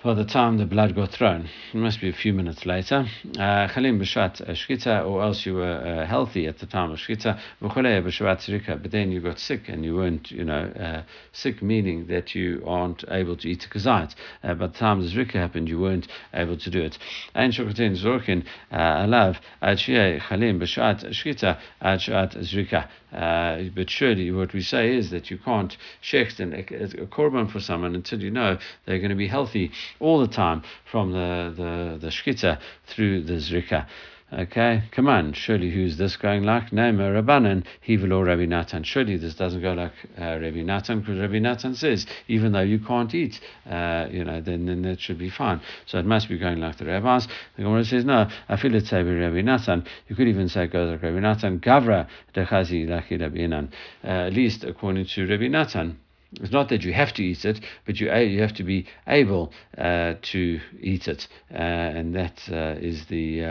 By 0.04 0.14
the 0.14 0.26
time 0.26 0.58
the 0.58 0.66
blood 0.66 0.94
got 0.96 1.12
thrown. 1.12 1.50
It 1.74 1.78
must 1.78 2.02
be 2.02 2.10
a 2.10 2.14
few 2.14 2.34
minutes 2.34 2.66
later. 2.66 3.06
Uh, 3.38 3.68
Chalim 3.70 4.00
b'shat 4.02 4.46
shkita, 4.50 5.08
or 5.08 5.24
else 5.24 5.46
you 5.46 5.54
were 5.54 5.64
uh, 5.64 6.06
healthy 6.06 6.46
at 6.46 6.60
the 6.60 6.66
time 6.66 6.92
of 6.92 7.00
shkita. 7.00 7.40
But 7.62 8.92
then 8.92 9.12
you 9.14 9.22
got 9.22 9.40
sick 9.40 9.70
and 9.70 9.86
you 9.86 9.96
weren't, 9.96 10.30
you 10.30 10.44
know, 10.44 10.66
uh, 10.78 11.04
sick 11.32 11.62
meaning 11.62 12.08
that 12.08 12.36
you 12.36 12.62
aren't 12.68 13.06
able 13.10 13.38
to 13.38 13.48
eat 13.48 13.66
a 13.66 13.70
kazait. 13.70 14.14
Uh, 14.44 14.54
by 14.56 14.68
the 14.68 14.74
time 14.74 15.02
the 15.02 15.08
zrika 15.08 15.34
happened, 15.36 15.70
you 15.70 15.80
weren't 15.80 16.10
able 16.34 16.58
to 16.58 16.70
do 16.70 16.82
it. 16.82 16.98
Ein 17.34 17.52
shokatin 17.52 17.96
zorkin 17.96 18.46
uh, 18.74 18.76
alav 18.76 19.38
ad 19.62 19.78
chalim 19.78 20.60
b'shat 20.60 21.06
shkita 21.12 21.58
ad 21.82 22.02
shat 22.02 22.32
zrika. 22.32 22.90
Uh, 23.14 23.70
but 23.76 23.90
surely 23.92 24.32
what 24.32 24.54
we 24.54 24.62
say 24.62 24.96
is 24.96 25.12
that 25.12 25.30
you 25.30 25.38
can't 25.38 25.78
shecht 26.02 26.40
a 26.40 27.06
korban 27.06 27.50
for 27.50 27.60
someone 27.60 27.94
until 27.94 28.20
you 28.20 28.32
know 28.32 28.58
they're 28.86 28.98
going 28.98 29.12
to 29.12 29.16
be 29.16 29.28
healthy 29.28 29.72
all 30.00 30.20
the 30.20 30.28
time 30.28 30.64
from 30.92 31.12
the, 31.12 31.54
the, 31.56 31.98
the 32.00 32.08
shkita 32.08 32.60
through 32.88 33.24
the 33.24 33.34
zrika. 33.34 33.88
Okay, 34.36 34.82
come 34.90 35.08
on. 35.08 35.34
Surely, 35.34 35.70
who's 35.70 35.98
this 35.98 36.18
going 36.18 36.44
like? 36.44 36.74
No, 36.74 36.92
Rabbanan, 36.92 37.66
Hivelo 37.88 38.26
Rabbi 38.26 38.46
Natan. 38.46 38.82
Surely 38.82 39.16
this 39.16 39.36
doesn't 39.36 39.62
go 39.62 39.74
like 39.74 39.92
uh, 40.20 40.40
Rabbi 40.40 40.64
Natan 40.64 41.02
because 41.02 41.20
Rabbi 41.20 41.38
Natan 41.38 41.76
says, 41.76 42.08
even 42.28 42.52
though 42.52 42.62
you 42.62 42.80
can't 42.80 43.14
eat, 43.14 43.40
uh, 43.70 44.08
you 44.10 44.24
know, 44.24 44.42
then, 44.42 44.66
then 44.66 44.82
that 44.84 45.00
should 45.00 45.20
be 45.20 45.30
fine. 45.30 45.62
So 45.86 46.00
it 46.00 46.06
must 46.06 46.30
be 46.30 46.40
going 46.40 46.60
like 46.60 46.78
the 46.78 46.86
rabbis. 46.86 47.28
The 47.58 47.64
Gemara 47.64 47.86
says, 47.86 48.06
no, 48.06 48.28
I 48.50 48.56
feel 48.56 48.74
it's 48.74 48.92
Rabbi 48.92 49.42
Natan. 49.42 49.86
You 50.08 50.16
could 50.16 50.28
even 50.28 50.50
say 50.50 50.64
it 50.64 50.72
goes 50.72 50.90
like 50.90 51.04
Rabbi 51.04 51.20
Natan. 51.20 51.60
Gavra 51.60 52.08
dechazi 52.34 52.88
laki 52.88 53.22
Rabbi 53.22 53.68
uh, 54.04 54.08
At 54.08 54.34
least 54.34 54.64
according 54.64 55.06
to 55.06 55.28
Rabbi 55.28 55.48
Natan. 55.48 56.00
It's 56.42 56.52
not 56.52 56.70
that 56.70 56.84
you 56.84 56.94
have 56.94 57.14
to 57.14 57.24
eat 57.24 57.46
it, 57.46 57.60
but 57.86 58.00
you 58.00 58.12
you 58.14 58.42
have 58.42 58.54
to 58.54 58.64
be 58.64 58.86
able 59.08 59.52
uh, 59.78 60.16
to 60.22 60.60
eat 60.80 61.08
it, 61.08 61.28
uh, 61.52 61.58
and 61.58 62.16
that 62.16 62.42
uh, 62.52 62.76
is 62.80 63.06
the, 63.06 63.44
uh, 63.44 63.48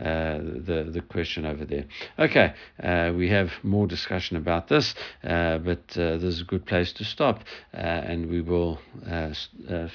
uh, 0.00 0.38
the 0.38 0.90
the 0.92 1.00
question 1.00 1.44
over 1.46 1.64
there. 1.64 1.84
Okay, 2.18 2.52
uh, 2.82 3.12
we 3.16 3.28
have 3.28 3.50
more 3.62 3.86
discussion 3.86 4.36
about 4.36 4.68
this, 4.68 4.94
but 5.22 5.88
this 5.88 6.22
is 6.22 6.40
a 6.42 6.44
good 6.44 6.66
place 6.66 6.92
to 6.94 7.04
stop, 7.04 7.44
and 7.72 8.28
we 8.28 8.40
will 8.40 8.78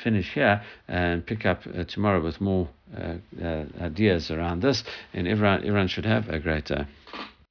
finish 0.03 0.33
here 0.33 0.61
and 0.87 1.25
pick 1.25 1.45
up 1.45 1.63
tomorrow 1.87 2.21
with 2.21 2.41
more 2.41 2.67
ideas 3.81 4.31
around 4.31 4.61
this. 4.61 4.83
And 5.13 5.27
everyone 5.27 5.59
everyone 5.59 5.87
should 5.87 6.05
have 6.05 6.29
a 6.29 6.39
great 6.39 6.65
day. 6.65 6.85